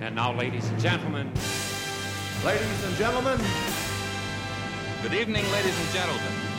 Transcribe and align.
And 0.00 0.14
now, 0.16 0.32
ladies 0.32 0.68
and 0.68 0.80
gentlemen, 0.80 1.30
Ladies 2.44 2.84
and 2.84 2.96
gentlemen, 2.96 3.40
Good 5.02 5.14
evening, 5.14 5.50
ladies 5.52 5.78
and 5.78 5.90
gentlemen. 5.90 6.53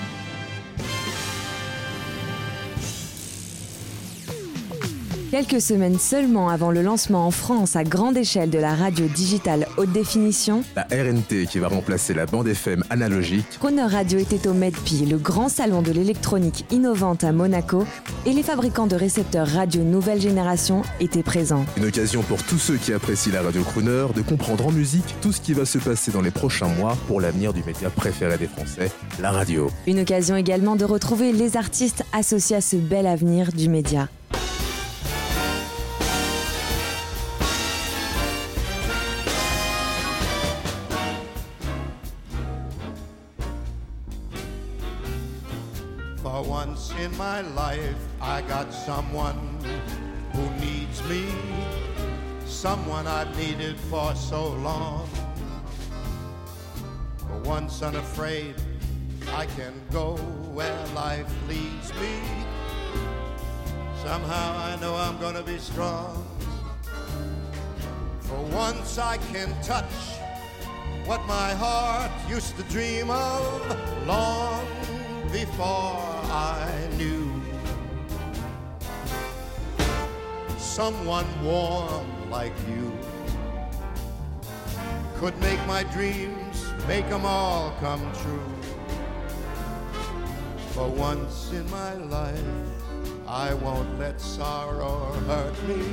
Quelques 5.31 5.59
semaines 5.59 5.97
seulement 5.97 6.49
avant 6.49 6.71
le 6.71 6.81
lancement 6.81 7.25
en 7.25 7.31
France 7.31 7.75
à 7.75 7.83
grande 7.83 8.15
échelle 8.15 8.51
de 8.51 8.59
la 8.59 8.75
radio 8.75 9.07
digitale 9.07 9.67
haute 9.77 9.91
définition, 9.91 10.63
La 10.75 10.83
RNT 10.83 11.47
qui 11.49 11.57
va 11.57 11.67
remplacer 11.67 12.13
la 12.13 12.25
bande 12.25 12.47
FM 12.47 12.83
analogique. 12.89 13.45
Croner 13.59 13.83
Radio 13.83 14.19
était 14.19 14.47
au 14.47 14.53
MEDPI, 14.53 15.07
le 15.07 15.17
grand 15.17 15.49
salon 15.49 15.81
de 15.81 15.91
l'électronique 15.91 16.65
innovante 16.71 17.23
à 17.23 17.31
Monaco, 17.31 17.85
et 18.25 18.33
les 18.33 18.43
fabricants 18.43 18.87
de 18.87 18.95
récepteurs 18.95 19.47
radio 19.47 19.81
nouvelle 19.83 20.21
génération 20.21 20.83
étaient 20.99 21.23
présents. 21.23 21.65
Une 21.75 21.85
occasion 21.85 22.21
pour 22.21 22.43
tous 22.43 22.59
ceux 22.59 22.77
qui 22.77 22.93
apprécient 22.93 23.33
la 23.33 23.41
radio 23.41 23.63
crooner 23.63 24.05
de 24.15 24.21
comprendre 24.21 24.67
en 24.67 24.71
musique 24.71 25.15
tout 25.21 25.31
ce 25.31 25.41
qui 25.41 25.53
va 25.53 25.65
se 25.65 25.79
passer 25.79 26.11
dans 26.11 26.21
les 26.21 26.31
prochains 26.31 26.69
mois 26.69 26.95
pour 27.07 27.19
l'avenir 27.19 27.51
du 27.51 27.63
média 27.63 27.89
préféré 27.89 28.37
des 28.37 28.47
Français, 28.47 28.91
la 29.19 29.31
radio. 29.31 29.69
Une 29.87 29.99
occasion 29.99 30.35
également 30.35 30.75
de 30.75 30.85
retrouver 30.85 31.33
les 31.33 31.57
artistes 31.57 32.03
associés 32.13 32.57
à 32.57 32.61
ce 32.61 32.75
bel 32.75 33.07
avenir 33.07 33.51
du 33.51 33.69
média. 33.69 34.07
My 47.25 47.41
life, 47.41 48.03
I 48.21 48.43
got 48.43 48.71
someone 48.71 49.39
who 50.33 50.45
needs 50.63 50.97
me, 51.09 51.25
someone 52.45 53.07
I've 53.07 53.35
needed 53.35 53.77
for 53.89 54.13
so 54.13 54.49
long. 54.69 55.09
For 57.17 57.37
once 57.55 57.81
unafraid, 57.81 58.53
I 59.41 59.47
can 59.57 59.73
go 59.91 60.17
where 60.57 60.79
life 60.93 61.31
leads 61.49 61.89
me. 61.95 62.15
Somehow 64.03 64.47
I 64.69 64.77
know 64.79 64.93
I'm 64.93 65.17
gonna 65.19 65.41
be 65.41 65.57
strong. 65.57 66.23
For 68.19 68.41
once 68.65 68.99
I 68.99 69.17
can 69.33 69.49
touch 69.63 69.95
what 71.07 71.25
my 71.25 71.49
heart 71.55 72.11
used 72.29 72.55
to 72.57 72.63
dream 72.75 73.09
of 73.09 74.05
long 74.05 74.94
before 75.31 75.97
I 76.31 76.71
knew. 76.97 77.31
Someone 80.57 81.25
warm 81.43 82.29
like 82.29 82.53
you 82.67 82.91
could 85.15 85.37
make 85.39 85.65
my 85.67 85.83
dreams, 85.83 86.73
make 86.87 87.07
them 87.09 87.25
all 87.25 87.73
come 87.79 88.01
true. 88.21 88.51
For 90.71 90.89
once 90.89 91.51
in 91.51 91.69
my 91.71 91.93
life, 91.93 92.43
I 93.27 93.53
won't 93.53 93.97
let 93.97 94.19
sorrow 94.19 95.13
hurt 95.27 95.67
me, 95.67 95.83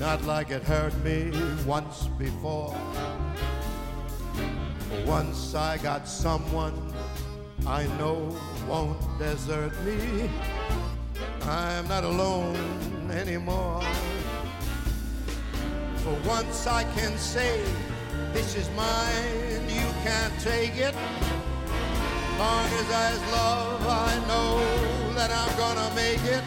not 0.00 0.24
like 0.24 0.50
it 0.50 0.64
hurt 0.64 0.94
me 1.04 1.30
once 1.64 2.08
before. 2.18 2.76
For 4.88 5.06
once 5.06 5.54
I 5.54 5.78
got 5.78 6.08
someone 6.08 6.92
I 7.68 7.86
know 7.98 8.34
won't 8.66 8.98
desert 9.18 9.74
me. 9.84 10.30
I'm 11.42 11.86
not 11.86 12.02
alone 12.02 12.56
anymore. 13.12 13.82
For 15.96 16.16
once 16.26 16.66
I 16.66 16.84
can 16.96 17.18
say, 17.18 17.62
this 18.32 18.56
is 18.56 18.70
mine, 18.70 19.68
you 19.68 19.86
can't 20.02 20.32
take 20.40 20.76
it. 20.76 20.94
Long 22.38 22.64
as 22.80 22.88
there's 22.88 23.32
love, 23.32 23.86
I 23.86 24.14
know 24.26 24.58
that 25.14 25.30
I'm 25.30 25.54
gonna 25.58 25.94
make 25.94 26.24
it. 26.24 26.44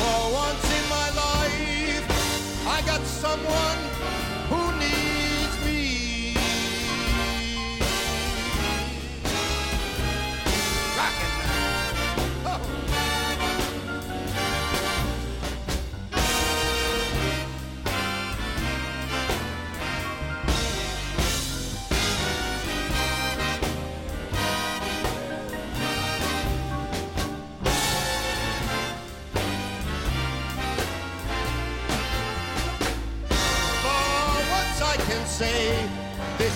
For 0.00 0.20
once 0.32 0.64
in 0.78 0.88
my 0.88 1.08
life, 1.26 2.66
I 2.66 2.80
got 2.86 3.02
someone 3.02 3.89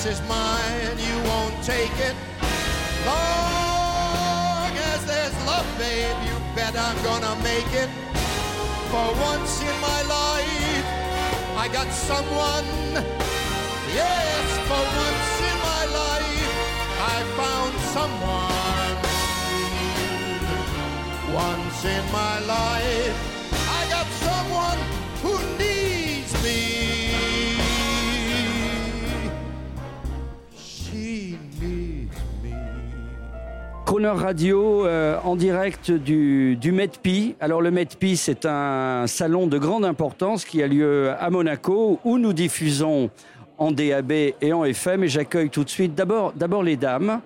this 0.05 0.21
is 0.21 0.29
mine, 0.29 0.99
you 0.99 1.17
won't 1.31 1.65
take 1.65 1.99
it. 1.99 2.15
Long 3.07 4.73
as 4.93 5.05
there's 5.07 5.35
love, 5.47 5.67
babe, 5.79 6.17
you 6.27 6.37
bet 6.55 6.77
I'm 6.77 7.03
gonna 7.03 7.35
make 7.43 7.73
it. 7.73 7.89
For 8.91 9.07
once 9.31 9.63
in 9.63 9.81
my 9.81 10.03
life, 10.03 10.87
I 11.57 11.69
got 11.73 11.91
someone. 11.91 12.69
Yes, 13.95 14.47
for 14.69 14.85
once 15.05 15.33
in 15.51 15.57
my 15.71 15.85
life, 16.01 16.53
I 17.13 17.17
found 17.41 17.75
someone. 17.97 18.97
Once 21.35 21.85
in 21.85 22.05
my 22.13 22.41
life, 22.41 23.34
Croner 33.95 34.09
Radio 34.09 34.85
euh, 34.87 35.19
en 35.23 35.37
direct 35.37 35.93
du, 35.93 36.59
MEDPI. 36.65 37.37
Alors 37.39 37.63
le 37.63 37.71
MEDPI, 37.71 38.17
c'est 38.17 38.45
un 38.45 39.07
salon 39.07 39.47
de 39.47 39.57
grande 39.57 39.85
importance 39.85 40.45
qui 40.45 40.65
a 40.65 40.67
lieu 40.67 41.13
à 41.17 41.31
Monaco 41.31 42.01
où 42.05 42.19
nous 42.19 42.33
diffusons 42.33 43.09
en 43.57 43.71
DAB 43.71 44.11
et 44.11 44.53
en 44.53 44.65
FM. 44.65 45.05
Et 45.05 45.09
j'accueille 45.09 45.49
tout 45.49 45.63
de 45.63 45.71
suite 45.71 45.95
d'abord 45.95 46.65
les 46.65 46.75
dames. 46.75 47.21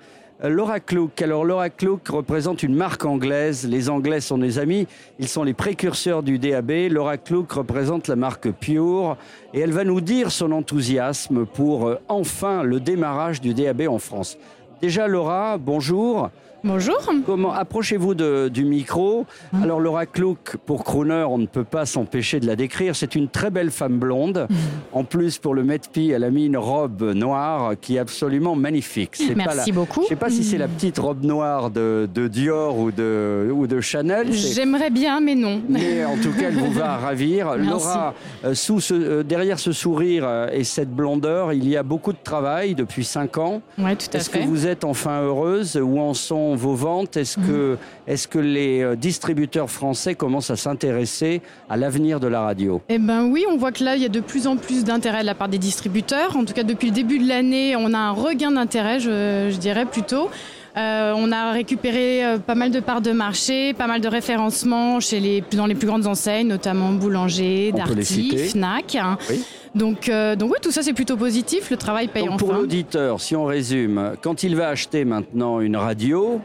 Euh, 0.44 0.50
Laura 0.50 0.78
Klook. 0.78 1.22
Alors 1.22 1.46
Laura 1.46 1.70
Klook 1.70 2.06
représente 2.08 2.62
une 2.62 2.74
marque 2.74 3.06
anglaise. 3.06 3.66
Les 3.66 3.88
Anglais 3.88 4.20
sont 4.20 4.36
des 4.36 4.58
amis. 4.58 4.86
Ils 5.18 5.28
sont 5.28 5.44
les 5.44 5.54
précurseurs 5.54 6.22
du 6.22 6.38
DAB. 6.38 6.70
Laura 6.90 7.16
Klook 7.16 7.50
représente 7.50 8.08
la 8.08 8.16
marque 8.16 8.50
Pure 8.50 9.16
et 9.54 9.60
elle 9.60 9.72
va 9.72 9.84
nous 9.84 10.02
dire 10.02 10.30
son 10.30 10.52
enthousiasme 10.52 11.46
pour 11.46 11.88
euh, 11.88 11.98
enfin 12.08 12.62
le 12.62 12.78
démarrage 12.78 13.40
du 13.40 13.54
DAB 13.54 13.88
en 13.88 13.98
France. 13.98 14.36
Déjà 14.82 15.08
Laura, 15.08 15.56
bonjour. 15.56 16.28
Bonjour. 16.64 16.96
Comment 17.24 17.52
approchez-vous 17.52 18.14
du 18.50 18.64
micro 18.64 19.26
Alors 19.62 19.78
Laura 19.78 20.06
Klook, 20.06 20.56
pour 20.66 20.82
Crooner, 20.84 21.24
on 21.28 21.38
ne 21.38 21.46
peut 21.46 21.62
pas 21.64 21.86
s'empêcher 21.86 22.40
de 22.40 22.46
la 22.46 22.56
décrire. 22.56 22.96
C'est 22.96 23.14
une 23.14 23.28
très 23.28 23.50
belle 23.50 23.70
femme 23.70 23.98
blonde. 23.98 24.48
En 24.92 25.04
plus, 25.04 25.38
pour 25.38 25.54
le 25.54 25.62
Metpi, 25.62 26.10
elle 26.10 26.24
a 26.24 26.30
mis 26.30 26.46
une 26.46 26.56
robe 26.56 27.02
noire 27.14 27.74
qui 27.80 27.94
est 27.96 27.98
absolument 28.00 28.56
magnifique. 28.56 29.16
Pas 29.28 29.34
Merci 29.36 29.70
la- 29.70 29.74
beaucoup. 29.76 30.00
Je 30.00 30.06
ne 30.06 30.08
sais 30.08 30.16
pas 30.16 30.30
si 30.30 30.42
c'est 30.42 30.58
la 30.58 30.66
petite 30.66 30.98
robe 30.98 31.22
noire 31.24 31.70
de, 31.70 32.08
de 32.12 32.26
Dior 32.26 32.76
ou 32.76 32.90
de, 32.90 33.48
ou 33.54 33.66
de 33.68 33.80
Chanel. 33.80 34.32
J'aimerais 34.32 34.90
bien, 34.90 35.20
mais 35.20 35.36
non. 35.36 35.62
mais 35.68 36.04
en 36.04 36.16
tout 36.16 36.32
cas, 36.32 36.48
elle 36.48 36.56
vous 36.56 36.72
va 36.72 36.96
ravir. 36.98 37.52
Merci. 37.56 37.70
Laura, 37.70 38.14
euh, 38.44 38.54
sous 38.54 38.80
ce- 38.80 38.94
euh, 38.94 39.22
derrière 39.22 39.60
ce 39.60 39.70
sourire 39.72 40.24
euh, 40.26 40.48
et 40.52 40.64
cette 40.64 40.90
blondeur, 40.90 41.52
il 41.52 41.68
y 41.68 41.76
a 41.76 41.84
beaucoup 41.84 42.12
de 42.12 42.18
travail 42.22 42.74
depuis 42.74 43.04
cinq 43.04 43.38
ans. 43.38 43.62
Ouais, 43.78 43.94
tout 43.94 44.06
à 44.12 44.16
Est-ce 44.18 44.28
que 44.28 44.38
vous 44.44 44.66
êtes 44.66 44.84
enfin 44.84 45.22
heureuse 45.22 45.76
Où 45.80 46.00
en 46.00 46.14
sont 46.14 46.47
vos 46.54 46.74
ventes 46.74 47.16
Est-ce 47.16 47.38
que, 47.38 47.76
est 48.06 48.26
que 48.26 48.38
les 48.38 48.82
euh, 48.82 48.96
distributeurs 48.96 49.70
français 49.70 50.14
commencent 50.14 50.50
à 50.50 50.56
s'intéresser 50.56 51.40
à 51.68 51.76
l'avenir 51.76 52.20
de 52.20 52.26
la 52.26 52.42
radio? 52.42 52.80
Eh 52.88 52.98
ben 52.98 53.24
oui, 53.24 53.44
on 53.50 53.56
voit 53.56 53.72
que 53.72 53.84
là, 53.84 53.96
il 53.96 54.02
y 54.02 54.06
a 54.06 54.10
de 54.10 54.20
plus 54.20 54.46
en 54.46 54.56
plus 54.56 54.84
d'intérêt 54.84 55.22
de 55.22 55.26
la 55.26 55.34
part 55.34 55.48
des 55.48 55.58
distributeurs. 55.58 56.36
En 56.36 56.44
tout 56.44 56.54
cas, 56.54 56.64
depuis 56.64 56.88
le 56.88 56.94
début 56.94 57.18
de 57.18 57.28
l'année, 57.28 57.76
on 57.76 57.94
a 57.94 57.98
un 57.98 58.12
regain 58.12 58.50
d'intérêt, 58.50 59.00
je, 59.00 59.48
je 59.50 59.56
dirais 59.56 59.86
plutôt. 59.86 60.28
Euh, 60.76 61.12
on 61.16 61.32
a 61.32 61.52
récupéré 61.52 62.24
euh, 62.24 62.38
pas 62.38 62.54
mal 62.54 62.70
de 62.70 62.80
parts 62.80 63.00
de 63.00 63.10
marché, 63.10 63.72
pas 63.74 63.86
mal 63.86 64.00
de 64.00 64.08
référencements 64.08 65.00
chez 65.00 65.18
les, 65.18 65.42
dans 65.52 65.66
les 65.66 65.74
plus 65.74 65.86
grandes 65.86 66.06
enseignes, 66.06 66.46
notamment 66.48 66.92
Boulanger, 66.92 67.70
On. 67.74 67.76
Darty, 67.78 68.36
Fnac. 68.50 68.96
Oui. 69.30 69.42
Donc, 69.74 70.08
euh, 70.08 70.36
donc 70.36 70.52
oui, 70.52 70.58
tout 70.62 70.70
ça 70.70 70.82
c'est 70.82 70.92
plutôt 70.92 71.16
positif. 71.16 71.70
Le 71.70 71.76
travail 71.76 72.08
paye 72.08 72.26
Donc, 72.26 72.38
Pour 72.38 72.50
enfin. 72.50 72.58
l'auditeur, 72.58 73.20
si 73.20 73.34
on 73.34 73.44
résume, 73.44 74.12
quand 74.22 74.42
il 74.42 74.56
va 74.56 74.68
acheter 74.68 75.04
maintenant 75.04 75.60
une 75.60 75.76
radio, 75.76 76.40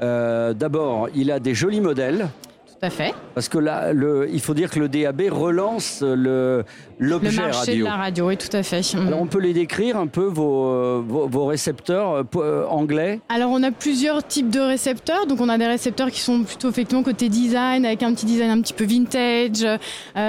d'abord, 0.00 1.08
il 1.14 1.30
a 1.30 1.38
des 1.40 1.54
jolis 1.54 1.80
modèles. 1.80 2.28
Tout 2.78 2.86
à 2.86 2.90
fait. 2.90 3.14
Parce 3.34 3.48
que 3.48 3.58
là, 3.58 3.92
le, 3.94 4.28
il 4.30 4.40
faut 4.40 4.52
dire 4.52 4.70
que 4.70 4.78
le 4.78 4.88
DAB 4.88 5.22
relance 5.30 6.02
le 6.02 6.64
Le 6.98 7.08
l'objet 7.08 7.40
marché 7.40 7.58
radio. 7.58 7.84
de 7.86 7.90
la 7.90 7.96
radio, 7.96 8.28
oui, 8.28 8.36
tout 8.36 8.54
à 8.54 8.62
fait. 8.62 8.82
Alors 8.94 9.20
on 9.20 9.26
peut 9.26 9.38
les 9.40 9.54
décrire 9.54 9.96
un 9.96 10.06
peu 10.06 10.24
vos, 10.24 11.00
vos, 11.02 11.26
vos 11.26 11.46
récepteurs 11.46 12.12
euh, 12.12 12.22
euh, 12.36 12.66
anglais? 12.66 13.20
Alors 13.30 13.50
on 13.50 13.62
a 13.62 13.70
plusieurs 13.70 14.26
types 14.26 14.50
de 14.50 14.60
récepteurs. 14.60 15.26
Donc 15.26 15.40
on 15.40 15.48
a 15.48 15.56
des 15.56 15.66
récepteurs 15.66 16.10
qui 16.10 16.20
sont 16.20 16.42
plutôt 16.42 16.68
effectivement 16.68 17.02
côté 17.02 17.28
design, 17.30 17.86
avec 17.86 18.02
un 18.02 18.12
petit 18.12 18.26
design 18.26 18.50
un 18.50 18.60
petit 18.60 18.74
peu 18.74 18.84
vintage, 18.84 19.64
euh, 19.64 19.76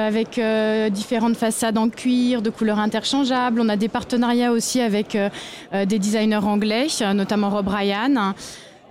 avec 0.07 0.38
euh, 0.38 0.89
différentes 0.89 1.35
façades 1.35 1.77
en 1.77 1.89
cuir, 1.89 2.41
de 2.41 2.50
couleurs 2.50 2.79
interchangeables. 2.79 3.59
On 3.59 3.69
a 3.69 3.75
des 3.75 3.89
partenariats 3.89 4.51
aussi 4.53 4.79
avec 4.79 5.15
euh, 5.15 5.29
des 5.85 6.00
designers 6.00 6.38
anglais, 6.38 6.88
notamment 7.13 7.50
Rob 7.50 7.67
Ryan. 7.67 8.33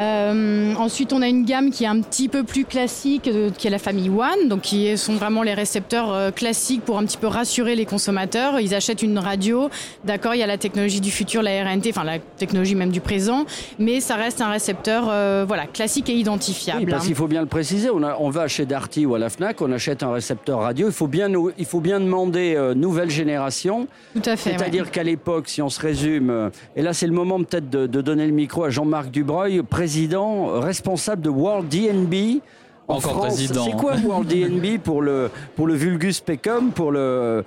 Euh, 0.00 0.74
ensuite, 0.74 1.12
on 1.12 1.22
a 1.22 1.28
une 1.28 1.44
gamme 1.44 1.70
qui 1.70 1.84
est 1.84 1.88
un 1.88 2.00
petit 2.00 2.28
peu 2.28 2.44
plus 2.44 2.64
classique, 2.64 3.28
euh, 3.28 3.50
qui 3.50 3.66
est 3.66 3.70
la 3.70 3.78
famille 3.78 4.10
One, 4.10 4.48
donc 4.48 4.60
qui 4.62 4.96
sont 4.98 5.14
vraiment 5.14 5.42
les 5.42 5.54
récepteurs 5.54 6.12
euh, 6.12 6.30
classiques 6.30 6.82
pour 6.84 6.98
un 6.98 7.04
petit 7.04 7.16
peu 7.16 7.28
rassurer 7.28 7.74
les 7.74 7.86
consommateurs. 7.86 8.60
Ils 8.60 8.74
achètent 8.74 9.02
une 9.02 9.18
radio, 9.18 9.70
d'accord, 10.04 10.34
il 10.34 10.38
y 10.38 10.42
a 10.42 10.46
la 10.46 10.58
technologie 10.58 11.00
du 11.00 11.10
futur, 11.10 11.42
la 11.42 11.64
RNT, 11.64 11.88
enfin 11.88 12.04
la 12.04 12.18
technologie 12.18 12.74
même 12.74 12.90
du 12.90 13.00
présent, 13.00 13.46
mais 13.78 14.00
ça 14.00 14.16
reste 14.16 14.42
un 14.42 14.50
récepteur, 14.50 15.04
voilà, 15.46 15.66
classique 15.66 16.10
et 16.10 16.14
identifiable. 16.14 16.80
Oui, 16.80 16.86
parce 16.90 17.04
hein. 17.04 17.06
qu'il 17.06 17.16
faut 17.16 17.28
bien 17.28 17.40
le 17.40 17.46
préciser. 17.46 17.88
On, 17.88 18.02
a- 18.02 18.16
on 18.20 18.28
va 18.28 18.48
chez 18.48 18.66
Darty 18.66 19.06
ou 19.06 19.14
à 19.14 19.18
la 19.18 19.30
Fnac, 19.30 19.62
on 19.62 19.72
achète 19.72 20.02
un 20.02 20.12
récepteur 20.12 20.60
radio. 20.60 20.88
Il 20.88 20.92
faut 20.92 21.06
bien, 21.06 21.30
il 21.56 21.64
faut 21.64 21.80
bien 21.80 22.00
demander 22.00 22.72
nouvelle 22.76 23.10
génération. 23.10 23.88
Tout 24.14 24.22
à 24.26 24.36
fait. 24.36 24.50
C'est-à-dire 24.50 24.84
ouais. 24.84 24.90
qu'à 24.90 25.02
l'époque, 25.02 25.48
si 25.48 25.62
on 25.62 25.70
se 25.70 25.80
résume, 25.80 26.50
et 26.74 26.82
là 26.82 26.92
c'est 26.92 27.06
le 27.06 27.12
moment 27.12 27.38
peut-être 27.42 27.70
de, 27.70 27.86
de 27.86 28.00
donner 28.02 28.26
le 28.26 28.32
micro 28.32 28.64
à 28.64 28.70
Jean-Marc 28.70 29.10
Dubreuil, 29.10 29.62
président 29.62 29.85
euh, 29.94 30.60
responsable 30.60 31.22
de 31.22 31.30
World 31.30 31.68
DNB. 31.68 32.40
En 32.88 32.98
Encore 32.98 33.10
France. 33.12 33.26
président. 33.34 33.64
C'est 33.64 33.72
quoi 33.76 33.96
World 33.96 34.28
DNB 34.28 34.78
pour 34.84 35.02
le, 35.02 35.30
pour 35.56 35.66
le 35.66 35.74
vulgus 35.74 36.20
pecum, 36.20 36.70
pour 36.70 36.92
le, 36.92 37.44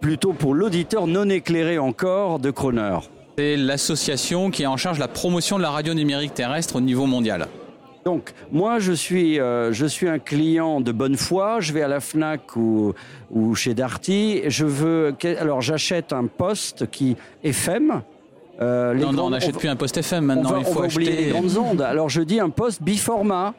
plutôt 0.00 0.34
pour 0.34 0.54
l'auditeur 0.54 1.06
non 1.06 1.30
éclairé 1.30 1.78
encore 1.78 2.38
de 2.38 2.50
Croner? 2.50 2.98
C'est 3.38 3.56
l'association 3.56 4.50
qui 4.50 4.62
est 4.62 4.66
en 4.66 4.76
charge 4.76 4.98
de 4.98 5.00
la 5.02 5.08
promotion 5.08 5.56
de 5.56 5.62
la 5.62 5.70
radio 5.70 5.94
numérique 5.94 6.34
terrestre 6.34 6.76
au 6.76 6.80
niveau 6.82 7.06
mondial. 7.06 7.48
Donc, 8.04 8.32
moi, 8.52 8.78
je 8.78 8.92
suis, 8.92 9.40
euh, 9.40 9.72
je 9.72 9.86
suis 9.86 10.08
un 10.08 10.18
client 10.18 10.82
de 10.82 10.92
bonne 10.92 11.16
foi. 11.16 11.60
Je 11.60 11.72
vais 11.72 11.80
à 11.80 11.88
la 11.88 12.00
Fnac 12.00 12.54
ou, 12.54 12.92
ou 13.30 13.54
chez 13.54 13.72
Darty. 13.72 14.42
Je 14.46 14.66
veux, 14.66 15.16
alors, 15.40 15.62
j'achète 15.62 16.12
un 16.12 16.26
poste 16.26 16.90
qui 16.90 17.16
FM. 17.42 18.02
Euh, 18.60 18.94
les 18.94 19.00
Non, 19.00 19.12
non, 19.12 19.24
on 19.26 19.30
n'achète 19.30 19.58
plus 19.58 19.68
un 19.68 19.76
poste 19.76 19.96
FM 19.96 20.24
maintenant. 20.24 20.50
va, 20.50 20.58
il 20.60 20.64
faut 20.64 20.84
oublier 20.84 21.10
acheter. 21.10 21.24
les 21.24 21.30
grandes 21.30 21.56
ondes. 21.56 21.82
Alors, 21.82 22.08
je 22.08 22.22
dis 22.22 22.40
un 22.40 22.50
poste 22.50 22.82
biformat. 22.82 23.54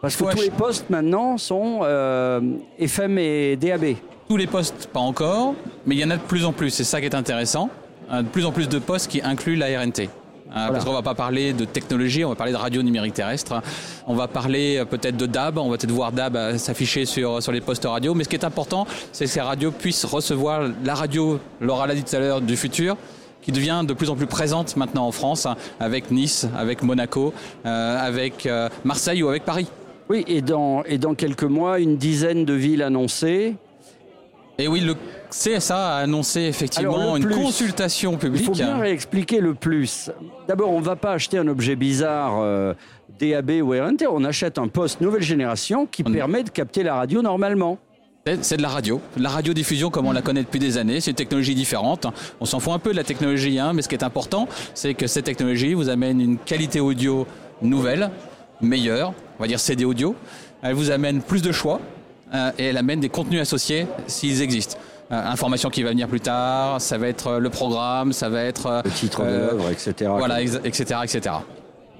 Parce 0.00 0.16
que 0.16 0.24
tous 0.24 0.40
les 0.42 0.50
postes 0.50 0.88
maintenant 0.88 1.36
sont 1.36 1.80
euh, 1.82 2.40
FM 2.78 3.18
et 3.18 3.56
DAB. 3.56 3.96
Tous 4.28 4.36
les 4.38 4.46
postes, 4.46 4.88
pas 4.92 5.00
encore, 5.00 5.54
mais 5.84 5.94
il 5.94 6.00
y 6.00 6.04
en 6.04 6.10
a 6.10 6.16
de 6.16 6.22
plus 6.22 6.44
en 6.46 6.52
plus. 6.52 6.70
C'est 6.70 6.84
ça 6.84 7.00
qui 7.00 7.06
est 7.06 7.14
intéressant. 7.14 7.68
Euh, 8.10 8.22
De 8.22 8.28
plus 8.28 8.46
en 8.46 8.50
plus 8.52 8.68
de 8.68 8.78
postes 8.78 9.10
qui 9.10 9.20
incluent 9.22 9.56
la 9.56 9.66
RNT. 9.80 10.08
Parce 10.52 10.84
qu'on 10.84 10.92
va 10.92 11.02
pas 11.02 11.14
parler 11.14 11.52
de 11.52 11.64
technologie, 11.64 12.24
on 12.24 12.30
va 12.30 12.34
parler 12.34 12.50
de 12.52 12.56
radio 12.56 12.82
numérique 12.82 13.14
terrestre. 13.14 13.62
On 14.08 14.14
va 14.14 14.26
parler 14.26 14.82
peut-être 14.88 15.16
de 15.16 15.26
DAB, 15.26 15.58
on 15.58 15.70
va 15.70 15.76
peut-être 15.76 15.92
voir 15.92 16.10
DAB 16.10 16.56
s'afficher 16.56 17.04
sur, 17.04 17.40
sur 17.40 17.52
les 17.52 17.60
postes 17.60 17.84
radio. 17.84 18.14
Mais 18.14 18.24
ce 18.24 18.28
qui 18.28 18.34
est 18.34 18.44
important, 18.44 18.84
c'est 19.12 19.26
que 19.26 19.30
ces 19.30 19.40
radios 19.40 19.70
puissent 19.70 20.04
recevoir 20.04 20.62
la 20.84 20.94
radio, 20.94 21.38
Laura 21.60 21.86
l'a 21.86 21.94
dit 21.94 22.02
tout 22.02 22.16
à 22.16 22.18
l'heure, 22.18 22.40
du 22.40 22.56
futur, 22.56 22.96
qui 23.42 23.52
devient 23.52 23.82
de 23.86 23.92
plus 23.94 24.10
en 24.10 24.16
plus 24.16 24.26
présente 24.26 24.76
maintenant 24.76 25.06
en 25.06 25.12
France, 25.12 25.46
hein, 25.46 25.56
avec 25.78 26.10
Nice, 26.10 26.46
avec 26.56 26.82
Monaco, 26.82 27.32
euh, 27.66 27.98
avec 27.98 28.46
euh, 28.46 28.68
Marseille 28.84 29.22
ou 29.22 29.28
avec 29.28 29.44
Paris. 29.44 29.66
Oui, 30.08 30.24
et 30.26 30.42
dans, 30.42 30.82
et 30.84 30.98
dans 30.98 31.14
quelques 31.14 31.44
mois, 31.44 31.78
une 31.78 31.96
dizaine 31.96 32.44
de 32.44 32.52
villes 32.52 32.82
annoncées. 32.82 33.54
Et 34.58 34.68
oui, 34.68 34.80
le 34.80 34.94
CSA 35.30 35.96
a 35.96 36.00
annoncé 36.02 36.40
effectivement 36.42 36.94
Alors, 37.00 37.16
une 37.16 37.22
plus, 37.24 37.34
consultation 37.34 38.12
Il 38.12 38.18
publique. 38.18 38.44
faut 38.44 38.52
bien 38.52 38.76
réexpliquer 38.78 39.40
le 39.40 39.54
plus. 39.54 40.10
D'abord, 40.48 40.70
on 40.70 40.80
ne 40.80 40.84
va 40.84 40.96
pas 40.96 41.12
acheter 41.12 41.38
un 41.38 41.48
objet 41.48 41.76
bizarre 41.76 42.40
euh, 42.42 42.74
DAB 43.20 43.50
ou 43.62 43.70
RNT. 43.70 44.06
On 44.10 44.22
achète 44.24 44.58
un 44.58 44.68
poste 44.68 45.00
nouvelle 45.00 45.22
génération 45.22 45.86
qui 45.86 46.02
On- 46.06 46.12
permet 46.12 46.42
de 46.42 46.50
capter 46.50 46.82
la 46.82 46.94
radio 46.96 47.22
normalement. 47.22 47.78
C'est 48.42 48.58
de 48.58 48.62
la 48.62 48.68
radio. 48.68 49.00
La 49.16 49.30
radiodiffusion, 49.30 49.88
comme 49.90 50.06
on 50.06 50.12
la 50.12 50.20
connaît 50.20 50.42
depuis 50.42 50.60
des 50.60 50.76
années, 50.76 51.00
c'est 51.00 51.12
une 51.12 51.16
technologie 51.16 51.54
différente. 51.54 52.06
On 52.40 52.44
s'en 52.44 52.60
fout 52.60 52.74
un 52.74 52.78
peu 52.78 52.90
de 52.90 52.96
la 52.96 53.04
technologie, 53.04 53.58
hein, 53.58 53.72
mais 53.72 53.80
ce 53.80 53.88
qui 53.88 53.94
est 53.94 54.04
important, 54.04 54.46
c'est 54.74 54.92
que 54.92 55.06
cette 55.06 55.24
technologie 55.24 55.72
vous 55.72 55.88
amène 55.88 56.20
une 56.20 56.36
qualité 56.36 56.80
audio 56.80 57.26
nouvelle, 57.62 58.10
meilleure, 58.60 59.14
on 59.38 59.42
va 59.42 59.48
dire 59.48 59.58
CD 59.58 59.86
audio. 59.86 60.14
Elle 60.62 60.74
vous 60.74 60.90
amène 60.90 61.22
plus 61.22 61.40
de 61.40 61.50
choix 61.50 61.80
euh, 62.34 62.52
et 62.58 62.66
elle 62.66 62.76
amène 62.76 63.00
des 63.00 63.08
contenus 63.08 63.40
associés 63.40 63.86
s'ils 64.06 64.42
existent. 64.42 64.76
Euh, 65.12 65.26
information 65.26 65.70
qui 65.70 65.82
va 65.82 65.90
venir 65.90 66.06
plus 66.06 66.20
tard, 66.20 66.80
ça 66.80 66.96
va 66.96 67.08
être 67.08 67.26
euh, 67.26 67.38
le 67.40 67.50
programme, 67.50 68.12
ça 68.12 68.28
va 68.28 68.44
être 68.44 68.66
euh, 68.66 68.82
Le 68.84 68.90
titre 68.90 69.24
de 69.24 69.28
l'œuvre, 69.28 69.70
etc. 69.70 70.08
voilà, 70.16 70.40
etc., 70.40 71.00
etc. 71.02 71.34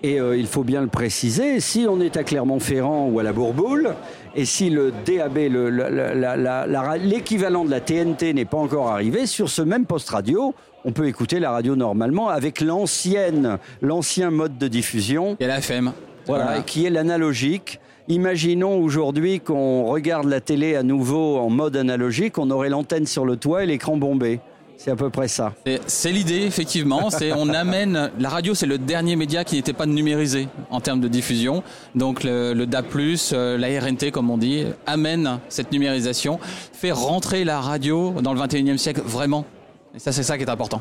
Et 0.02 0.19
euh, 0.19 0.37
il 0.37 0.47
faut 0.47 0.64
bien 0.64 0.81
le 0.81 0.87
préciser, 0.87 1.61
si 1.61 1.87
on 1.88 2.00
est 2.00 2.17
à 2.17 2.25
Clermont-Ferrand 2.25 3.08
ou 3.08 3.19
à 3.19 3.23
la 3.23 3.35
Bourboule, 3.35 3.94
et 4.35 4.47
si 4.47 4.70
le 4.70 4.93
DAB, 5.05 5.37
l'équivalent 7.02 7.67
de 7.67 7.70
la 7.70 7.81
TNT 7.81 8.32
n'est 8.32 8.47
pas 8.47 8.56
encore 8.56 8.88
arrivé, 8.88 9.26
sur 9.26 9.50
ce 9.50 9.61
même 9.61 9.85
poste 9.85 10.08
radio, 10.08 10.55
on 10.87 10.93
peut 10.93 11.06
écouter 11.06 11.38
la 11.38 11.50
radio 11.50 11.76
normalement 11.76 12.31
avec 12.31 12.62
l'ancienne, 12.62 13.58
l'ancien 13.82 14.31
mode 14.31 14.56
de 14.56 14.69
diffusion. 14.69 15.37
Et 15.38 15.47
la 15.47 15.58
FM. 15.58 15.93
Voilà, 16.26 16.62
qui 16.62 16.87
est 16.87 16.91
l'analogique. 16.91 17.81
Imaginons 18.08 18.82
aujourd'hui 18.82 19.41
qu'on 19.41 19.85
regarde 19.85 20.26
la 20.26 20.41
télé 20.41 20.76
à 20.76 20.82
nouveau 20.82 21.38
en 21.38 21.50
mode 21.50 21.76
analogique, 21.76 22.38
on 22.38 22.50
aurait 22.50 22.69
l'antenne 22.70 23.06
sur 23.06 23.25
le 23.25 23.37
toit 23.37 23.64
et 23.64 23.67
l'écran 23.67 23.96
bombé. 23.96 24.41
C'est 24.82 24.93
à 24.93 24.97
peu 24.97 25.11
près 25.11 25.29
ça. 25.29 25.53
Et 25.67 25.79
C'est 25.87 26.11
l'idée, 26.11 26.41
effectivement. 26.47 27.11
C'est 27.11 27.35
on 27.35 27.49
amène 27.53 28.11
la 28.19 28.29
radio, 28.31 28.55
c'est 28.55 28.65
le 28.65 28.79
dernier 28.79 29.15
média 29.15 29.44
qui 29.44 29.56
n'était 29.56 29.75
pas 29.75 29.85
numérisé 29.85 30.49
en 30.71 30.81
termes 30.81 31.03
de 31.03 31.09
diffusion. 31.09 31.62
Donc 31.94 32.25
le, 32.25 32.55
le 32.55 32.67
DAB+, 32.67 32.87
euh, 33.35 33.59
la 33.59 33.69
RNT, 33.79 34.11
comme 34.11 34.31
on 34.31 34.38
dit, 34.38 34.65
amène 34.87 35.38
cette 35.50 35.71
numérisation, 35.71 36.41
fait 36.73 36.93
rentrer 36.93 37.44
la 37.44 37.61
radio 37.61 38.23
dans 38.23 38.32
le 38.32 38.41
21e 38.41 38.79
siècle 38.79 39.03
vraiment. 39.05 39.44
Et 39.94 39.99
ça, 39.99 40.12
c'est 40.12 40.23
ça 40.23 40.38
qui 40.38 40.44
est 40.44 40.50
important. 40.50 40.81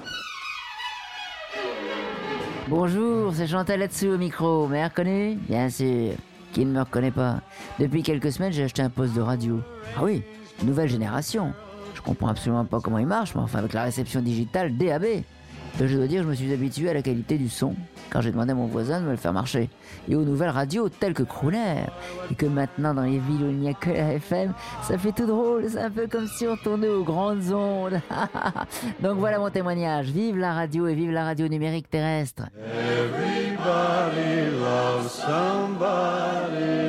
Bonjour, 2.69 3.34
c'est 3.36 3.48
Chantal 3.48 3.81
là-dessous 3.81 4.07
au 4.07 4.18
micro. 4.18 4.62
Vous 4.63 4.69
m'avez 4.69 4.86
reconnu? 4.86 5.38
Bien 5.50 5.69
sûr. 5.69 6.13
Qui 6.54 6.63
ne 6.66 6.72
me 6.72 6.80
reconnaît 6.80 7.12
pas? 7.12 7.42
Depuis 7.80 8.01
quelques 8.01 8.31
semaines, 8.31 8.54
j'ai 8.54 8.63
acheté 8.63 8.81
un 8.81 8.90
poste 8.90 9.13
de 9.13 9.22
radio. 9.22 9.60
Ah 9.98 10.04
oui, 10.04 10.24
nouvelle 10.63 10.88
génération. 10.88 11.54
Je 11.94 12.01
comprends 12.01 12.27
absolument 12.27 12.65
pas 12.65 12.80
comment 12.80 13.00
il 13.00 13.07
marche, 13.07 13.36
mais 13.36 13.41
enfin 13.41 13.59
avec 13.59 13.74
la 13.74 13.83
réception 13.83 14.21
digitale 14.21 14.77
DAB. 14.77 15.24
Je 15.79 15.96
dois 15.96 16.08
dire, 16.08 16.24
je 16.24 16.27
me 16.27 16.34
suis 16.34 16.51
habitué 16.51 16.89
à 16.89 16.93
la 16.93 17.01
qualité 17.01 17.38
du 17.38 17.48
son 17.48 17.74
quand 18.10 18.19
j'ai 18.22 18.31
demandé 18.31 18.51
à 18.51 18.55
mon 18.55 18.65
voisin 18.65 19.00
de 19.00 19.05
me 19.05 19.12
le 19.12 19.17
faire 19.17 19.31
marcher. 19.31 19.69
Et 20.10 20.15
aux 20.15 20.24
nouvelles 20.24 20.50
radios 20.50 20.89
telles 20.89 21.13
que 21.13 21.24
Crooner. 21.24 21.86
Et 22.31 22.36
que 22.36 22.48
maintenant, 22.48 22.93
dans 22.93 23.03
les 23.03 23.19
villes 23.19 23.43
où 23.43 23.50
il 23.50 23.60
n'y 23.60 23.69
a 23.69 23.74
que 23.74 23.89
la 23.89 24.13
FM, 24.15 24.53
ça 24.84 24.98
fait 24.98 25.13
tout 25.13 25.25
drôle. 25.25 25.65
C'est 25.69 25.79
un 25.79 25.89
peu 25.89 26.08
comme 26.08 26.27
si 26.27 26.46
on 26.48 26.58
tournait 26.58 26.89
aux 26.89 27.03
grandes 27.03 27.51
ondes. 27.53 28.01
Donc 29.01 29.19
voilà 29.19 29.39
mon 29.39 29.50
témoignage. 29.50 30.08
Vive 30.08 30.38
la 30.38 30.53
radio 30.53 30.88
et 30.88 30.96
vive 30.96 31.12
la 31.12 31.24
radio 31.24 31.48
numérique 31.48 31.89
terrestre. 31.89 32.43
Everybody 32.58 34.51
loves 34.60 35.12
somebody 35.12 36.88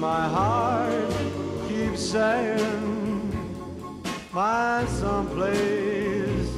my 0.00 0.26
heart 0.28 1.12
keeps 1.68 2.00
saying 2.00 3.30
my 4.32 4.82
someplace 4.86 6.48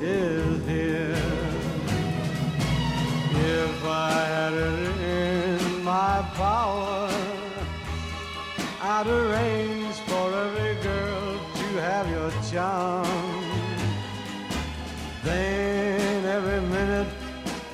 is 0.00 0.66
here. 0.66 1.14
If 3.32 3.84
I 3.84 4.12
had 4.34 4.54
it 4.54 5.00
in 5.02 5.84
my 5.84 6.26
power, 6.36 7.10
I'd 8.80 9.06
arrange 9.08 9.96
for 10.08 10.32
every 10.32 10.82
girl 10.82 11.38
to 11.56 11.66
have 11.82 12.08
your 12.08 12.30
charm. 12.50 13.44
Then 15.22 16.24
every 16.24 16.62
minute, 16.62 17.08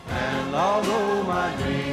And 0.09 0.55
although 0.55 1.23
my 1.23 1.55
dream 1.61 1.90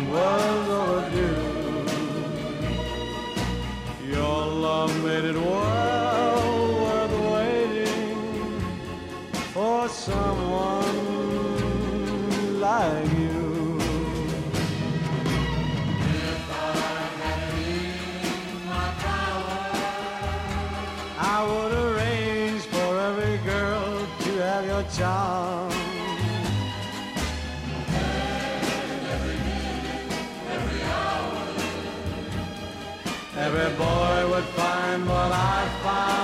far. 35.83 36.18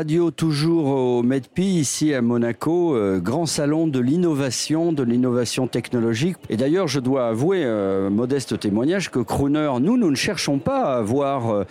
Radio, 0.00 0.30
toujours 0.30 0.86
au 0.86 1.22
MEDPI, 1.22 1.80
ici 1.80 2.14
à 2.14 2.22
Monaco, 2.22 2.96
euh, 2.96 3.18
grand 3.18 3.44
salon 3.44 3.86
de 3.86 4.00
l'innovation, 4.00 4.94
de 4.94 5.02
l'innovation 5.02 5.66
technologique. 5.66 6.38
Et 6.48 6.56
d'ailleurs, 6.56 6.88
je 6.88 7.00
dois 7.00 7.28
avouer, 7.28 7.64
euh, 7.64 8.08
modeste 8.08 8.58
témoignage, 8.58 9.10
que 9.10 9.18
Crooner, 9.18 9.70
nous, 9.82 9.98
nous 9.98 10.10
ne 10.10 10.16
cherchons 10.16 10.58
pas 10.58 10.96
à 10.96 11.02
voir. 11.02 11.66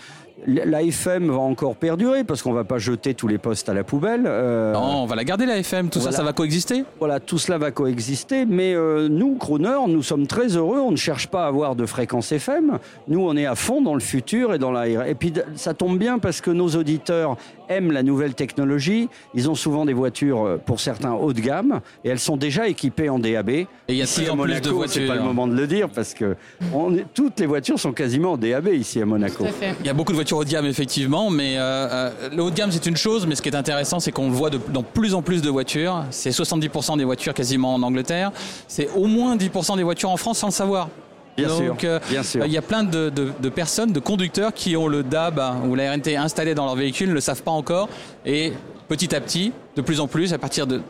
Euh, 0.58 0.66
L'AFM 0.66 1.30
va 1.30 1.38
encore 1.38 1.76
perdurer 1.76 2.24
parce 2.24 2.42
qu'on 2.42 2.54
va 2.54 2.64
pas 2.64 2.78
jeter 2.80 3.14
tous 3.14 3.28
les 3.28 3.38
postes 3.38 3.70
à 3.70 3.74
la 3.74 3.84
poubelle. 3.84 4.24
Euh, 4.26 4.74
Non, 4.74 5.04
on 5.04 5.06
va 5.06 5.16
la 5.16 5.24
garder 5.24 5.46
la 5.46 5.58
FM, 5.58 5.90
tout 5.90 6.00
Voilà. 6.00 6.12
ça, 6.12 6.18
ça 6.20 6.24
va 6.24 6.34
coexister. 6.34 6.84
Voilà, 7.00 7.20
tout 7.20 7.38
cela 7.38 7.58
va 7.58 7.72
coexister, 7.72 8.46
mais 8.46 8.74
euh, 8.74 9.08
nous, 9.10 9.36
Crooner, 9.36 9.78
nous 9.88 10.04
sommes 10.04 10.28
très 10.28 10.56
heureux. 10.56 10.80
On 10.80 10.92
ne 10.92 10.96
cherche 10.98 11.28
pas 11.28 11.46
à 11.46 11.48
avoir 11.48 11.76
de 11.76 11.86
fréquence 11.86 12.32
FM. 12.32 12.80
Nous, 13.08 13.20
on 13.22 13.36
est 13.38 13.46
à 13.46 13.56
fond 13.56 13.82
dans 13.82 13.94
le 13.94 14.00
futur 14.00 14.54
et 14.54 14.60
dans 14.60 14.72
la. 14.72 14.88
Et 15.08 15.16
puis, 15.16 15.34
ça 15.56 15.74
tombe 15.74 15.98
bien 15.98 16.20
parce 16.20 16.42
que 16.42 16.52
nos 16.52 16.70
auditeurs 16.70 17.38
aiment 17.70 17.92
la 17.92 18.02
nouvelle 18.04 18.34
technologie. 18.34 19.10
Ils 19.36 19.50
ont 19.50 19.56
souvent 19.56 19.86
des 19.86 19.94
voitures, 19.94 20.44
euh, 20.46 20.58
pour 20.58 20.80
certains, 20.80 21.14
haut 21.14 21.34
de 21.34 21.40
gamme, 21.42 21.82
et 22.04 22.10
elles 22.10 22.20
sont 22.20 22.38
déjà 22.38 22.68
équipées 22.68 23.10
en 23.10 23.20
DAB. 23.20 23.50
Et 23.50 23.68
il 23.90 23.96
y 23.96 24.02
a 24.02 24.06
de 24.06 24.10
ici 24.10 24.22
plus 24.22 24.30
à 24.30 24.34
en 24.34 24.38
plus 24.38 24.42
de 24.44 24.48
Monaco, 24.48 24.68
c'est 24.68 24.74
voitures. 24.74 25.08
pas 25.08 25.16
le 25.16 25.22
moment 25.22 25.48
de 25.48 25.54
le 25.56 25.68
dire 25.68 25.90
parce 25.90 26.14
que 26.16 26.36
on 26.74 26.96
est- 26.96 27.06
toutes 27.14 27.40
les 27.40 27.46
voitures 27.46 27.80
sont 27.80 27.92
quasiment 27.92 28.34
en 28.34 28.38
DAB 28.38 28.70
ici 28.74 29.00
à 29.02 29.06
Monaco. 29.06 29.46
Il 29.82 29.86
y 29.86 29.90
a 29.90 29.94
beaucoup 29.94 30.12
de 30.12 30.16
voitures 30.18 30.39
haut 30.40 30.44
de 30.46 30.50
gamme, 30.50 30.66
effectivement, 30.66 31.30
mais 31.30 31.58
euh, 31.58 31.62
euh, 31.62 32.12
le 32.36 32.42
haut 32.44 32.50
de 32.50 32.56
gamme, 32.56 32.72
c'est 32.72 32.86
une 32.86 32.98
chose, 32.98 33.26
mais 33.28 33.36
ce 33.36 33.42
qui 33.42 33.50
est 33.50 33.56
intéressant, 33.56 34.00
c'est 34.00 34.12
qu'on 34.12 34.30
le 34.30 34.36
voit 34.36 34.50
de- 34.50 34.60
dans 34.74 34.84
plus 34.84 35.14
en 35.14 35.22
plus 35.22 35.42
de 35.42 35.50
voitures. 35.50 36.04
C'est 36.12 36.32
70% 36.32 36.98
des 36.98 37.04
voitures 37.04 37.34
quasiment 37.34 37.74
en 37.74 37.84
Angleterre. 37.84 38.32
C'est 38.68 38.90
au 38.96 39.06
moins 39.06 39.36
10% 39.36 39.76
des 39.78 39.84
voitures 39.84 40.10
en 40.10 40.18
France 40.18 40.40
sans 40.40 40.48
le 40.48 40.54
savoir. 40.54 40.90
Bien 41.38 41.48
Donc, 41.48 41.82
sûr, 41.82 41.90
euh, 41.90 42.00
bien 42.10 42.24
sûr. 42.24 42.46
il 42.46 42.52
y 42.52 42.58
a 42.58 42.62
plein 42.62 42.84
de, 42.84 43.10
de- 43.10 43.32
de 43.40 43.50
personnes, 43.50 43.92
de 43.94 44.00
conducteurs 44.00 44.54
qui 44.54 44.76
ont 44.76 44.88
le 44.88 45.04
DAB 45.04 45.40
ou 45.68 45.76
la 45.76 45.92
RNT 45.94 46.18
installé 46.18 46.54
dans 46.56 46.66
leur 46.66 46.76
véhicule, 46.76 47.10
ne 47.10 47.14
le 47.14 47.22
savent 47.22 47.44
pas 47.44 47.52
encore. 47.52 47.88
Et 48.26 48.52
petit 48.90 49.16
à 49.16 49.22
petit, 49.22 49.54
de 49.76 49.82
plus 49.82 50.00
en 50.02 50.08
plus, 50.08 50.34
à 50.34 50.38
partir 50.38 50.68
de 50.68 50.82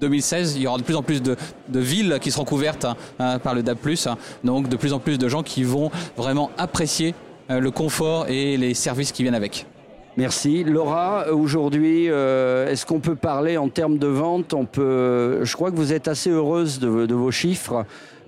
2016, 0.00 0.54
il 0.56 0.62
y 0.62 0.66
aura 0.66 0.78
de 0.78 0.82
plus 0.82 0.96
en 0.96 1.02
plus 1.02 1.20
de, 1.22 1.36
de 1.68 1.80
villes 1.80 2.18
qui 2.22 2.30
seront 2.30 2.44
couvertes 2.44 2.86
hein, 3.18 3.38
par 3.38 3.54
le 3.54 3.62
DAB+. 3.62 3.76
Donc 4.44 4.68
de 4.68 4.76
plus 4.76 4.92
en 4.94 4.98
plus 4.98 5.18
de 5.18 5.28
gens 5.28 5.42
qui 5.42 5.62
vont 5.64 5.90
vraiment 6.16 6.50
apprécier 6.56 7.14
le 7.58 7.70
confort 7.70 8.26
et 8.28 8.56
les 8.56 8.74
services 8.74 9.12
qui 9.12 9.22
viennent 9.22 9.34
avec. 9.34 9.66
Merci. 10.16 10.64
Laura, 10.64 11.32
aujourd'hui, 11.32 12.10
euh, 12.10 12.68
est-ce 12.68 12.84
qu'on 12.84 13.00
peut 13.00 13.14
parler 13.14 13.56
en 13.56 13.68
termes 13.68 13.98
de 13.98 14.06
vente? 14.06 14.54
On 14.54 14.66
peut. 14.66 15.44
Je 15.44 15.54
crois 15.54 15.70
que 15.70 15.76
vous 15.76 15.92
êtes 15.92 16.08
assez 16.08 16.30
heureuse 16.30 16.80
de 16.80 17.14
vos 17.14 17.30
chiffres 17.30 17.84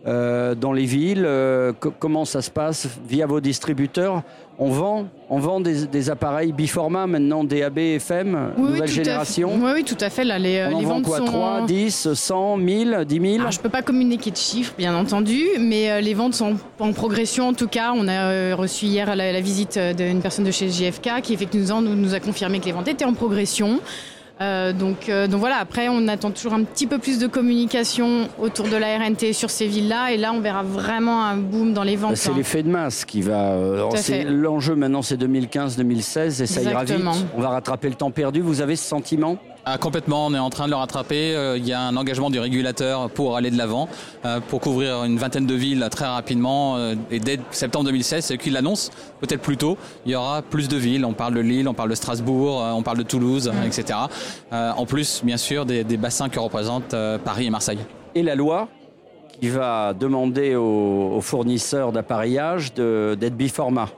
euh, 0.07 0.55
dans 0.55 0.73
les 0.73 0.85
villes. 0.85 1.25
Euh, 1.27 1.73
co- 1.79 1.93
comment 1.99 2.25
ça 2.25 2.43
se 2.43 2.51
passe 2.51 2.89
via 3.09 3.27
vos 3.27 3.41
distributeurs? 3.41 4.23
On 4.59 4.69
vend, 4.69 5.07
on 5.31 5.39
vend 5.39 5.61
des, 5.61 5.87
des 5.87 6.11
appareils 6.11 6.53
biformat 6.53 7.07
maintenant, 7.07 7.43
DAB, 7.43 7.79
FM, 7.79 8.53
Oui, 8.59 8.63
nouvelle 8.73 8.87
génération. 8.89 9.51
Oui, 9.61 9.71
oui, 9.77 9.85
tout 9.85 9.97
à 10.01 10.11
fait. 10.11 10.25
Là, 10.25 10.39
les, 10.39 10.67
On 10.71 10.77
en 10.77 10.79
les 10.79 10.85
vend 10.85 11.03
quoi? 11.03 11.19
sont 11.19 11.25
3, 11.25 11.67
10, 11.67 12.13
100, 12.13 12.57
1000, 12.59 13.05
10 13.09 13.21
000 13.21 13.35
Alors, 13.41 13.51
je 13.51 13.59
peux 13.61 13.71
pas 13.71 13.83
communiquer 13.83 14.31
de 14.31 14.37
chiffres, 14.37 14.75
bien 14.77 14.95
entendu, 14.95 15.41
mais 15.59 15.91
euh, 15.91 16.01
les 16.01 16.15
ventes 16.15 16.35
sont 16.35 16.57
en 16.79 16.93
progression. 16.93 17.49
En 17.49 17.55
tout 17.55 17.67
cas, 17.67 17.93
on 17.97 18.07
a 18.07 18.13
euh, 18.31 18.55
reçu 18.57 18.85
hier 18.87 19.17
la, 19.17 19.33
la 19.33 19.41
visite 19.41 19.79
euh, 19.79 19.95
d'une 19.95 20.21
personne 20.21 20.45
de 20.45 20.51
chez 20.53 20.69
JFK 20.69 21.23
qui 21.23 21.33
effectivement 21.33 21.81
nous, 21.81 21.97
nous 21.97 22.15
a 22.15 22.21
confirmé 22.21 22.61
que 22.61 22.67
les 22.67 22.73
ventes 22.73 22.89
étaient 22.89 23.07
en 23.07 23.15
progression. 23.15 23.81
Euh, 24.43 24.73
donc, 24.73 25.09
euh, 25.09 25.29
donc 25.29 25.41
voilà, 25.41 25.57
après 25.59 25.89
on 25.89 26.09
attend 26.09 26.31
toujours 26.33 26.55
un 26.55 26.65
petit 26.65 26.87
peu 26.87 26.99
plus 26.99 27.19
de 27.19 27.27
communication 27.27 28.29
autour 28.41 28.67
de 28.69 28.77
la 28.77 28.99
RNT 28.99 29.33
sur 29.33 29.51
ces 29.51 29.67
villes-là 29.67 30.11
et 30.13 30.17
là 30.17 30.33
on 30.33 30.41
verra 30.41 30.63
vraiment 30.63 31.25
un 31.25 31.37
boom 31.37 31.73
dans 31.73 31.85
les 31.85 31.95
ventes. 31.97 32.11
Bah, 32.11 32.17
C'est 32.17 32.31
hein. 32.31 32.35
l'effet 32.37 32.63
de 32.63 32.69
masse 32.69 33.05
qui 33.05 33.23
va. 33.23 33.53
euh. 33.53 33.89
L'enjeu 34.29 34.75
maintenant, 34.75 35.03
c'est 35.03 35.17
2015-2016 35.17 36.43
et 36.43 36.47
ça 36.47 36.63
ira 36.63 36.85
vite. 36.85 36.97
On 37.37 37.41
va 37.41 37.51
rattraper 37.51 37.89
le 37.89 37.95
temps 37.95 38.11
perdu. 38.11 38.41
Vous 38.41 38.61
avez 38.61 38.77
ce 38.77 38.85
sentiment? 38.85 39.39
Ah, 39.65 39.79
complètement, 39.79 40.27
on 40.27 40.35
est 40.35 40.39
en 40.41 40.51
train 40.51 40.65
de 40.67 40.71
le 40.71 40.77
rattraper. 40.77 41.37
Euh, 41.37 41.57
Il 41.57 41.65
y 41.65 41.73
a 41.73 41.81
un 41.83 41.95
engagement 41.97 42.31
du 42.31 42.41
régulateur 42.41 43.09
pour 43.11 43.37
aller 43.37 43.49
de 43.51 43.57
l'avant, 43.57 43.89
euh, 44.25 44.41
pour 44.41 44.61
couvrir 44.61 45.05
une 45.05 45.19
vingtaine 45.19 45.47
de 45.47 45.55
villes 45.55 45.87
très 45.89 46.05
rapidement. 46.07 46.77
euh, 46.79 46.97
et 47.13 47.21
dès 47.21 47.39
septembre 47.53 47.85
2016, 47.85 48.25
c'est 48.25 48.35
eux 48.35 48.39
qui 48.39 48.51
l'annoncent, 48.51 48.91
peut-être 49.21 49.41
plus 49.41 49.57
tôt, 49.57 49.79
il 50.05 50.11
y 50.11 50.15
aura 50.17 50.43
plus 50.43 50.67
de 50.67 50.77
villes. 50.77 51.05
On 51.05 51.13
parle 51.13 51.35
de 51.35 51.41
Lille, 51.41 51.69
on 51.69 51.75
parle 51.75 51.91
de 51.91 51.95
Strasbourg, 51.95 52.61
on 52.75 52.83
parle 52.83 52.99
de 52.99 53.05
Toulouse, 53.05 53.53
etc. 53.65 54.01
En 54.51 54.85
plus, 54.85 55.23
bien 55.25 55.37
sûr, 55.37 55.65
des, 55.65 55.85
des 55.85 55.97
bassins 55.97 56.29
que 56.29 56.41
représentent 56.41 56.97
Paris 57.25 57.47
et 57.47 57.51
Marseille. 57.51 57.79
et 58.17 58.23
la 58.25 58.35
loi 58.35 58.69
qui 59.41 59.49
va 59.49 59.95
demander 59.95 60.57
aux, 60.57 61.13
aux 61.17 61.21
fournisseurs 61.21 61.93
d'appareillage 61.93 62.75
de- 62.75 63.17
d'être 63.19 63.37
biformat? 63.37 63.89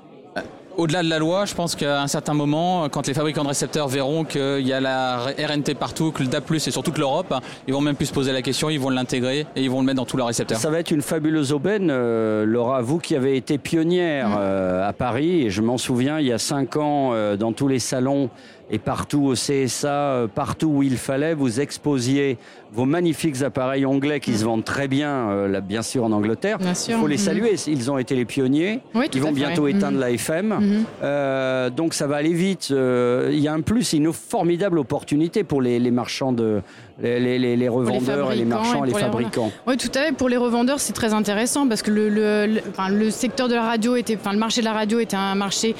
Au-delà 0.76 1.04
de 1.04 1.08
la 1.08 1.20
loi, 1.20 1.44
je 1.44 1.54
pense 1.54 1.76
qu'à 1.76 2.02
un 2.02 2.08
certain 2.08 2.34
moment, 2.34 2.88
quand 2.88 3.06
les 3.06 3.14
fabricants 3.14 3.44
de 3.44 3.48
récepteurs 3.48 3.86
verront 3.86 4.24
qu'il 4.24 4.66
y 4.66 4.72
a 4.72 4.80
la 4.80 5.18
RNT 5.18 5.74
partout, 5.78 6.10
que 6.10 6.22
le 6.22 6.28
DAP+, 6.28 6.50
est 6.52 6.70
sur 6.70 6.82
toute 6.82 6.98
l'Europe, 6.98 7.32
ils 7.68 7.74
vont 7.74 7.80
même 7.80 7.94
plus 7.94 8.06
se 8.06 8.12
poser 8.12 8.32
la 8.32 8.42
question, 8.42 8.70
ils 8.70 8.80
vont 8.80 8.90
l'intégrer 8.90 9.46
et 9.54 9.62
ils 9.62 9.70
vont 9.70 9.80
le 9.80 9.86
mettre 9.86 9.98
dans 9.98 10.04
tous 10.04 10.16
leurs 10.16 10.26
récepteurs. 10.26 10.58
Ça 10.58 10.70
va 10.70 10.80
être 10.80 10.90
une 10.90 11.02
fabuleuse 11.02 11.52
aubaine, 11.52 11.90
euh, 11.90 12.44
Laura, 12.44 12.82
vous 12.82 12.98
qui 12.98 13.14
avez 13.14 13.36
été 13.36 13.56
pionnière 13.56 14.36
euh, 14.36 14.88
à 14.88 14.92
Paris, 14.92 15.42
et 15.42 15.50
je 15.50 15.62
m'en 15.62 15.78
souviens, 15.78 16.18
il 16.18 16.26
y 16.26 16.32
a 16.32 16.38
cinq 16.38 16.76
ans, 16.76 17.10
euh, 17.12 17.36
dans 17.36 17.52
tous 17.52 17.68
les 17.68 17.78
salons 17.78 18.30
et 18.70 18.78
partout 18.78 19.26
au 19.26 19.34
CSA, 19.34 19.88
euh, 19.88 20.26
partout 20.26 20.68
où 20.68 20.82
il 20.82 20.96
fallait, 20.96 21.34
vous 21.34 21.60
exposiez 21.60 22.38
vos 22.72 22.86
magnifiques 22.86 23.42
appareils 23.42 23.84
anglais 23.86 24.18
qui 24.20 24.34
se 24.36 24.44
vendent 24.44 24.64
très 24.64 24.88
bien, 24.88 25.28
euh, 25.30 25.48
là, 25.48 25.60
bien 25.60 25.82
sûr 25.82 26.02
en 26.04 26.10
Angleterre. 26.12 26.58
Il 26.88 26.94
faut 26.94 27.06
les 27.06 27.14
Mhm. 27.16 27.20
saluer, 27.20 27.54
ils 27.68 27.90
ont 27.90 27.98
été 27.98 28.16
les 28.16 28.24
pionniers. 28.24 28.80
Oui, 28.94 29.06
Ils 29.14 29.20
vont 29.20 29.28
fait, 29.28 29.34
bientôt 29.34 29.62
ouais. 29.62 29.72
éteindre 29.72 29.94
Mhm. 29.96 30.00
la 30.00 30.10
FM. 30.10 30.46
Mhm. 30.60 30.84
Euh, 31.02 31.70
donc 31.70 31.94
ça 31.94 32.06
va 32.06 32.16
aller 32.16 32.32
vite. 32.32 32.68
Euh, 32.72 33.30
Il 33.32 33.38
y 33.38 33.48
a 33.48 33.52
un 33.52 33.60
plus, 33.60 33.92
une 33.92 34.12
formidable 34.12 34.78
opportunité 34.78 35.44
pour 35.44 35.60
les, 35.62 35.78
les 35.78 35.90
marchands 35.90 36.32
de 36.32 36.62
les, 37.02 37.18
les- 37.20 37.38
les- 37.38 37.56
les 37.56 37.68
revendeurs 37.68 38.32
et 38.32 38.36
les 38.36 38.44
fabricants 38.44 38.56
marchands 38.62 38.84
et 38.84 38.88
les 38.88 38.94
fabricants. 38.94 39.52
Oui, 39.66 39.76
tout 39.76 39.88
à 39.94 40.04
fait. 40.04 40.12
Pour 40.12 40.28
les 40.28 40.36
revendeurs, 40.36 40.80
c'est 40.80 40.92
très 40.92 41.12
intéressant 41.12 41.68
parce 41.68 41.82
que 41.82 41.90
le, 41.90 42.08
le, 42.08 42.46
le- 42.46 42.60
enfin, 42.70 42.88
le 42.88 43.10
secteur 43.10 43.48
de 43.48 43.54
la 43.54 43.62
radio 43.62 43.96
était, 43.96 44.16
enfin, 44.16 44.32
le 44.32 44.38
marché 44.38 44.60
de 44.60 44.66
la 44.66 44.72
radio 44.72 45.00
était 45.00 45.16
un 45.16 45.34
marché 45.34 45.74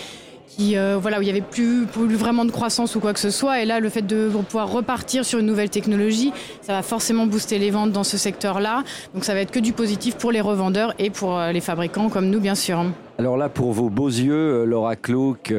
qui, 0.57 0.77
euh, 0.77 0.99
voilà, 1.01 1.19
où 1.19 1.23
il 1.23 1.25
n'y 1.25 1.31
avait 1.31 1.41
plus, 1.41 1.87
plus, 1.87 2.15
vraiment 2.15 2.45
de 2.45 2.51
croissance 2.51 2.95
ou 2.95 3.01
quoi 3.01 3.13
que 3.13 3.21
ce 3.21 3.31
soit. 3.31 3.61
Et 3.63 3.65
là, 3.65 3.81
le 3.81 3.89
fait 3.89 4.03
de 4.03 4.29
pouvoir 4.29 4.71
repartir 4.71 5.25
sur 5.25 5.39
une 5.39 5.47
nouvelle 5.47 5.71
technologie, 5.71 6.33
ça 6.61 6.73
va 6.73 6.83
forcément 6.83 7.27
booster 7.27 7.59
les 7.59 7.71
ventes 7.71 7.93
dans 7.93 8.05
ce 8.05 8.17
secteur-là. 8.17 8.85
Donc 9.15 9.25
ça 9.25 9.35
va 9.35 9.41
être 9.41 9.51
que 9.51 9.59
du 9.59 9.73
positif 9.73 10.17
pour 10.17 10.33
les 10.33 10.41
revendeurs 10.41 10.95
et 10.99 11.11
pour 11.11 11.39
euh, 11.39 11.53
les 11.53 11.61
fabricants 11.61 12.09
comme 12.09 12.31
nous, 12.31 12.41
bien 12.41 12.55
sûr. 12.55 12.85
Alors 13.19 13.37
là, 13.37 13.49
pour 13.49 13.73
vos 13.73 13.91
beaux 13.91 14.09
yeux, 14.09 14.35
euh, 14.35 14.65
Laura 14.65 14.97
Clouk, 14.97 15.53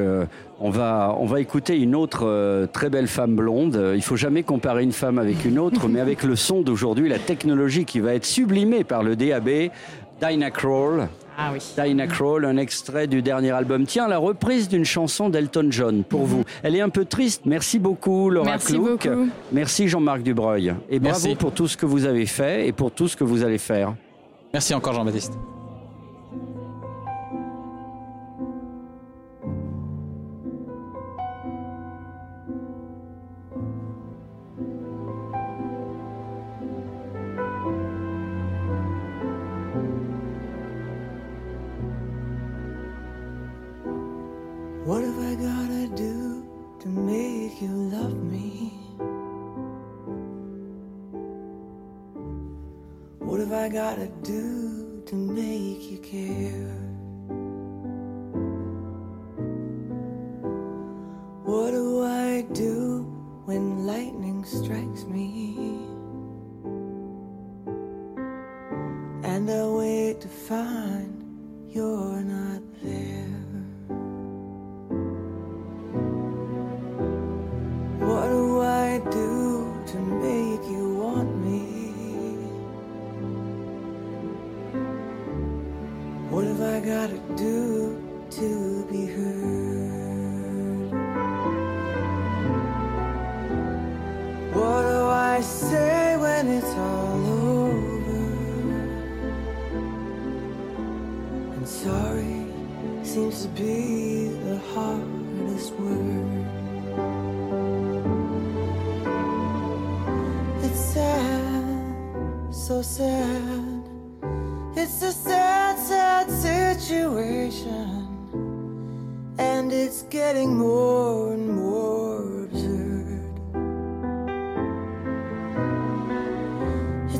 on 0.60 0.70
va, 0.70 1.16
on 1.20 1.26
va 1.26 1.42
écouter 1.42 1.78
une 1.78 1.96
autre 1.96 2.68
très 2.72 2.90
belle 2.90 3.08
femme 3.08 3.36
blonde. 3.36 3.94
Il 3.96 4.02
faut 4.02 4.16
jamais 4.16 4.44
comparer 4.44 4.84
une 4.84 4.94
femme 4.94 5.20
avec 5.20 5.44
une 5.46 5.60
autre, 5.60 5.88
mais 5.90 6.00
avec 6.00 6.24
le 6.24 6.36
son 6.36 6.62
d'aujourd'hui, 6.62 7.10
la 7.10 7.20
technologie 7.20 7.86
qui 7.86 8.00
va 8.00 8.14
être 8.14 8.26
sublimée 8.26 8.84
par 8.84 9.04
le 9.04 9.16
DAB, 9.16 9.50
Dinah 10.22 10.52
Crawl. 10.52 11.10
Ah 11.38 11.52
oui. 11.54 11.60
Dinah 11.78 12.08
Crawl, 12.08 12.46
un 12.46 12.58
extrait 12.58 13.08
du 13.08 13.22
dernier 13.22 13.52
album. 13.52 13.86
Tiens, 13.86 14.08
la 14.08 14.18
reprise 14.18 14.70
d'une 14.70 14.86
chanson 14.86 15.30
d'Elton 15.30 15.68
John 15.70 16.04
pour 16.04 16.26
vous. 16.26 16.44
Elle 16.64 16.76
est 16.76 16.82
un 16.82 16.90
peu 16.90 17.06
triste. 17.06 17.42
Merci 17.46 17.80
beaucoup, 17.80 18.30
Laura 18.30 18.52
Merci 18.52 18.74
Clouk. 18.74 19.08
Beaucoup. 19.08 19.30
Merci, 19.52 19.88
Jean-Marc 19.88 20.22
Dubreuil. 20.24 20.74
Et 20.90 21.00
bravo 21.00 21.36
pour 21.36 21.52
tout 21.52 21.68
ce 21.68 21.78
que 21.78 21.86
vous 21.86 22.06
avez 22.06 22.26
fait 22.26 22.68
et 22.68 22.72
pour 22.72 22.92
tout 22.92 23.08
ce 23.08 23.16
que 23.16 23.24
vous 23.24 23.44
allez 23.44 23.58
faire. 23.58 23.94
Merci 24.54 24.74
encore, 24.74 24.94
Jean-Baptiste. 24.94 25.34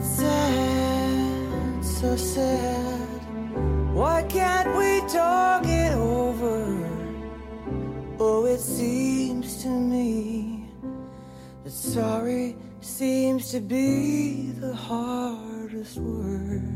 Sad, 0.06 1.84
so 1.84 2.16
sad. 2.16 3.20
Why 3.94 4.24
can't 4.24 4.78
we 4.78 5.02
talk 5.12 5.64
it 5.66 5.94
over? 5.94 6.64
Oh, 8.20 8.46
it 8.46 8.60
seems 8.60 9.64
to 9.64 9.70
me 9.70 10.70
that 11.64 11.72
sorry 11.72 12.56
seems 12.82 13.52
to 13.52 13.60
be 13.60 14.52
the 14.52 14.74
hardest 14.74 15.98
word. 15.98 16.75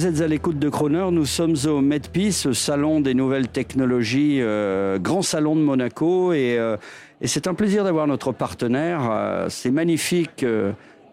Vous 0.00 0.06
êtes 0.06 0.22
à 0.22 0.28
l'écoute 0.28 0.58
de 0.58 0.70
Croner, 0.70 1.10
nous 1.12 1.26
sommes 1.26 1.56
au 1.66 1.82
MedPeace, 1.82 2.52
salon 2.52 3.02
des 3.02 3.12
nouvelles 3.12 3.48
technologies, 3.48 4.38
euh, 4.40 4.98
grand 4.98 5.20
salon 5.20 5.54
de 5.54 5.60
Monaco, 5.60 6.32
euh, 6.32 6.78
et, 7.20 7.26
c'est 7.26 7.46
un 7.46 7.52
plaisir 7.52 7.84
d'avoir 7.84 8.06
notre 8.06 8.32
partenaire. 8.32 9.06
Euh, 9.10 9.50
ces 9.50 9.70
magnifiques, 9.70 10.46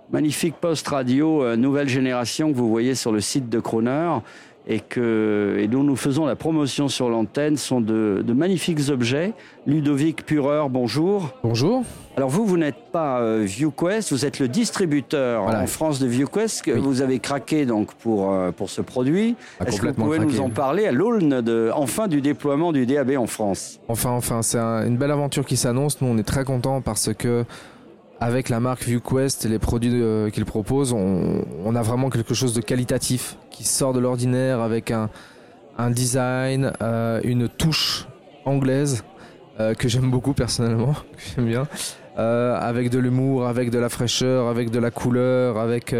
magnifiques 0.10 0.56
post 0.62 0.88
radio 0.88 1.54
nouvelle 1.58 1.89
génération 1.89 2.50
que 2.50 2.56
vous 2.56 2.69
voyez 2.69 2.95
sur 2.95 3.12
le 3.12 3.19
site 3.19 3.50
de 3.50 3.60
Croner. 3.60 4.19
Et, 4.69 4.80
que, 4.82 5.56
et 5.60 5.67
dont 5.67 5.84
nous 5.84 5.95
faisons 5.95 6.25
la 6.25 6.36
promotion 6.36 6.88
sur 6.89 7.10
l'antenne 7.10 7.56
sont 7.58 7.80
de, 7.82 8.21
de 8.25 8.34
magnifiques 8.34 8.89
objets. 8.89 9.34
Ludovic 9.65 10.25
Pureur, 10.25 10.69
bonjour. 10.69 11.30
Bonjour. 11.43 11.84
Alors 12.17 12.30
vous, 12.30 12.45
vous 12.45 12.58
n'êtes 12.58 12.91
pas 12.91 13.19
euh, 13.21 13.43
ViewQuest, 13.45 14.12
vous 14.12 14.25
êtes 14.25 14.39
le 14.39 14.47
distributeur 14.47 15.43
Voilà. 15.43 15.62
en 15.62 15.67
France 15.67 15.99
de 15.99 16.08
ViewQuest 16.08 16.63
que 16.63 16.71
Oui. 16.71 16.80
vous 16.82 17.01
avez 17.01 17.19
craqué 17.19 17.65
donc 17.65 17.93
pour, 17.95 18.34
euh, 18.34 18.51
pour 18.51 18.69
ce 18.69 18.82
produit. 18.82 19.36
Ah, 19.60 19.65
Est-ce 19.67 19.80
que 19.82 19.88
vous 19.88 19.93
pouvez 19.93 20.19
nous 20.19 20.39
en 20.41 20.49
parler 20.49 20.86
à 20.88 20.91
l'aune 20.91 21.41
de 21.41 21.69
enfin 21.73 22.08
du 22.08 22.21
déploiement 22.21 22.71
du 22.71 22.86
DAB 22.86 23.12
en 23.17 23.27
France? 23.27 23.80
Enfin, 23.88 24.12
enfin, 24.12 24.41
c'est 24.41 24.58
un- 24.60 24.86
une 24.88 24.97
belle 24.97 25.12
aventure 25.12 25.45
qui 25.45 25.58
s'annonce. 25.58 26.01
Nous, 26.01 26.08
on 26.08 26.17
est 26.17 26.23
très 26.27 26.43
contents 26.43 26.82
parce 26.82 27.13
que 27.13 27.45
avec 28.19 28.49
la 28.49 28.60
marque 28.60 28.84
ViewQuest 28.84 29.45
et 29.45 29.49
les 29.49 29.60
produits 29.60 29.91
euh, 29.93 30.30
qu'ils 30.30 30.45
proposent, 30.45 30.93
on, 30.93 31.75
a 31.75 31.82
vraiment 31.82 32.10
quelque 32.10 32.34
chose 32.34 32.53
de 32.53 32.62
qualitatif 32.62 33.38
qui 33.51 33.63
sort 33.63 33.93
de 33.93 33.99
l'ordinaire 33.99 34.60
avec 34.62 34.91
un, 34.91 35.10
design, 35.91 36.71
euh, 36.82 37.21
une 37.23 37.47
touche 37.47 38.08
anglaise 38.45 39.03
euh, 39.60 39.73
que 39.75 39.88
j'aime 39.88 40.10
beaucoup 40.10 40.34
personnellement, 40.34 40.93
que 41.17 41.21
j'aime 41.36 41.45
bien, 41.45 41.67
avec 42.15 42.89
de 42.89 42.97
l'humour, 42.97 43.45
avec 43.45 43.69
de 43.69 43.77
la 43.77 43.89
fraîcheur, 43.89 44.47
avec 44.47 44.71
de 44.71 44.80
la 44.80 44.89
couleur, 44.89 45.58
avec 45.58 45.93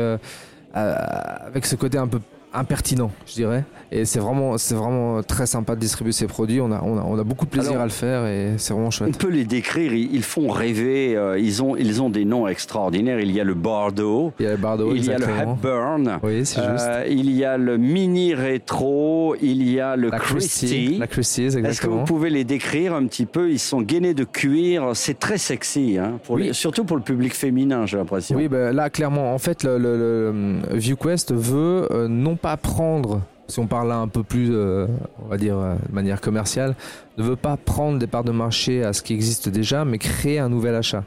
avec 0.74 1.66
ce 1.66 1.76
côté 1.76 1.98
un 1.98 2.08
peu 2.08 2.20
impertinent, 2.54 3.12
je 3.26 3.34
dirais. 3.34 3.64
Et 3.92 4.04
c'est 4.06 4.20
vraiment, 4.20 4.58
c'est 4.58 4.76
vraiment 4.76 5.24
très 5.24 5.46
sympa 5.46 5.76
de 5.76 5.80
distribuer 5.80 6.12
ces 6.12 6.28
produits. 6.28 6.60
On 6.60 6.72
a, 6.72 6.82
on 6.84 6.98
a, 6.98 7.04
on 7.04 7.18
a 7.18 7.24
beaucoup 7.24 7.46
de 7.46 7.50
plaisir 7.52 7.72
Alors, 7.72 7.84
à 7.84 7.86
le 7.86 7.92
faire 7.92 8.26
et 8.28 8.56
c'est 8.58 8.74
vraiment 8.74 8.88
On 8.88 8.92
chouette. 8.92 9.18
peut 9.18 9.30
les 9.30 9.46
décrire, 9.46 9.94
ils, 9.94 10.24
font 10.24 10.50
rêver, 10.50 11.16
euh, 11.16 11.40
ils, 11.40 11.64
ont, 11.64 11.76
ils 11.78 12.02
ont 12.02 12.10
des 12.10 12.26
noms 12.26 12.48
extraordinaires. 12.48 13.20
Il 13.22 13.32
y 13.32 13.40
a 13.40 13.46
le 13.46 13.54
Bardo, 13.54 14.34
Il 14.40 14.44
y 14.46 14.48
a 14.48 14.52
le 14.52 14.58
Bardo, 14.58 14.94
il 14.94 15.06
y 15.06 15.10
a 15.12 15.18
le 15.18 15.24
exactement. 15.24 15.54
Hepburn, 15.54 16.20
Oui, 16.24 16.46
c'est 16.46 16.62
juste. 16.70 16.86
euh, 16.88 17.06
il 17.10 17.32
y 17.32 17.46
a 17.46 17.58
le 17.58 17.78
Mini 17.78 18.34
Rétro, 18.34 19.36
il 19.42 19.64
y 19.70 19.80
a 19.80 19.96
le 19.96 20.10
la 20.10 20.20
Christie. 20.20 20.66
Christie, 20.68 20.98
la 20.98 21.08
Christie's, 21.08 21.46
Est-ce 21.46 21.56
que 21.56 21.62
vous 21.62 21.68
exactement. 21.68 22.04
pouvez 22.04 22.30
les 22.30 22.44
décrire 22.44 22.94
un 22.94 23.06
petit 23.08 23.26
peu? 23.26 23.50
Ils 23.50 23.60
sont 23.60 23.82
gainés 23.82 24.14
de 24.14 24.24
cuir, 24.26 24.92
c'est 24.96 25.18
très 25.20 25.38
sexy, 25.38 25.98
hein, 25.98 26.20
pour 26.26 26.36
Oui. 26.36 26.48
les- 26.48 26.54
surtout 26.54 26.84
pour 26.84 26.98
le 26.98 27.04
public 27.04 27.34
féminin, 27.34 27.86
j'ai 27.86 27.98
l'impression. 27.98 28.36
Oui, 28.36 28.48
ben 28.50 28.76
là, 28.76 28.90
clairement, 28.90 29.34
en 29.34 29.38
fait, 29.38 29.64
le, 29.64 29.78
le- 29.78 29.98
le, 29.98 30.78
ViewQuest 30.78 31.34
veut 31.34 31.88
euh, 31.92 32.08
non 32.08 32.36
pas 32.36 32.58
prendre, 32.58 33.22
si 33.48 33.60
on 33.60 33.68
parle 33.68 33.90
là 33.90 33.98
un 33.98 34.08
peu 34.08 34.24
plus, 34.24 34.50
euh, 34.52 34.88
on 35.24 35.28
va 35.28 35.38
dire, 35.38 35.58
euh, 35.58 35.76
de 35.88 35.94
manière 35.94 36.22
commerciale, 36.22 36.76
ne 37.18 37.24
veut 37.24 37.36
pas 37.36 37.58
prendre 37.58 37.98
des 37.98 38.08
parts 38.08 38.24
de 38.24 38.32
marché 38.32 38.84
à 38.84 38.94
ce 38.94 39.02
qui 39.02 39.14
existe 39.14 39.50
déjà, 39.50 39.86
mais 39.86 39.98
créer 39.98 40.40
un 40.40 40.50
nouvel 40.50 40.76
achat. 40.76 41.04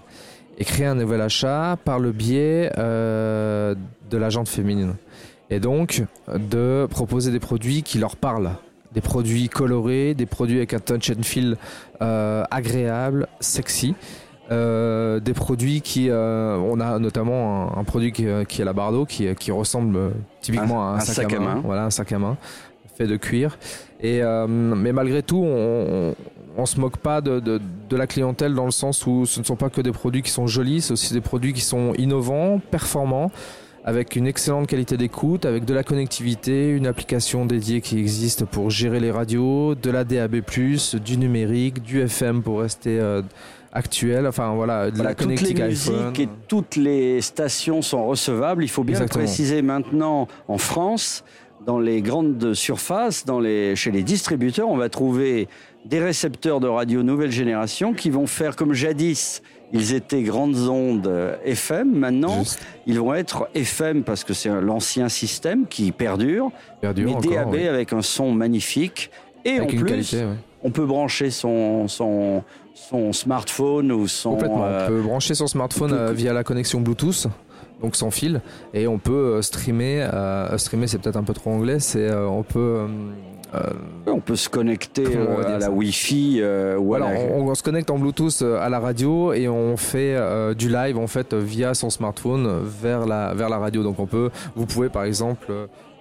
Et 0.59 0.65
créer 0.65 0.87
un 0.87 0.95
nouvel 0.95 1.21
achat 1.21 1.79
par 1.85 1.99
le 1.99 2.13
biais 2.13 2.71
euh, 2.77 3.75
de 4.11 4.17
la 4.19 4.31
jante 4.31 4.49
féminine. 4.49 4.95
Et 5.49 5.59
donc, 5.59 6.05
de 6.33 6.87
proposer 6.91 7.33
des 7.33 7.41
produits 7.41 7.83
qui 7.83 7.99
leur 7.99 8.17
parlent. 8.17 8.53
Des 8.93 9.01
produits 9.01 9.49
colorés, 9.49 10.15
des 10.15 10.27
produits 10.27 10.59
avec 10.59 10.75
un 10.75 10.81
touch 10.81 11.11
and 11.11 11.23
feel 11.23 11.57
euh, 12.03 12.45
agréable, 12.51 13.27
sexy. 13.41 13.95
Euh, 14.51 15.21
des 15.21 15.33
produits 15.33 15.81
qui, 15.81 16.09
euh, 16.11 16.57
on 16.57 16.81
a 16.81 16.99
notamment 16.99 17.73
un, 17.77 17.81
un 17.81 17.85
produit 17.85 18.11
qui, 18.11 18.27
euh, 18.27 18.43
qui 18.45 18.61
est 18.63 18.65
la 18.65 18.73
Bardo, 18.73 19.07
qui, 19.07 19.33
qui 19.37 19.53
ressemble 19.53 19.97
euh, 19.97 20.11
typiquement 20.41 20.83
Un- 20.85 20.89
à 20.89 20.95
un, 20.95 20.97
un 20.97 21.01
sac, 21.01 21.33
à 21.33 21.39
main. 21.39 21.61
Voilà, 21.65 21.85
un 21.85 21.91
sac 21.91 22.11
à 22.13 22.19
main 22.19 22.37
fait 22.99 23.07
de 23.07 23.17
cuir. 23.17 23.59
Et 24.01 24.23
euh, 24.23 24.47
mais 24.49 24.93
malgré 24.93 25.23
tout, 25.23 25.43
on, 25.45 26.11
on, 26.11 26.15
on 26.59 26.67
se 26.67 26.81
moque 26.81 26.97
pas 26.97 27.21
de, 27.21 27.39
de, 27.39 27.61
de 27.89 27.97
la 27.97 28.07
clientèle 28.09 28.55
dans 28.55 28.65
le 28.65 28.71
sens 28.73 29.07
où 29.07 29.25
ce 29.25 29.39
ne 29.39 29.45
sont 29.45 29.57
pas 29.57 29.71
que 29.71 29.81
des 29.81 29.93
produits 29.93 30.23
qui 30.23 30.31
sont 30.33 30.49
jolis, 30.49 30.81
c'est 30.81 30.93
aussi 30.95 31.13
des 31.15 31.21
produits 31.21 31.53
qui 31.53 31.61
sont 31.63 31.93
innovants, 31.97 32.61
performants 32.71 33.31
avec 33.85 34.15
une 34.17 34.27
excellente 34.27 34.67
qualité 34.67 34.99
d'écoute, 34.99 35.47
avec 35.47 35.65
de 35.65 35.73
la 35.73 35.83
connectivité, 35.83 36.69
une 36.69 36.87
application 36.87 37.47
dédiée 37.47 37.81
qui 37.81 37.99
existe 37.99 38.45
pour 38.45 38.69
gérer 38.69 39.01
les 39.01 39.11
radios, 39.11 39.75
de 39.75 39.91
la 39.91 40.05
DAB+, 40.05 40.43
du 41.03 41.17
numérique, 41.17 41.83
du 41.83 42.03
FM 42.03 42.43
pour 42.43 42.61
rester 42.61 43.01
euh, 43.01 43.23
actuel, 43.73 44.27
enfin 44.27 44.55
voilà, 44.55 44.91
de 44.91 44.97
Voilà, 44.97 45.11
la 45.11 45.15
toutes 45.15 45.29
les 45.29 45.37
musiques 45.37 45.61
iPhone. 45.61 46.13
et 46.19 46.29
toutes 46.49 46.77
les 46.77 47.21
stations 47.21 47.83
sont 47.83 48.07
recevables. 48.07 48.65
Il 48.65 48.69
faut 48.69 48.85
bien 48.85 48.97
Exactement. 48.97 49.23
le 49.23 49.27
préciser 49.27 49.63
maintenant 49.63 50.29
en 50.49 50.59
France, 50.59 51.25
dans 51.67 51.79
les 51.79 52.03
grandes 52.03 52.55
surfaces, 52.55 53.25
dans 53.25 53.39
les, 53.41 53.77
chez 53.77 53.91
les 53.91 54.03
distributeurs, 54.03 54.69
on 54.69 54.77
va 54.77 54.89
trouver 54.89 55.47
des 55.85 56.01
récepteurs 56.01 56.61
de 56.61 56.67
radio 56.69 57.03
nouvelle 57.03 57.31
génération 57.33 57.93
qui 57.95 58.11
vont 58.11 58.27
faire 58.27 58.57
comme 58.57 58.73
jadis. 58.75 59.43
Ils 59.73 59.95
étaient 59.95 60.23
grandes 60.23 60.57
ondes 60.69 61.11
FM. 61.45 61.93
Maintenant, 61.93 62.41
Juste. 62.41 62.61
ils 62.87 62.99
vont 62.99 63.15
être 63.15 63.49
FM 63.55 64.03
parce 64.03 64.25
que 64.25 64.33
c'est 64.35 64.49
l'ancien 64.61 65.09
système 65.09 65.67
qui 65.69 65.93
perdure, 65.93 66.51
Perdure 66.81 67.07
mais 67.07 67.15
encore, 67.15 67.31
DAB 67.47 67.53
oui. 67.53 67.69
avec 67.69 67.93
un 67.93 68.03
son 68.03 68.33
magnifique. 68.33 69.11
Et 69.45 69.59
Avec 69.59 69.63
en 69.63 69.77
plus, 69.77 69.85
qualité, 69.85 70.17
ouais. 70.19 70.35
On 70.63 70.71
peut 70.71 70.85
brancher 70.87 71.31
son, 71.31 71.89
son, 71.89 72.43
son 72.75 73.13
smartphone 73.13 73.93
ou 73.93 74.07
son. 74.09 74.31
Complètement. 74.33 74.65
euh, 74.67 74.85
on 74.85 74.89
peut 74.89 75.01
brancher 75.03 75.35
son 75.35 75.47
smartphone 75.47 75.91
peut- 75.91 75.97
euh, 75.97 76.13
via 76.13 76.33
la 76.33 76.45
connexion 76.45 76.81
Bluetooth, 76.81 77.27
donc 77.83 77.97
sans 77.97 78.11
fil, 78.11 78.41
et 78.75 78.87
on 78.87 78.99
peut 78.99 79.13
euh, 79.39 79.43
streamer. 79.43 80.07
euh, 80.13 80.57
streamer, 80.59 80.87
c'est 80.87 80.99
peut-être 80.99 81.17
un 81.17 81.25
peu 81.25 81.35
trop 81.35 81.51
anglais. 81.51 81.81
C'est 81.81 82.09
euh, 82.11 82.27
on 82.29 82.43
peut. 82.43 82.59
euh, 82.59 82.87
euh, 83.55 83.61
On 84.07 84.21
peut 84.21 84.37
se 84.37 84.49
connecter 84.49 85.05
euh, 85.17 85.57
à 85.57 85.59
la 85.59 85.71
Wi-Fi 85.73 86.39
euh, 86.41 86.77
ou 86.79 86.85
voilà, 86.85 87.07
à 87.07 87.13
la... 87.15 87.21
on, 87.21 87.49
on 87.49 87.55
se 87.57 87.63
connecte 87.65 87.91
en 87.91 87.99
Bluetooth 87.99 88.43
euh, 88.43 88.61
à 88.61 88.69
la 88.69 88.79
radio 88.79 89.33
et 89.33 89.49
on 89.49 89.77
fait 89.77 90.15
euh, 90.15 90.55
du 90.55 90.69
live 90.69 90.97
en 90.99 91.09
fait 91.09 91.33
euh, 91.33 91.41
via 91.41 91.75
son 91.75 91.91
smartphone 91.91 92.61
vers 92.63 93.07
la 93.07 93.35
vers 93.35 93.49
la 93.49 93.59
radio. 93.59 93.83
Donc 93.83 93.99
on 93.99 94.07
peut, 94.07 94.31
vous 94.55 94.67
pouvez 94.67 94.89
par 94.89 95.03
exemple 95.03 95.51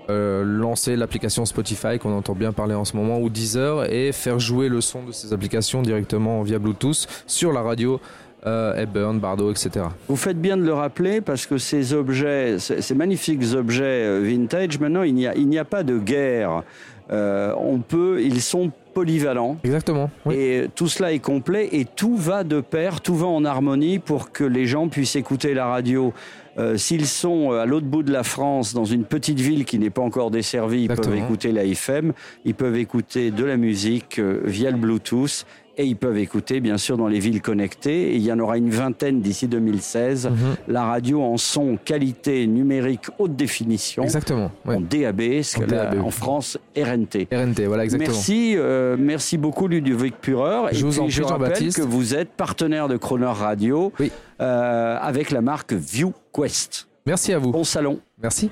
euh, 0.09 0.43
lancer 0.43 0.95
l'application 0.95 1.45
Spotify 1.45 1.99
qu'on 1.99 2.15
entend 2.17 2.33
bien 2.33 2.51
parler 2.51 2.75
en 2.75 2.85
ce 2.85 2.97
moment 2.97 3.19
ou 3.19 3.29
Deezer 3.29 3.91
et 3.91 4.11
faire 4.11 4.39
jouer 4.39 4.67
le 4.67 4.81
son 4.81 5.03
de 5.03 5.11
ces 5.11 5.33
applications 5.33 5.81
directement 5.81 6.41
via 6.41 6.59
Bluetooth 6.59 7.07
sur 7.27 7.53
la 7.53 7.61
radio. 7.61 7.99
Euh, 8.45 8.73
Hepburn, 8.81 9.19
Bardo, 9.19 9.51
etc. 9.51 9.87
Vous 10.07 10.15
faites 10.15 10.39
bien 10.39 10.55
de 10.55 10.63
le 10.63 10.73
rappeler 10.73 11.19
parce 11.19 11.45
que 11.45 11.57
ces 11.57 11.93
objets, 11.93 12.57
ces, 12.57 12.81
ces 12.81 12.95
magnifiques 12.95 13.43
objets 13.53 13.83
euh, 13.83 14.21
vintage, 14.23 14.79
maintenant 14.79 15.03
il 15.03 15.13
n'y 15.13 15.27
a, 15.27 15.35
il 15.35 15.49
n'y 15.49 15.59
a 15.59 15.65
pas 15.65 15.83
de 15.83 15.97
guerre. 15.97 16.63
Euh, 17.11 17.53
on 17.57 17.79
peut, 17.79 18.21
ils 18.21 18.41
sont 18.41 18.71
polyvalents. 18.93 19.57
Exactement. 19.63 20.09
Oui. 20.25 20.35
Et 20.35 20.69
tout 20.73 20.87
cela 20.87 21.11
est 21.11 21.19
complet 21.19 21.69
et 21.71 21.85
tout 21.85 22.15
va 22.15 22.43
de 22.43 22.61
pair, 22.61 23.01
tout 23.01 23.15
va 23.15 23.27
en 23.27 23.43
harmonie 23.45 23.99
pour 23.99 24.31
que 24.31 24.43
les 24.43 24.65
gens 24.65 24.87
puissent 24.87 25.15
écouter 25.15 25.53
la 25.53 25.65
radio. 25.65 26.13
Euh, 26.59 26.77
S'ils 26.77 27.07
sont 27.07 27.51
à 27.51 27.65
l'autre 27.65 27.85
bout 27.87 28.03
de 28.03 28.11
la 28.11 28.23
France, 28.23 28.73
dans 28.73 28.85
une 28.85 29.05
petite 29.05 29.39
ville 29.39 29.65
qui 29.65 29.79
n'est 29.79 29.89
pas 29.89 30.01
encore 30.01 30.29
desservie, 30.29 30.83
ils 30.83 30.87
peuvent 30.89 31.15
écouter 31.15 31.51
la 31.51 31.63
FM, 31.63 32.13
ils 32.45 32.53
peuvent 32.55 32.77
écouter 32.77 33.31
de 33.31 33.43
la 33.45 33.55
musique 33.57 34.19
euh, 34.19 34.41
via 34.43 34.69
le 34.69 34.77
Bluetooth 34.77 35.45
et 35.77 35.85
ils 35.85 35.95
peuvent 35.95 36.17
écouter 36.17 36.59
bien 36.59 36.77
sûr 36.77 36.97
dans 36.97 37.07
les 37.07 37.19
villes 37.19 37.41
connectées. 37.41 38.11
Et 38.11 38.15
il 38.17 38.21
y 38.21 38.33
en 38.33 38.39
aura 38.39 38.57
une 38.57 38.69
vingtaine 38.69 39.21
d'ici 39.21 39.47
2016. 39.47 40.27
Mhm. 40.27 40.33
La 40.67 40.83
radio 40.83 41.21
en 41.21 41.37
son, 41.37 41.77
qualité 41.77 42.45
numérique, 42.47 43.05
haute 43.17 43.37
définition, 43.37 44.03
Exactement. 44.03 44.51
ouais. 44.65 44.75
en 44.75 44.81
DAB, 44.81 45.41
ce 45.41 45.57
En 45.63 45.65
DAB. 45.67 46.01
en 46.03 46.11
France 46.11 46.57
RNT. 46.75 47.29
RNT, 47.31 47.65
voilà, 47.67 47.85
exactement. 47.85 48.11
Merci, 48.11 48.55
euh, 48.57 48.97
merci 48.99 49.37
beaucoup 49.37 49.67
Ludovic 49.69 50.19
Pureur. 50.19 50.67
Je 50.73 50.79
et 50.79 50.83
vous 50.83 50.89
puis 50.91 50.99
en 50.99 51.07
je 51.07 51.21
prie, 51.21 51.31
rappelle 51.31 51.45
Jean-Baptiste. 51.47 51.77
que 51.77 51.83
vous 51.83 52.13
êtes 52.13 52.31
partenaire 52.31 52.89
de 52.89 52.97
Croner 52.97 53.27
Radio 53.27 53.93
Oui. 54.01 54.11
Euh, 54.41 54.97
avec 55.01 55.31
la 55.31 55.41
marque 55.41 55.73
ViewQuest. 55.73 56.87
Merci 57.05 57.33
à 57.33 57.39
vous. 57.39 57.51
Bon 57.51 57.63
salon. 57.63 57.99
Merci. 58.21 58.51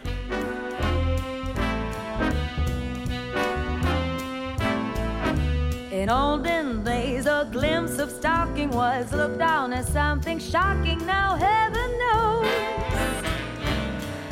In 5.92 6.10
olden 6.10 6.84
days, 6.84 7.26
a 7.26 7.46
glimpse 7.52 8.00
of 8.00 8.10
stocking 8.10 8.70
was 8.70 9.12
looked 9.12 9.40
down 9.40 9.74
as 9.74 9.88
something 9.92 10.40
shocking. 10.40 11.06
Now, 11.06 11.36
heaven 11.36 11.92
knows 12.00 12.48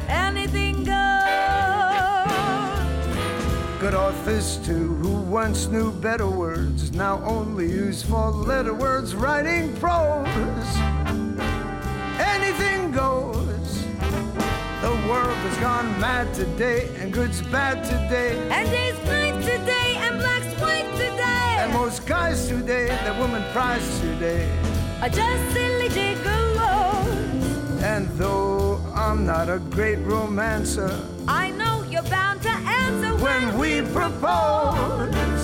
anything 0.07 0.85
goes. 0.85 0.95
Good 3.79 3.93
authors 3.93 4.57
too, 4.65 4.95
who 4.95 5.21
once 5.29 5.67
knew 5.67 5.91
better 5.91 6.27
words, 6.27 6.91
now 6.93 7.21
only 7.25 7.69
use 7.69 8.01
four 8.01 8.31
letter 8.31 8.73
words 8.73 9.13
writing 9.13 9.75
prose. 9.75 10.94
World 15.15 15.37
has 15.47 15.57
gone 15.57 15.87
mad 15.99 16.33
today, 16.33 16.89
and 16.99 17.13
good's 17.13 17.41
bad 17.55 17.83
today. 17.83 18.31
And 18.49 18.69
day's 18.69 18.99
night 19.05 19.37
today, 19.51 19.89
and 20.05 20.19
black's 20.19 20.53
white 20.61 20.91
today. 21.03 21.47
And 21.61 21.71
most 21.73 22.05
guys 22.05 22.47
today, 22.47 22.87
that 22.87 23.17
woman 23.17 23.43
prize 23.53 23.87
today. 23.99 24.45
Are 25.01 25.09
just 25.09 25.43
silly 25.53 25.89
gigolos. 25.97 27.81
And 27.81 28.03
though 28.19 28.81
I'm 28.93 29.25
not 29.25 29.47
a 29.49 29.59
great 29.75 29.99
romancer, 29.99 30.93
I 31.27 31.51
know 31.51 31.75
you're 31.91 32.09
bound 32.17 32.41
to 32.43 32.55
answer 32.83 33.11
when 33.25 33.57
we 33.57 33.71
propose, 33.99 35.15
anything 35.15 35.34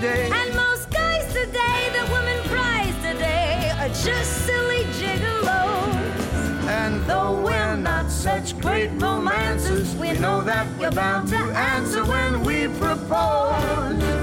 today. 0.00 0.30
And 0.32 0.54
most 0.56 0.90
guys 0.90 1.26
today, 1.26 1.90
the 1.92 2.10
women 2.12 2.42
prize 2.48 2.94
today, 2.96 3.72
are 3.78 3.88
just 3.88 4.46
silly 4.46 4.84
gigolos. 4.98 6.68
And 6.68 7.04
though 7.04 7.40
we're 7.42 7.76
not 7.76 8.10
such 8.10 8.58
great 8.60 8.90
romancers, 8.98 9.94
we 9.96 10.12
know 10.12 10.40
that 10.42 10.66
we're 10.78 10.90
bound 10.90 11.28
to 11.28 11.36
answer 11.36 12.04
when 12.04 12.42
we 12.44 12.68
propose. 12.78 14.19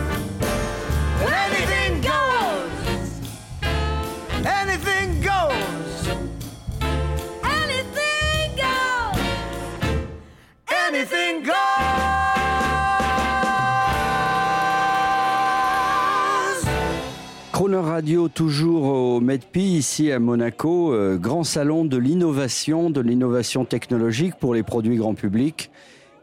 Croner 17.57 17.77
Radio, 17.77 18.27
toujours 18.27 18.83
au 18.83 19.19
MEDPI, 19.19 19.77
ici 19.77 20.11
à 20.11 20.19
Monaco, 20.19 20.93
euh, 20.93 21.17
grand 21.17 21.43
salon 21.43 21.85
de 21.85 21.97
l'innovation, 21.97 22.91
de 22.91 23.01
l'innovation 23.01 23.65
technologique 23.65 24.35
pour 24.35 24.53
les 24.53 24.61
produits 24.61 24.97
grand 24.97 25.15
public. 25.15 25.71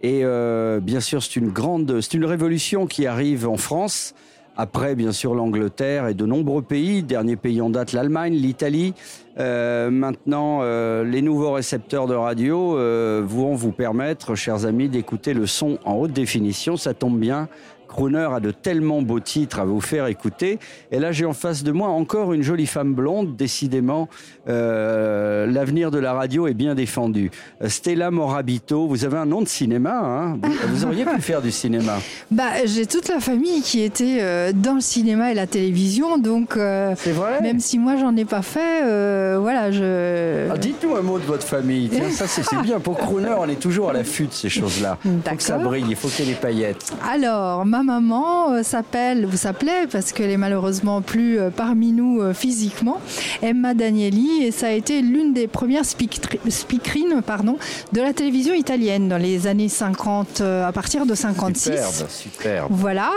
Et 0.05 0.21
euh, 0.23 0.79
bien 0.79 1.01
sûr, 1.01 1.25
c'est 1.25 1.35
une 1.35 1.49
grande, 1.49 2.01
c'est 2.01 2.15
une 2.15 2.25
révolution 2.25 2.87
qui 2.87 3.09
arrive 3.09 3.49
en 3.49 3.57
France. 3.57 4.15
Après, 4.57 4.95
bien 4.95 5.11
sûr, 5.11 5.35
l'Angleterre 5.35 6.07
et 6.07 6.15
de 6.15 6.25
nombreux 6.25 6.63
pays. 6.63 7.03
Dernier 7.03 7.35
pays 7.35 7.61
en 7.61 7.69
date, 7.69 7.93
l'Allemagne, 7.93 8.35
l'Italie. 8.35 8.95
Euh, 9.41 9.91
maintenant, 9.91 10.63
les 11.03 11.21
nouveaux 11.21 11.51
récepteurs 11.51 12.07
de 12.07 12.15
radio 12.15 12.79
vont 13.25 13.57
vous 13.57 13.73
permettre, 13.73 14.37
chers 14.37 14.67
amis, 14.67 14.89
d'écouter 14.89 15.35
le 15.35 15.49
son 15.49 15.81
en 15.85 15.95
haute 15.95 16.13
définition. 16.13 16.77
Ça 16.77 16.95
tombe 16.95 17.19
bien. 17.19 17.49
Crooner 17.95 18.29
a 18.35 18.41
de 18.41 18.51
tellement 18.51 19.03
beaux 19.03 19.21
titres 19.21 19.61
à 19.61 19.65
vous 19.65 19.81
faire 19.81 20.09
écouter. 20.09 20.59
Et 20.91 20.99
là, 20.99 21.13
j'ai 21.13 21.27
en 21.27 21.33
face 21.33 21.63
de 21.63 21.71
moi 21.71 21.91
encore 21.91 22.33
une 22.33 22.43
jolie 22.43 22.67
femme 22.67 22.93
blonde. 22.93 23.37
Décidément, 23.37 24.09
euh, 24.49 25.47
l'avenir 25.47 25.93
de 25.93 25.99
la 25.99 26.13
radio 26.13 26.49
est 26.49 26.55
bien 26.55 26.75
défendu. 26.75 27.31
Stella 27.69 28.11
Morabito, 28.11 28.89
vous 28.89 29.05
avez 29.05 29.19
un 29.19 29.27
nom 29.27 29.43
de 29.43 29.47
cinéma. 29.47 30.01
Hein? 30.03 30.39
Vous, 30.43 30.53
vous 30.75 30.85
auriez 30.87 31.05
pu 31.05 31.21
faire 31.21 31.41
du 31.41 31.53
cinéma. 31.53 31.99
Bah, 32.33 32.65
j'ai 32.65 32.87
toute 32.87 33.07
la 33.07 33.21
famille 33.21 33.63
qui 33.63 33.83
était 33.83 34.19
euh, 34.21 34.51
dans 34.53 34.75
le 34.75 34.81
cinéma 34.81 35.31
et 35.31 35.35
la 35.35 35.47
télévision, 35.47 36.19
donc 36.19 36.57
euh, 36.57 36.97
même 37.43 37.61
si 37.61 37.79
moi 37.79 37.95
j'en 37.97 38.17
ai 38.17 38.25
pas 38.25 38.43
fait, 38.43 39.39
voilà, 39.39 39.71
je. 39.71 40.49
Ah, 40.51 40.59
Dites-nous 40.59 40.97
un 40.97 41.03
mot 41.03 41.21
de 41.21 41.25
votre 41.25 41.47
famille. 41.47 41.89
Tiens, 41.91 42.11
ça 42.11 42.27
c'est 42.27 42.43
c'est 42.43 42.61
bien. 42.63 42.81
Pour 42.81 42.99
Crooner, 42.99 43.37
on 43.39 43.49
est 43.49 43.61
toujours 43.61 43.91
à 43.91 43.93
l'affût 43.93 44.27
de 44.27 44.33
ces 44.33 44.49
choses-là. 44.49 44.99
Il 45.05 45.21
faut 45.25 45.37
que 45.37 45.43
ça 45.43 45.59
brille, 45.59 45.87
il 45.89 45.97
faut 45.97 46.09
qu'il 46.09 46.25
y 46.25 46.31
ait 46.31 46.35
des 46.35 46.41
paillettes. 46.41 46.93
Alors, 47.09 47.65
ma 47.65 47.84
maman 47.85 48.53
euh, 48.53 48.63
s'appelle, 48.63 49.27
vous 49.27 49.37
s'appelait, 49.37 49.87
parce 49.91 50.13
qu'elle 50.13 50.31
est 50.31 50.37
malheureusement 50.37 51.03
plus 51.03 51.39
euh, 51.39 51.51
parmi 51.51 51.93
nous 51.93 52.21
euh, 52.21 52.33
physiquement, 52.35 53.01
Emma 53.43 53.75
Danieli, 53.75 54.43
et 54.45 54.51
ça 54.51 54.69
a 54.69 54.71
été 54.73 55.03
l'une 55.03 55.33
des 55.33 55.47
premières 55.47 55.85
speakerines 55.85 57.23
pardon, 57.25 57.57
de 57.93 58.01
la 58.01 58.13
télévision 58.13 58.55
italienne 58.55 59.09
dans 59.09 59.19
les 59.19 59.47
années 59.47 59.69
50, 59.69 60.41
euh, 60.41 60.67
à 60.67 60.73
partir 60.73 61.07
de 61.07 61.15
56. 61.15 61.63
Superbe, 61.65 62.09
superbe. 62.11 62.67
Voilà. 62.71 63.11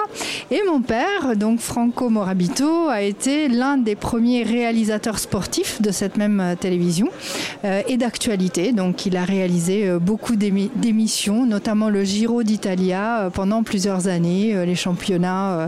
Et 0.52 0.62
mon 0.70 0.82
père, 0.82 1.36
donc 1.36 1.60
Franco 1.60 2.10
Morabito, 2.10 2.88
a 2.90 3.02
été 3.02 3.48
l'un 3.48 3.78
des 3.78 3.96
premiers 3.96 4.44
réalisateurs 4.44 5.20
sportifs 5.20 5.82
de 5.82 5.92
cette 5.92 6.18
même 6.18 6.56
télévision 6.60 7.10
euh, 7.66 7.82
et 7.88 7.98
d'actualité. 7.98 8.72
Donc, 8.74 9.06
il 9.06 9.16
a 9.18 9.24
réalisé 9.24 9.90
beaucoup 10.02 10.36
d'émi- 10.36 10.70
d'émissions, 10.76 11.46
notamment 11.46 11.90
le 11.90 12.04
Giro 12.04 12.44
d'Italia 12.44 13.30
pendant 13.34 13.64
plusieurs 13.64 14.08
années, 14.08 14.57
les 14.66 14.76
championnats 14.76 15.60
euh, 15.60 15.68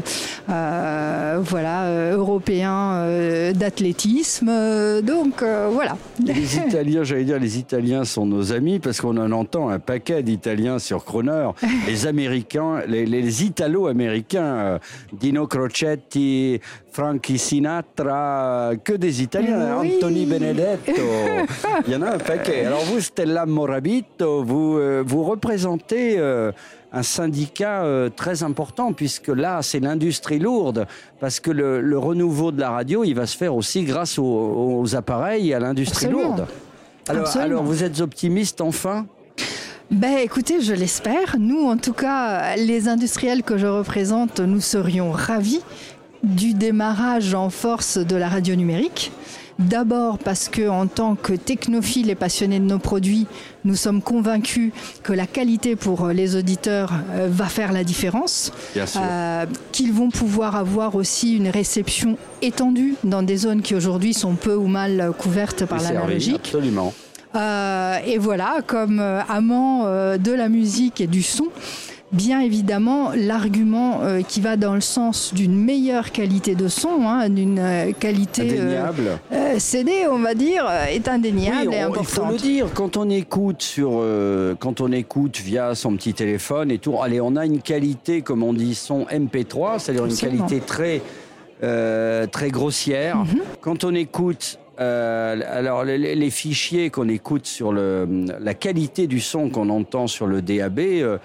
euh, 0.49 1.39
voilà, 1.41 1.84
euh, 1.84 2.17
européens 2.17 2.93
euh, 2.93 3.54
d'athlétisme. 3.54 4.49
Euh, 4.49 5.02
donc, 5.02 5.41
euh, 5.41 5.69
voilà. 5.71 5.97
Les 6.23 6.58
Italiens, 6.58 7.04
j'allais 7.04 7.23
dire, 7.23 7.39
les 7.39 7.58
Italiens 7.58 8.06
sont 8.06 8.25
nos 8.25 8.52
amis 8.52 8.80
parce 8.80 9.02
qu'on 9.02 9.17
en 9.17 9.32
entend 9.32 9.69
un 9.69 9.80
paquet 9.80 10.23
d'Italiens 10.23 10.80
sur 10.80 11.06
Croner. 11.06 11.49
Les 11.88 12.08
Américains, 12.08 12.82
les, 12.88 13.06
les 13.06 13.43
Italo-Américains, 13.43 14.43
euh, 14.43 14.80
Dino 15.13 15.47
Crocetti, 15.47 16.60
Frankie 16.91 17.38
Sinatra, 17.38 18.71
euh, 18.71 18.75
que 18.75 18.93
des 18.93 19.21
Italiens, 19.21 19.78
Oui. 19.80 19.93
Anthony 19.95 20.25
Benedetto. 20.25 20.91
Il 21.88 21.93
y 21.93 21.95
en 21.95 22.02
a 22.02 22.15
un 22.15 22.17
paquet. 22.17 22.65
Alors 22.65 22.82
vous, 22.82 22.99
Stella 22.99 23.45
Morabito, 23.45 24.43
vous, 24.43 24.78
euh, 24.78 25.04
vous 25.06 25.23
représentez 25.23 26.15
euh, 26.17 26.52
un 26.91 27.04
syndicat 27.04 27.84
euh, 27.84 28.10
très 28.10 28.43
important 28.43 28.93
puisque 28.93 29.28
là, 29.28 29.62
c'est 29.62 29.80
l'industrie 29.80 30.39
lourde 30.39 30.88
parce 31.19 31.39
que 31.39 31.52
le, 31.52 31.82
le 31.82 31.97
renouveau 31.97 32.52
de 32.52 32.60
la 32.60 32.71
radio, 32.71 33.04
il 33.04 33.13
va 33.13 33.25
se 33.25 33.38
faire 33.38 33.56
aussi 33.56 33.84
grâce 33.84 34.17
aux, 34.17 34.80
aux 34.82 34.95
appareils 34.95 35.49
et 35.49 35.54
à 35.54 35.60
l'industrie 35.60 36.08
lourde. 36.08 36.47
Alors, 37.08 37.38
alors, 37.38 37.63
vous 37.63 37.84
êtes 37.84 38.02
optimiste 38.02 38.62
enfin? 38.62 39.08
Ben 39.89 40.17
écoutez, 40.19 40.62
je 40.62 40.73
l'espère. 40.73 41.38
Nous, 41.39 41.65
en 41.65 41.78
tout 41.78 41.93
cas, 41.93 42.56
les 42.56 42.88
industriels 42.88 43.41
que 43.41 43.58
je 43.58 43.65
représente, 43.65 44.39
nous 44.39 44.62
serions 44.62 45.12
ravis 45.12 45.62
du 46.21 46.54
démarrage 46.54 47.34
en 47.34 47.49
force 47.49 47.97
de 47.97 48.15
la 48.15 48.30
radio 48.30 48.56
numérique. 48.56 49.12
D'abord 49.60 50.17
parce 50.17 50.48
que 50.48 50.69
en 50.69 50.88
tant 50.88 51.15
que 51.15 51.34
technophiles 51.34 52.10
et 52.10 52.15
passionnés 52.15 52.60
de 52.60 52.65
nos 52.65 52.80
produits, 52.80 53.28
nous 53.65 53.76
sommes 53.76 54.02
convaincus 54.02 54.72
que 55.04 55.12
la 55.12 55.28
qualité 55.28 55.76
pour 55.76 56.08
les 56.08 56.38
auditeurs 56.38 56.93
euh, 57.12 57.28
va 57.30 57.45
faire 57.45 57.74
la 57.74 57.84
différence. 57.84 58.54
Euh, 58.78 59.45
qu'ils 59.74 59.91
vont 59.91 60.10
pouvoir 60.10 60.56
avoir 60.56 60.95
aussi 60.95 61.36
une 61.36 61.50
réception 61.50 62.17
étendue 62.41 62.95
dans 63.04 63.22
des 63.22 63.38
zones 63.38 63.62
qui 63.62 63.76
aujourd'hui 63.76 64.13
sont 64.13 64.36
peu 64.36 64.56
ou 64.56 64.67
mal 64.67 65.12
couvertes 65.17 65.65
par 65.65 65.82
l'analogique. 65.82 66.36
Absolument. 66.36 66.93
Euh, 67.36 67.98
et 68.06 68.17
voilà, 68.17 68.58
comme 68.65 69.00
euh, 69.00 69.22
amant 69.30 69.86
euh, 69.86 70.17
de 70.17 70.32
la 70.32 70.50
musique 70.50 71.00
et 71.00 71.08
du 71.08 71.22
son, 71.22 71.48
bien 72.12 72.39
évidemment, 72.41 73.12
l'argument 73.15 74.02
euh, 74.02 74.22
qui 74.22 74.41
va 74.41 74.58
dans 74.58 74.74
le 74.76 74.82
sens 74.82 75.34
d'une 75.34 75.56
meilleure 75.56 76.12
qualité 76.12 76.56
de 76.56 76.67
son, 76.67 77.02
hein, 77.08 77.30
d'une 77.30 77.60
euh, 77.60 77.91
qualité 77.98 78.60
euh, 78.60 78.84
euh, 79.32 79.56
CD, 79.60 80.08
on 80.10 80.19
va 80.19 80.34
dire, 80.34 80.65
est 80.91 81.08
indéniable 81.08 81.69
Oui, 81.69 81.76
et 81.76 81.86
on- 81.86 81.93
il 81.95 82.06
faut 82.06 82.26
le 82.26 82.38
dire, 82.38 82.67
quand 82.74 82.98
on 82.98 83.10
écoute 83.10 83.62
sur, 83.62 84.04
quand 84.60 84.82
on 84.82 84.91
écoute 84.91 85.38
via 85.38 85.76
son 85.76 85.95
petit 85.95 86.13
téléphone 86.13 86.72
et 86.72 86.80
tout, 86.80 86.95
allez, 87.02 87.22
on 87.22 87.36
a 87.36 87.45
une 87.45 87.62
qualité, 87.62 88.22
comme 88.22 88.43
on 88.43 88.54
dit, 88.54 88.76
son 88.76 89.06
MP3, 89.06 89.80
c'est-à-dire 89.80 90.06
une 90.06 90.15
qualité 90.15 90.60
très, 90.60 91.02
très 92.32 92.50
grossière. 92.50 93.17
Mhm. 93.17 93.41
Quand 93.62 93.84
on 93.84 93.93
écoute, 93.93 94.58
euh, 94.80 95.39
alors 95.52 95.84
les, 95.84 95.98
les- 95.98 96.15
les 96.15 96.30
fichiers 96.30 96.89
qu'on 96.89 97.10
écoute 97.10 97.45
sur 97.45 97.74
le, 97.74 98.08
la 98.39 98.54
qualité 98.54 99.08
du 99.08 99.19
son 99.19 99.50
qu'on 99.50 99.67
entend 99.69 100.08
sur 100.08 100.26
le 100.26 100.41
DAB, 100.41 100.80
euh, 100.80 101.17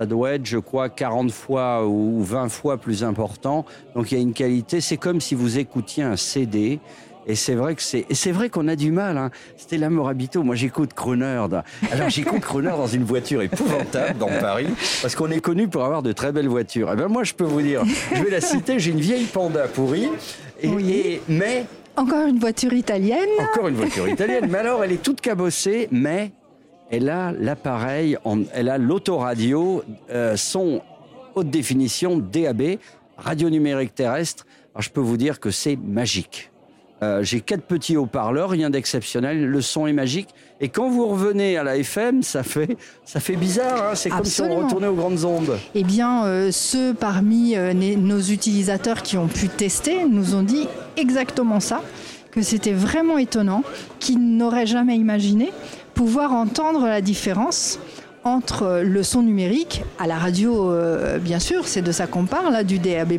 ça 0.00 0.06
doit 0.06 0.32
être, 0.32 0.46
je 0.46 0.56
crois, 0.56 0.88
40 0.88 1.30
fois 1.30 1.86
ou 1.86 2.22
20 2.24 2.48
fois 2.48 2.78
plus 2.78 3.04
important. 3.04 3.66
Donc 3.94 4.10
il 4.10 4.16
y 4.16 4.18
a 4.18 4.22
une 4.22 4.32
qualité, 4.32 4.80
c'est 4.80 4.96
comme 4.96 5.20
si 5.20 5.34
vous 5.34 5.58
écoutiez 5.58 6.02
un 6.02 6.16
CD. 6.16 6.80
Et 7.26 7.34
c'est 7.34 7.54
vrai 7.54 7.74
que 7.74 7.82
c'est, 7.82 8.06
c'est 8.12 8.32
vrai 8.32 8.48
qu'on 8.48 8.66
a 8.66 8.76
du 8.76 8.92
mal. 8.92 9.18
Hein. 9.18 9.30
Stella 9.58 9.90
Morabito, 9.90 10.42
moi 10.42 10.54
j'écoute 10.54 10.94
Crooner. 10.94 11.44
dans- 11.50 11.62
Alors 11.92 12.08
j'écoute 12.08 12.40
Crooner 12.40 12.70
dans 12.70 12.86
une 12.86 13.04
voiture 13.04 13.42
épouvantable 13.42 14.16
dans 14.18 14.30
Paris, 14.40 14.68
parce 15.02 15.14
qu'on 15.14 15.30
est 15.30 15.42
connu 15.42 15.68
pour 15.68 15.84
avoir 15.84 16.02
de 16.02 16.12
très 16.12 16.32
belles 16.32 16.48
voitures. 16.48 16.90
Et 16.90 16.96
ben 16.96 17.08
moi 17.08 17.22
je 17.22 17.34
peux 17.34 17.44
vous 17.44 17.60
dire, 17.60 17.82
je 18.14 18.22
vais 18.22 18.30
la 18.30 18.40
citer, 18.40 18.78
j'ai 18.78 18.92
une 18.92 19.00
vieille 19.00 19.26
Panda 19.26 19.68
pourrie, 19.68 20.08
et, 20.62 20.68
et- 20.68 21.22
mais 21.28 21.66
Encore 21.94 22.26
une 22.26 22.38
voiture 22.38 22.72
italienne. 22.72 23.28
encore 23.52 23.68
une 23.68 23.74
voiture 23.76 24.08
italienne. 24.08 24.46
Mais 24.48 24.58
alors, 24.58 24.82
elle 24.82 24.92
est 24.92 25.02
toute 25.02 25.20
cabossée, 25.20 25.88
mais 25.92 26.32
elle 26.90 27.08
a 27.08 27.32
l'appareil, 27.32 28.16
elle 28.52 28.68
a 28.68 28.78
l'autoradio, 28.78 29.82
euh, 30.10 30.36
son 30.36 30.82
haute 31.34 31.50
définition 31.50 32.18
DAB, 32.18 32.76
radio 33.16 33.48
numérique 33.50 33.94
terrestre. 33.94 34.46
Alors, 34.74 34.82
je 34.82 34.90
peux 34.90 35.00
vous 35.00 35.16
dire 35.16 35.40
que 35.40 35.50
c'est 35.50 35.76
magique. 35.76 36.50
Euh, 37.02 37.22
J'ai 37.22 37.40
quatre 37.40 37.62
petits 37.62 37.96
haut-parleurs, 37.96 38.50
rien 38.50 38.68
d'exceptionnel. 38.68 39.46
Le 39.46 39.60
son 39.62 39.86
est 39.86 39.92
magique. 39.92 40.28
Et 40.60 40.68
quand 40.68 40.90
vous 40.90 41.06
revenez 41.06 41.56
à 41.56 41.62
la 41.62 41.76
FM, 41.78 42.22
ça 42.22 42.42
fait, 42.42 42.76
ça 43.06 43.20
fait 43.20 43.36
bizarre. 43.36 43.90
hein. 43.90 43.94
C'est 43.94 44.10
comme 44.10 44.24
si 44.24 44.42
on 44.42 44.54
retournait 44.64 44.86
aux 44.88 44.94
grandes 44.94 45.24
ondes. 45.24 45.58
Eh 45.74 45.82
bien, 45.82 46.26
euh, 46.26 46.50
ceux 46.52 46.92
parmi 46.92 47.54
nos 47.96 48.20
utilisateurs 48.20 49.02
qui 49.02 49.16
ont 49.16 49.28
pu 49.28 49.48
tester 49.48 50.04
nous 50.04 50.34
ont 50.34 50.42
dit 50.42 50.68
exactement 50.98 51.58
ça, 51.60 51.80
que 52.32 52.42
c'était 52.42 52.72
vraiment 52.74 53.16
étonnant, 53.16 53.62
qu'ils 53.98 54.20
n'auraient 54.36 54.66
jamais 54.66 54.96
imaginé 54.96 55.52
pouvoir 56.00 56.32
entendre 56.32 56.86
la 56.86 57.02
différence 57.02 57.78
entre 58.24 58.80
le 58.82 59.02
son 59.02 59.20
numérique, 59.20 59.82
à 59.98 60.06
la 60.06 60.16
radio 60.16 60.72
euh, 60.72 61.18
bien 61.18 61.38
sûr, 61.38 61.68
c'est 61.68 61.82
de 61.82 61.92
ça 61.92 62.06
qu'on 62.06 62.24
parle, 62.24 62.54
là, 62.54 62.64
du 62.64 62.78
DAB+, 62.78 63.18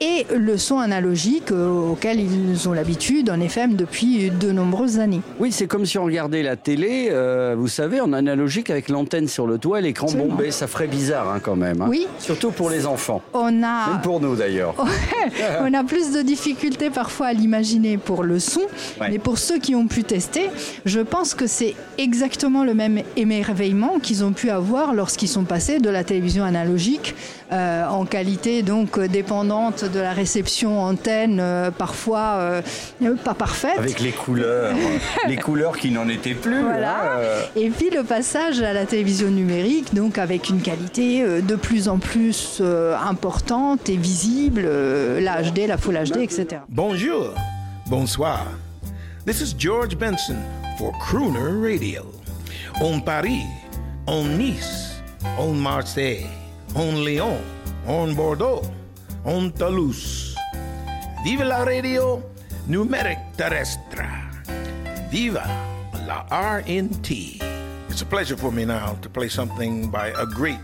et 0.00 0.26
le 0.34 0.58
son 0.58 0.78
analogique 0.78 1.52
euh, 1.52 1.90
auquel 1.90 2.20
ils 2.20 2.68
ont 2.68 2.72
l'habitude 2.72 3.30
en 3.30 3.40
FM 3.40 3.76
depuis 3.76 4.30
de 4.30 4.52
nombreuses 4.52 4.98
années. 4.98 5.22
Oui, 5.40 5.52
c'est 5.52 5.66
comme 5.66 5.86
si 5.86 5.96
on 5.98 6.04
regardait 6.04 6.42
la 6.42 6.56
télé, 6.56 7.08
euh, 7.10 7.54
vous 7.56 7.68
savez, 7.68 8.00
en 8.00 8.12
analogique 8.12 8.68
avec 8.70 8.88
l'antenne 8.88 9.26
sur 9.28 9.46
le 9.46 9.56
toit 9.58 9.78
et 9.78 9.82
l'écran 9.82 10.06
bombé. 10.12 10.50
Ça 10.50 10.66
ferait 10.66 10.86
bizarre 10.86 11.28
hein, 11.30 11.40
quand 11.42 11.56
même. 11.56 11.80
hein. 11.80 11.86
Oui. 11.88 12.06
Surtout 12.18 12.50
pour 12.50 12.68
les 12.70 12.84
enfants. 12.86 13.22
On 13.32 13.62
a, 13.62 13.90
Même 13.92 14.00
pour 14.02 14.20
nous 14.20 14.36
d'ailleurs. 14.36 14.74
on 15.62 15.72
a 15.72 15.84
plus 15.84 16.12
de 16.12 16.20
difficultés 16.22 16.90
parfois 16.90 17.28
à 17.28 17.32
l'imaginer 17.32 17.96
pour 17.98 18.22
le 18.22 18.38
son, 18.38 18.60
Ouais. 19.00 19.08
mais 19.10 19.18
pour 19.18 19.38
ceux 19.38 19.58
qui 19.58 19.74
ont 19.74 19.86
pu 19.86 20.04
tester, 20.04 20.50
je 20.84 21.00
pense 21.00 21.34
que 21.34 21.46
c'est 21.46 21.74
exactement 21.98 22.64
le 22.64 22.74
même 22.74 23.00
émerveillement 23.16 23.98
qu'ils 24.02 24.24
ont 24.24 24.32
pu 24.32 24.50
avoir 24.50 24.94
lorsqu'ils 24.94 25.28
sont 25.28 25.44
passés 25.44 25.78
de 25.78 25.88
la 25.90 26.04
télévision 26.04 26.44
analogique 26.44 27.14
euh, 27.52 27.86
en 27.86 28.04
qualité 28.04 28.62
donc 28.62 28.98
euh, 28.98 29.06
dépendante 29.08 29.84
de 29.88 30.00
la 30.00 30.12
réception 30.12 30.80
antenne, 30.80 31.38
euh, 31.40 31.70
parfois 31.70 32.38
euh, 32.38 32.62
pas 33.24 33.34
parfaite. 33.34 33.78
Avec 33.78 34.00
les 34.00 34.12
couleurs, 34.12 34.74
les 35.28 35.36
couleurs 35.36 35.76
qui 35.78 35.90
n'en 35.90 36.08
étaient 36.08 36.34
plus. 36.34 36.62
Voilà. 36.62 37.00
hein, 37.00 37.18
euh. 37.18 37.42
Et 37.56 37.70
puis 37.70 37.90
le 37.90 38.02
passage 38.02 38.60
à 38.60 38.72
la 38.72 38.86
télévision 38.86 39.28
numérique, 39.28 39.94
donc 39.94 40.18
avec 40.18 40.48
une 40.48 40.60
qualité 40.60 41.22
euh, 41.22 41.40
de 41.40 41.56
plus 41.56 41.88
en 41.88 41.98
plus 41.98 42.58
euh, 42.60 42.96
importante 42.96 43.88
et 43.88 43.96
visible, 43.96 44.62
euh, 44.64 45.20
la 45.20 45.42
HD, 45.42 45.66
la 45.66 45.78
Full 45.78 45.94
HD, 45.96 46.16
etc. 46.18 46.46
Bonjour, 46.68 47.34
bonsoir. 47.86 48.46
This 49.26 49.40
is 49.40 49.54
George 49.58 49.96
Benson 49.96 50.36
for 50.78 50.92
Crooner 51.00 51.72
Radio. 51.72 52.02
On 52.80 53.00
Paris, 53.00 53.42
on 54.06 54.24
Nice, 54.24 55.00
on 55.38 55.52
Marseille, 55.54 56.26
on 56.74 56.92
Lyon, 57.04 57.38
on 57.88 58.12
Bordeaux, 58.12 58.62
on 59.26 59.50
Toulouse. 59.52 60.36
Vive 61.24 61.44
la 61.44 61.64
radio 61.64 62.22
numérique 62.68 63.34
terrestre. 63.36 64.06
Viva 65.10 65.44
la 66.06 66.24
RNT. 66.30 67.42
It's 67.90 68.02
a 68.02 68.06
pleasure 68.06 68.36
for 68.36 68.52
me 68.52 68.64
now 68.64 68.94
to 69.02 69.08
play 69.08 69.28
something 69.28 69.90
by 69.90 70.08
a 70.16 70.26
great, 70.26 70.60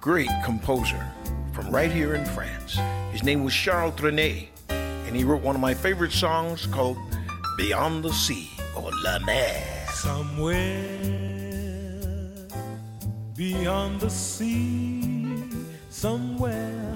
great 0.00 0.30
composer 0.44 1.04
from 1.52 1.70
right 1.70 1.90
here 1.90 2.14
in 2.14 2.24
France. 2.24 2.78
His 3.10 3.24
name 3.24 3.42
was 3.42 3.52
Charles 3.52 3.94
Trenet, 3.96 4.48
and 4.68 5.16
he 5.16 5.24
wrote 5.24 5.42
one 5.42 5.56
of 5.56 5.60
my 5.60 5.74
favorite 5.74 6.12
songs 6.12 6.66
called 6.66 6.96
Beyond 7.56 8.04
the 8.04 8.12
Sea 8.12 8.48
or 8.76 8.90
La 9.02 9.18
Mer. 9.20 9.86
Somewhere 9.92 11.34
beyond 13.34 14.00
the 14.00 14.10
sea, 14.10 15.48
somewhere 15.90 16.93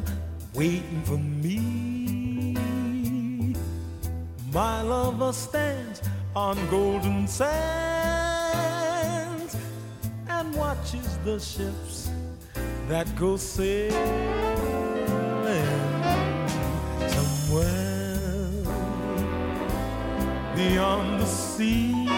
waiting 0.59 1.03
for 1.05 1.19
me. 1.19 2.57
My 4.53 4.83
lover 4.83 5.33
stands 5.33 6.03
on 6.35 6.57
golden 6.69 7.29
sands 7.29 7.57
and 10.29 10.53
watches 10.57 11.17
the 11.25 11.39
ships 11.39 12.11
that 12.89 13.07
go 13.15 13.37
sailing 13.37 13.95
somewhere 17.07 18.19
beyond 20.57 21.21
the 21.21 21.27
sea. 21.27 22.09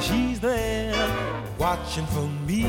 She's 0.00 0.40
there 0.40 1.08
watching 1.56 2.06
for 2.06 2.28
me. 2.48 2.66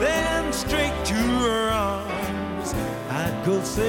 then 0.00 0.52
straight 0.52 1.04
to 1.04 1.14
her 1.14 1.70
arms 1.70 2.74
I'd 3.10 3.42
go 3.46 3.62
sailing. 3.62 3.86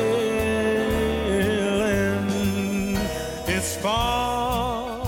It's 3.47 3.75
far 3.77 5.05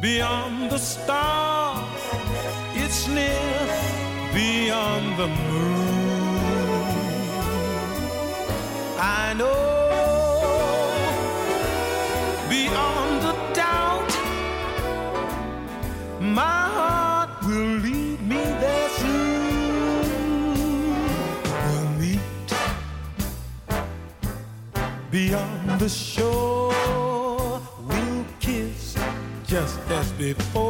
beyond 0.00 0.70
the 0.70 0.78
star, 0.78 1.86
it's 2.74 3.06
near 3.08 3.68
beyond 4.32 5.18
the 5.18 5.28
moon. 5.28 5.94
I 8.98 9.34
know 9.34 9.73
the 25.84 25.90
shore. 25.90 27.60
We'll 27.86 28.24
kiss 28.40 28.96
just 29.46 29.78
as 29.90 30.10
before. 30.12 30.63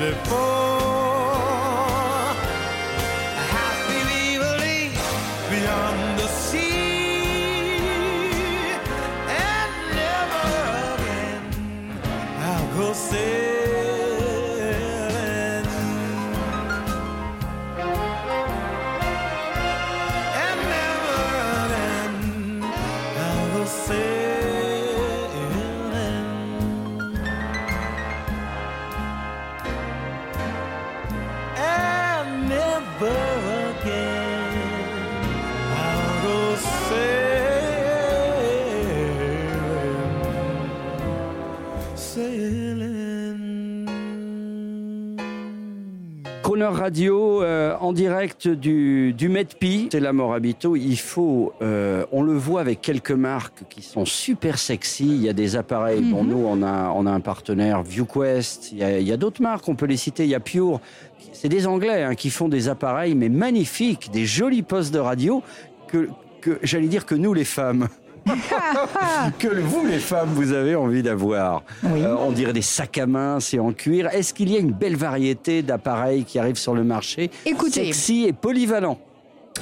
Before. 0.00 0.59
Radio 46.80 47.42
euh, 47.42 47.76
en 47.78 47.92
direct 47.92 48.48
du, 48.48 49.12
du 49.12 49.28
MEDPI, 49.28 49.90
c'est 49.92 50.00
la 50.00 50.14
Morabito. 50.14 50.76
Il 50.76 50.96
faut, 50.96 51.52
euh, 51.60 52.06
on 52.10 52.22
le 52.22 52.32
voit 52.32 52.62
avec 52.62 52.80
quelques 52.80 53.10
marques 53.10 53.64
qui 53.68 53.82
sont 53.82 54.06
super 54.06 54.58
sexy. 54.58 55.04
Il 55.04 55.22
y 55.22 55.28
a 55.28 55.34
des 55.34 55.56
appareils. 55.56 56.00
Bon, 56.00 56.24
nous, 56.24 56.42
on 56.42 56.62
a, 56.62 56.90
on 56.96 57.04
a 57.04 57.10
un 57.10 57.20
partenaire 57.20 57.82
ViewQuest. 57.82 58.72
Il 58.72 58.78
y 58.78 59.12
a, 59.12 59.16
d'autres 59.18 59.42
marques, 59.42 59.68
on 59.68 59.74
peut 59.74 59.84
les 59.84 59.98
citer. 59.98 60.24
Il 60.24 60.30
y 60.30 60.34
a 60.34 60.40
Pure. 60.40 60.80
C'est 61.34 61.50
des 61.50 61.66
Anglais 61.66 62.02
hein, 62.02 62.14
qui 62.14 62.30
font 62.30 62.48
des 62.48 62.70
appareils, 62.70 63.14
mais 63.14 63.28
magnifiques, 63.28 64.10
des 64.10 64.24
jolis 64.24 64.62
postes 64.62 64.94
de 64.94 65.00
radio 65.00 65.42
que, 65.86 66.08
que 66.40 66.58
j'allais 66.62 66.88
dire 66.88 67.04
que 67.04 67.14
nous, 67.14 67.34
les 67.34 67.44
femmes. 67.44 67.88
que 69.38 69.48
vous, 69.48 69.86
les 69.86 69.98
femmes, 69.98 70.30
vous 70.34 70.52
avez 70.52 70.74
envie 70.74 71.02
d'avoir. 71.02 71.62
Euh, 71.84 72.16
on 72.18 72.32
dirait 72.32 72.52
des 72.52 72.62
sacs 72.62 72.98
à 72.98 73.06
main, 73.06 73.40
c'est 73.40 73.58
en 73.58 73.72
cuir. 73.72 74.08
Est-ce 74.08 74.34
qu'il 74.34 74.50
y 74.50 74.56
a 74.56 74.60
une 74.60 74.72
belle 74.72 74.96
variété 74.96 75.62
d'appareils 75.62 76.24
qui 76.24 76.38
arrivent 76.38 76.58
sur 76.58 76.74
le 76.74 76.84
marché 76.84 77.30
Écoutez. 77.46 77.86
Sexy 77.86 78.24
et 78.26 78.32
polyvalent. 78.32 78.98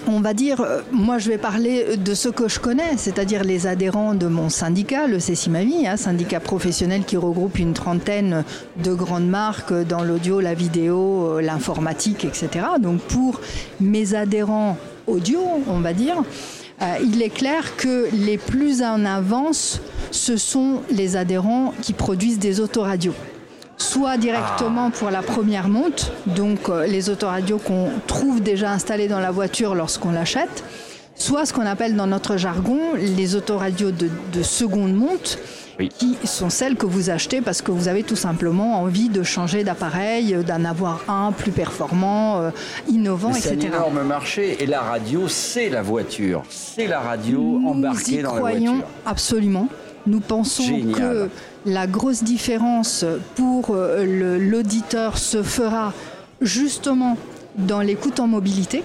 On 0.06 0.20
va 0.20 0.32
dire, 0.32 0.60
euh, 0.60 0.80
moi 0.92 1.18
je 1.18 1.28
vais 1.28 1.38
parler 1.38 1.96
de 1.96 2.14
ce 2.14 2.28
que 2.28 2.46
je 2.48 2.60
connais, 2.60 2.96
c'est-à-dire 2.96 3.42
les 3.42 3.66
adhérents 3.66 4.14
de 4.14 4.26
mon 4.26 4.48
syndicat, 4.48 5.06
le 5.06 5.18
CECIMAVI, 5.18 5.88
hein, 5.88 5.96
syndicat 5.96 6.40
professionnel 6.40 7.04
qui 7.04 7.16
regroupe 7.16 7.58
une 7.58 7.72
trentaine 7.72 8.44
de 8.76 8.94
grandes 8.94 9.28
marques 9.28 9.72
dans 9.72 10.04
l'audio, 10.04 10.40
la 10.40 10.54
vidéo, 10.54 11.38
euh, 11.38 11.40
l'informatique, 11.40 12.24
etc. 12.24 12.66
Donc 12.80 13.00
pour 13.00 13.40
mes 13.80 14.14
adhérents 14.14 14.76
audio, 15.06 15.40
on 15.66 15.80
va 15.80 15.92
dire, 15.94 16.22
il 17.02 17.22
est 17.22 17.30
clair 17.30 17.76
que 17.76 18.08
les 18.12 18.38
plus 18.38 18.82
en 18.82 19.04
avance, 19.04 19.80
ce 20.10 20.36
sont 20.36 20.82
les 20.90 21.16
adhérents 21.16 21.74
qui 21.82 21.92
produisent 21.92 22.38
des 22.38 22.60
autoradios. 22.60 23.14
Soit 23.76 24.16
directement 24.16 24.90
pour 24.90 25.10
la 25.10 25.22
première 25.22 25.68
monte, 25.68 26.12
donc 26.26 26.68
euh, 26.68 26.84
les 26.86 27.10
autoradios 27.10 27.58
qu'on 27.58 27.90
trouve 28.08 28.42
déjà 28.42 28.72
installées 28.72 29.06
dans 29.06 29.20
la 29.20 29.30
voiture 29.30 29.76
lorsqu'on 29.76 30.10
l'achète, 30.10 30.64
soit 31.18 31.44
ce 31.46 31.52
qu'on 31.52 31.66
appelle 31.66 31.96
dans 31.96 32.06
notre 32.06 32.36
jargon 32.36 32.78
les 32.96 33.34
autoradios 33.34 33.90
de, 33.90 34.08
de 34.32 34.42
seconde 34.42 34.94
monte, 34.94 35.38
qui 35.98 36.16
sont 36.24 36.50
celles 36.50 36.74
que 36.74 36.86
vous 36.86 37.08
achetez 37.10 37.40
parce 37.40 37.62
que 37.62 37.70
vous 37.70 37.86
avez 37.86 38.02
tout 38.02 38.16
simplement 38.16 38.80
envie 38.82 39.08
de 39.08 39.22
changer 39.22 39.62
d'appareil, 39.62 40.34
euh, 40.34 40.42
d'en 40.42 40.64
avoir 40.64 41.04
un 41.08 41.30
plus 41.30 41.52
performant, 41.52 42.40
euh, 42.40 42.50
innovant, 42.88 43.32
C'est 43.32 43.50
un 43.50 43.52
etc. 43.52 43.68
énorme 43.76 44.02
marché 44.02 44.56
et 44.60 44.66
la 44.66 44.80
radio, 44.80 45.28
c'est 45.28 45.68
la 45.68 45.82
voiture. 45.82 46.42
C'est 46.50 46.88
la 46.88 46.98
radio 46.98 47.40
Nous 47.40 47.68
embarquée 47.68 48.18
y 48.18 48.22
dans 48.22 48.32
la 48.34 48.38
croyons 48.40 48.72
voiture. 48.78 48.88
absolument. 49.06 49.68
Nous 50.08 50.18
pensons 50.20 50.64
Génial. 50.64 50.94
que 50.98 51.28
la 51.64 51.86
grosse 51.86 52.24
différence 52.24 53.04
pour 53.36 53.68
euh, 53.70 54.38
l'auditeur 54.40 55.16
se 55.16 55.44
fera 55.44 55.92
justement 56.40 57.16
dans 57.56 57.80
l'écoute 57.82 58.18
en 58.18 58.26
mobilité. 58.26 58.82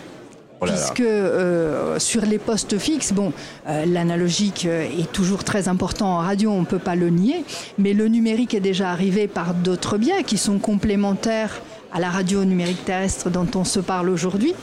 Puisque 0.66 1.01
euh, 1.01 1.99
sur 1.99 2.22
les 2.22 2.39
postes 2.39 2.78
fixes, 2.78 3.14
bon, 3.14 3.34
euh, 3.68 3.86
l'analogique 3.86 4.66
euh, 4.66 4.84
est 4.84 5.11
toujours 5.11 5.43
très 5.43 5.68
important 5.68 6.07
en 6.07 6.18
radio, 6.18 6.51
on 6.51 6.61
ne 6.61 6.66
peut 6.66 6.80
pas 6.80 6.95
le 6.95 7.09
nier, 7.09 7.43
mais 7.78 7.93
le 7.93 8.07
numérique 8.07 8.53
est 8.53 8.59
déjà 8.59 8.89
arrivé 8.89 9.28
par 9.28 9.53
d'autres 9.53 9.97
biais 9.97 10.24
qui 10.24 10.38
sont 10.38 10.59
complémentaires 10.59 11.61
à 11.93 11.99
la 11.99 12.09
radio 12.09 12.43
numérique 12.43 12.84
terrestre 12.86 13.30
dont 13.30 13.47
on 13.55 13.64
se 13.64 13.80
parle 13.80 14.09
aujourd'hui, 14.09 14.55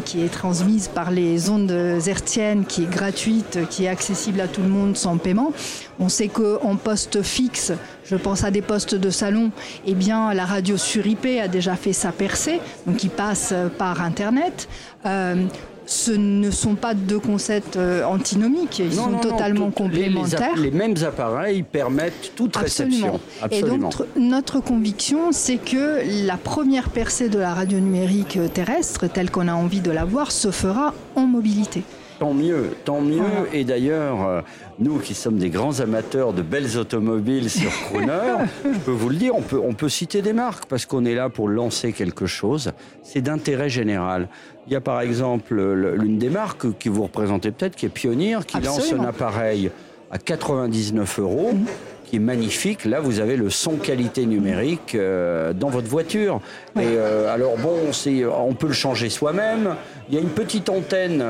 qui 0.00 0.22
est 0.22 0.28
transmise 0.28 0.88
par 0.88 1.10
les 1.10 1.50
ondes 1.50 1.70
hertziennes, 2.06 2.64
qui 2.64 2.84
est 2.84 2.90
gratuite, 2.90 3.60
qui 3.70 3.84
est 3.84 3.88
accessible 3.88 4.40
à 4.40 4.48
tout 4.48 4.62
le 4.62 4.68
monde 4.68 4.96
sans 4.96 5.18
paiement. 5.18 5.52
On 5.98 6.08
sait 6.08 6.28
qu'en 6.28 6.76
poste 6.76 7.22
fixe, 7.22 7.72
je 8.04 8.16
pense 8.16 8.44
à 8.44 8.50
des 8.50 8.62
postes 8.62 8.94
de 8.94 9.10
salon, 9.10 9.50
eh 9.86 9.94
bien 9.94 10.34
la 10.34 10.44
radio 10.44 10.76
sur 10.76 11.06
IP 11.06 11.26
a 11.42 11.48
déjà 11.48 11.76
fait 11.76 11.92
sa 11.92 12.12
percée, 12.12 12.60
donc 12.86 12.96
qui 12.96 13.08
passe 13.08 13.54
par 13.78 14.02
Internet. 14.02 14.68
Euh, 15.06 15.46
ce 15.86 16.12
ne 16.12 16.50
sont 16.50 16.74
pas 16.74 16.94
deux 16.94 17.18
concepts 17.18 17.76
euh, 17.76 18.04
antinomiques, 18.04 18.78
ils 18.78 18.96
Non, 18.96 19.04
sont 19.04 19.10
non, 19.10 19.16
non, 19.16 19.30
totalement 19.30 19.70
tout- 19.70 19.84
les 19.84 20.08
complémentaires. 20.08 20.56
Les, 20.56 20.70
mêmes 20.70 20.94
appareils 21.06 21.62
permettent 21.62 22.32
toute 22.34 22.56
réception. 22.56 23.20
Et 23.50 23.62
donc, 23.62 23.80
notre, 23.80 24.06
notre 24.16 24.60
conviction, 24.60 25.32
c'est 25.32 25.58
que 25.58 26.00
la 26.26 26.36
première 26.36 26.88
percée 26.90 27.28
de 27.28 27.38
la 27.38 27.54
radio 27.54 27.78
numérique 27.78 28.36
euh, 28.36 28.48
terrestre, 28.48 29.06
telle 29.08 29.30
qu'on 29.30 29.48
a 29.48 29.54
envie 29.54 29.80
de 29.80 29.90
la 29.90 30.04
voir, 30.04 30.32
se 30.32 30.50
fera 30.50 30.94
en 31.16 31.22
mobilité. 31.26 31.82
Tant 32.18 32.32
mieux, 32.32 32.70
tant 32.84 33.00
mieux. 33.00 33.22
Et 33.52 33.64
d'ailleurs, 33.64 34.26
euh, 34.26 34.40
nous 34.78 34.98
qui 34.98 35.14
sommes 35.14 35.36
des 35.38 35.50
grands 35.50 35.80
amateurs 35.80 36.32
de 36.32 36.42
belles 36.42 36.78
automobiles 36.78 37.50
sur 37.50 37.70
Crooner, 37.90 38.44
je 38.64 38.78
peux 38.78 38.92
vous 38.92 39.08
le 39.08 39.16
dire, 39.16 39.34
on 39.34 39.42
peut, 39.42 39.60
on 39.62 39.74
peut 39.74 39.88
citer 39.88 40.22
des 40.22 40.32
marques 40.32 40.66
parce 40.66 40.86
qu'on 40.86 41.04
est 41.04 41.14
là 41.14 41.28
pour 41.28 41.48
lancer 41.48 41.92
quelque 41.92 42.26
chose. 42.26 42.70
C'est 43.02 43.20
d'intérêt 43.20 43.68
général. 43.68 44.28
Il 44.66 44.72
y 44.72 44.76
a 44.76 44.80
par 44.80 45.00
exemple 45.00 45.54
le- 45.54 45.96
l'une 45.96 46.18
des 46.18 46.30
marques 46.30 46.78
qui 46.78 46.88
vous 46.88 47.02
représentez 47.02 47.50
peut-être, 47.50 47.74
qui 47.76 47.86
est 47.86 47.90
Pioneer, 47.90 48.46
qui 48.46 48.58
lance 48.60 48.92
un 48.92 49.04
appareil 49.04 49.70
à 50.10 50.18
99 50.18 51.18
euros. 51.18 51.50
Mhm. 51.52 51.66
Qui 52.14 52.16
est 52.16 52.20
magnifique. 52.20 52.84
Là, 52.84 53.00
vous 53.00 53.18
avez 53.18 53.36
le 53.36 53.50
son 53.50 53.72
qualité 53.72 54.24
numérique 54.24 54.94
euh, 54.94 55.52
dans 55.52 55.68
votre 55.68 55.88
voiture. 55.88 56.40
Et 56.76 56.82
euh, 56.84 57.34
alors 57.34 57.56
bon, 57.58 57.92
c'est, 57.92 58.24
on 58.24 58.54
peut 58.54 58.68
le 58.68 58.72
changer 58.72 59.10
soi-même. 59.10 59.74
Il 60.08 60.14
y 60.14 60.18
a 60.18 60.20
une 60.20 60.28
petite 60.28 60.68
antenne, 60.68 61.24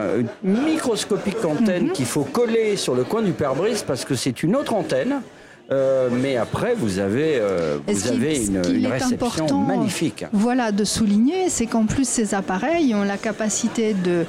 une 0.44 0.62
microscopique 0.64 1.44
antenne 1.44 1.92
qu'il 1.92 2.06
faut 2.06 2.24
coller 2.24 2.76
sur 2.76 2.94
le 2.94 3.04
coin 3.04 3.22
du 3.22 3.32
pare-brise 3.32 3.82
parce 3.82 4.04
que 4.04 4.14
c'est 4.14 4.42
une 4.42 4.56
autre 4.56 4.74
antenne. 4.74 5.20
Euh, 5.72 6.10
mais 6.12 6.36
après, 6.36 6.74
vous 6.74 6.98
avez, 6.98 7.38
euh, 7.38 7.78
vous 7.86 8.08
avez 8.08 8.44
une, 8.44 8.86
réception 8.86 9.60
magnifique. 9.60 10.26
Voilà, 10.32 10.72
de 10.72 10.84
souligner, 10.84 11.48
c'est 11.48 11.66
qu'en 11.66 11.86
plus 11.86 12.06
ces 12.06 12.34
appareils 12.34 12.94
ont 12.94 13.04
la 13.04 13.16
capacité 13.16 13.94
de, 13.94 14.26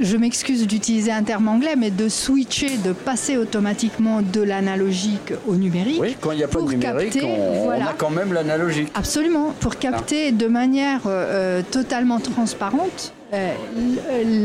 je 0.00 0.16
m'excuse 0.16 0.66
d'utiliser 0.66 1.12
un 1.12 1.22
terme 1.22 1.48
anglais, 1.48 1.76
mais 1.76 1.90
de 1.90 2.08
switcher, 2.08 2.76
de 2.78 2.92
passer 2.92 3.36
automatiquement 3.36 4.22
de 4.22 4.40
l'analogique 4.42 5.32
au 5.46 5.54
numérique. 5.56 6.00
Oui, 6.00 6.16
quand 6.20 6.32
il 6.32 6.38
n'y 6.38 6.44
a 6.44 6.48
pas 6.48 6.60
de 6.60 6.68
numérique, 6.68 7.12
capter, 7.12 7.24
on, 7.26 7.60
on 7.60 7.64
voilà. 7.64 7.90
a 7.90 7.92
quand 7.92 8.10
même 8.10 8.32
l'analogique. 8.32 8.88
Absolument, 8.94 9.54
pour 9.60 9.78
capter 9.78 10.32
de 10.32 10.46
manière 10.46 11.02
euh, 11.06 11.60
euh, 11.60 11.62
totalement 11.70 12.18
transparente 12.18 13.12
euh, 13.32 13.52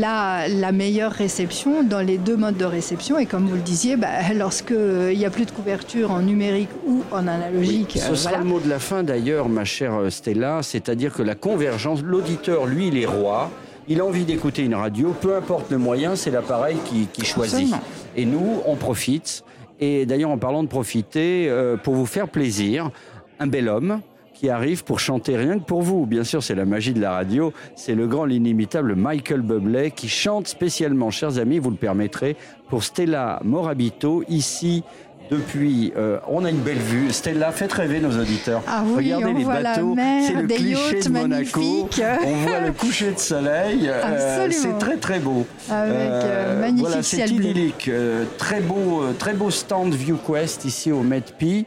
la, 0.00 0.48
la 0.48 0.72
meilleure 0.72 1.12
réception 1.12 1.82
dans 1.82 2.00
les 2.00 2.18
deux 2.18 2.36
modes 2.36 2.56
de 2.56 2.64
réception. 2.64 3.18
Et 3.18 3.26
comme 3.26 3.46
vous 3.46 3.54
le 3.56 3.60
disiez, 3.60 3.96
bah, 3.96 4.08
lorsqu'il 4.34 5.16
n'y 5.16 5.24
a 5.24 5.30
plus 5.30 5.46
de 5.46 5.50
couverture 5.50 6.10
en 6.10 6.20
numérique 6.20 6.70
ou 6.86 7.02
en 7.12 7.26
analogique, 7.26 7.98
Ce 8.00 8.12
euh, 8.12 8.14
sera 8.14 8.30
voilà. 8.30 8.44
le 8.44 8.50
mot 8.50 8.60
de 8.60 8.68
la 8.68 8.78
fin 8.78 9.02
d'ailleurs, 9.02 9.48
ma 9.48 9.64
chère 9.64 10.10
Stella, 10.10 10.60
c'est-à-dire 10.62 11.12
que 11.12 11.22
la 11.22 11.34
convergence, 11.34 12.02
l'auditeur, 12.02 12.66
lui, 12.66 12.88
il 12.88 12.98
est 12.98 13.06
roi. 13.06 13.50
Il 13.92 14.00
a 14.00 14.04
envie 14.06 14.24
d'écouter 14.24 14.62
une 14.62 14.76
radio, 14.76 15.12
peu 15.20 15.34
importe 15.34 15.72
le 15.72 15.76
moyen, 15.76 16.14
c'est 16.14 16.30
l'appareil 16.30 16.76
qui, 16.84 17.08
qui 17.12 17.24
choisit. 17.24 17.74
Absolument. 17.74 17.80
Et 18.14 18.24
nous, 18.24 18.62
on 18.64 18.76
profite. 18.76 19.42
Et 19.80 20.06
d'ailleurs, 20.06 20.30
en 20.30 20.38
parlant 20.38 20.62
de 20.62 20.68
profiter, 20.68 21.48
euh, 21.48 21.76
pour 21.76 21.94
vous 21.96 22.06
faire 22.06 22.28
plaisir, 22.28 22.92
un 23.40 23.48
bel 23.48 23.68
homme 23.68 24.00
qui 24.32 24.48
arrive 24.48 24.84
pour 24.84 25.00
chanter 25.00 25.36
rien 25.36 25.58
que 25.58 25.64
pour 25.64 25.82
vous. 25.82 26.06
Bien 26.06 26.22
sûr, 26.22 26.40
c'est 26.40 26.54
la 26.54 26.66
magie 26.66 26.94
de 26.94 27.00
la 27.00 27.10
radio. 27.10 27.52
C'est 27.74 27.96
le 27.96 28.06
grand, 28.06 28.26
l'inimitable 28.26 28.94
Michael 28.94 29.42
Bublé 29.42 29.90
qui 29.90 30.08
chante 30.08 30.46
spécialement, 30.46 31.10
chers 31.10 31.38
amis, 31.38 31.58
vous 31.58 31.70
le 31.70 31.76
permettrez, 31.76 32.36
pour 32.68 32.84
Stella 32.84 33.40
Morabito, 33.42 34.22
ici 34.28 34.84
depuis, 35.30 35.92
euh, 35.96 36.18
on 36.28 36.44
a 36.44 36.50
une 36.50 36.58
belle 36.60 36.78
vue. 36.78 37.12
Stella, 37.12 37.52
faites 37.52 37.72
rêver 37.72 38.00
nos 38.00 38.18
auditeurs. 38.18 38.62
Ah 38.66 38.82
oui, 38.84 39.12
Regardez 39.14 39.26
on 39.26 39.38
les 39.38 39.44
voit 39.44 39.62
bateaux, 39.62 39.94
c'est 39.96 40.34
le 40.34 40.46
des 40.46 40.54
cliché 40.56 41.00
de 41.00 41.08
Monaco. 41.08 41.88
On 42.24 42.34
voit 42.36 42.60
le 42.60 42.72
coucher 42.78 43.12
de 43.12 43.18
soleil. 43.18 43.88
euh, 43.88 44.48
c'est 44.50 44.78
très 44.78 44.96
très 44.96 45.20
beau. 45.20 45.46
Avec, 45.70 45.94
euh, 45.96 46.60
magnifique 46.60 46.86
voilà, 46.86 47.02
c'est 47.02 47.28
idyllique. 47.28 47.90
Très 48.38 48.60
beau, 48.60 49.04
très 49.18 49.34
beau 49.34 49.50
stand 49.50 49.94
ViewQuest 49.94 50.64
ici 50.64 50.90
au 50.90 51.02
MEDPI, 51.02 51.66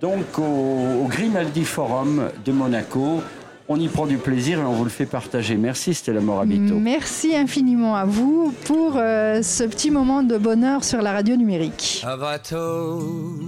donc 0.00 0.38
au, 0.38 0.42
au 0.42 1.06
Grimaldi 1.08 1.64
Forum 1.64 2.30
de 2.44 2.52
Monaco. 2.52 3.22
On 3.66 3.80
y 3.80 3.88
prend 3.88 4.06
du 4.06 4.18
plaisir 4.18 4.58
et 4.58 4.62
on 4.62 4.72
vous 4.74 4.84
le 4.84 4.90
fait 4.90 5.06
partager. 5.06 5.56
Merci 5.56 5.94
Stella 5.94 6.20
Morabito. 6.20 6.78
Merci 6.78 7.34
infiniment 7.34 7.96
à 7.96 8.04
vous 8.04 8.52
pour 8.66 8.96
euh, 8.96 9.40
ce 9.40 9.64
petit 9.64 9.90
moment 9.90 10.22
de 10.22 10.36
bonheur 10.36 10.84
sur 10.84 11.00
la 11.00 11.12
radio 11.12 11.34
numérique. 11.36 12.04
Have 12.04 12.22
I 12.22 12.38
told 12.38 13.42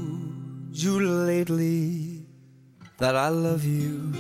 you 0.73 0.99
lately 1.01 2.27
that 2.99 3.13
I 3.15 3.31
love 3.31 3.67
you? 3.67 4.13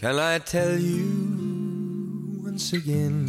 Can 0.00 0.16
I 0.18 0.38
tell 0.40 0.80
you 0.80 2.40
once 2.42 2.72
again? 2.72 3.28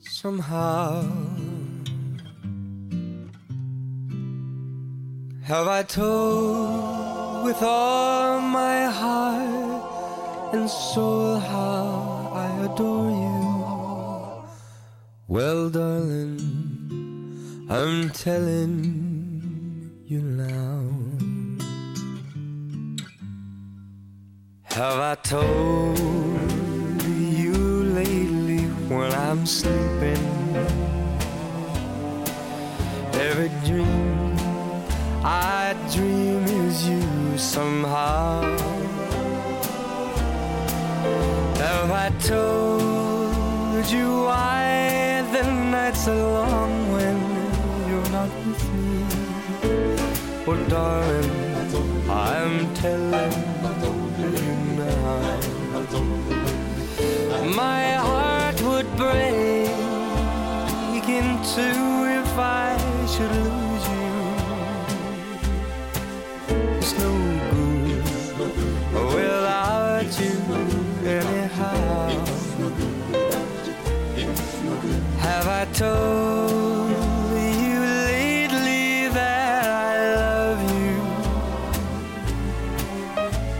Somehow? 0.00 1.02
Have 5.48 5.66
I 5.66 5.82
told 5.82 7.27
with 7.42 7.62
all 7.62 8.40
my 8.40 8.84
heart 8.84 10.54
and 10.54 10.68
soul 10.68 11.38
how 11.38 12.30
I 12.34 12.64
adore 12.64 13.10
you? 13.10 14.48
Well, 15.26 15.70
darling, 15.70 16.38
I'm 17.68 18.10
telling 18.10 18.74
you 20.06 20.20
now. 20.22 20.84
Have 24.64 24.98
I 24.98 25.14
told 25.16 25.98
you 27.42 27.54
lately 28.00 28.64
when 28.88 29.12
I'm 29.12 29.44
sleeping? 29.44 30.24
Every 33.12 33.50
dream 33.66 34.36
I 35.24 35.74
dream 35.92 36.44
is 36.44 36.88
you 36.88 37.27
somehow. 37.38 38.42
Have 41.56 41.90
I 41.90 42.10
told 42.18 43.86
you 43.86 44.24
why 44.24 45.22
the 45.32 45.42
nights 45.42 46.08
are 46.08 46.16
long 46.16 46.92
when 46.92 47.16
you're 47.88 48.10
not 48.10 48.30
with 48.44 48.64
me? 48.74 49.04
Well, 50.46 50.64
darling, 50.68 52.10
I'm 52.10 52.74
telling 52.74 53.32
you 54.42 54.54
now. 54.76 55.48
My 57.54 57.92
heart 57.94 58.60
would 58.62 58.88
break 58.96 59.70
in 61.08 61.38
two 61.54 62.04
if 62.20 62.38
I 62.38 62.76
should 63.06 63.30
lose 63.30 63.67
told 75.72 76.90
you 76.90 77.80
lately 78.10 79.08
that 79.08 79.66
I 79.66 80.14
love 80.16 80.60
you? 80.74 80.94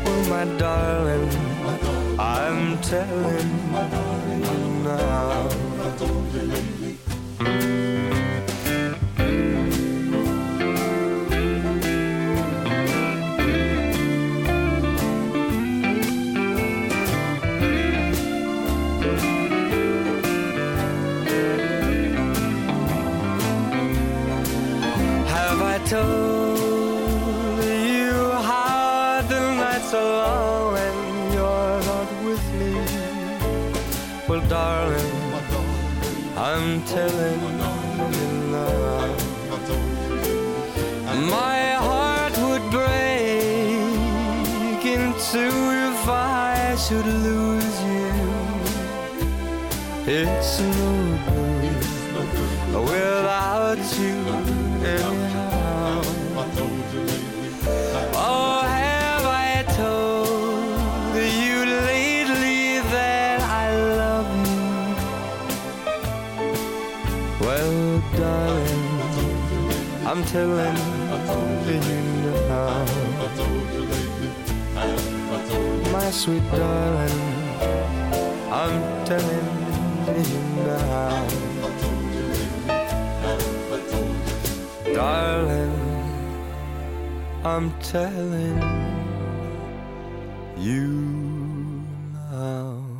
Oh, 0.07 0.21
my 0.29 0.45
darling, 0.59 1.31
I'm 2.19 2.79
telling 2.79 3.38
Telling 70.29 70.77
you 71.67 71.81
now. 72.49 72.85
My 75.91 76.11
sweet 76.11 76.43
darling, 76.51 77.21
I'm 78.53 79.07
telling 79.07 79.49
you 80.21 80.41
now. 80.67 81.29
Darling, 84.93 85.77
I'm 87.43 87.73
telling 87.81 88.61
you 90.59 90.89
now. 92.31 92.98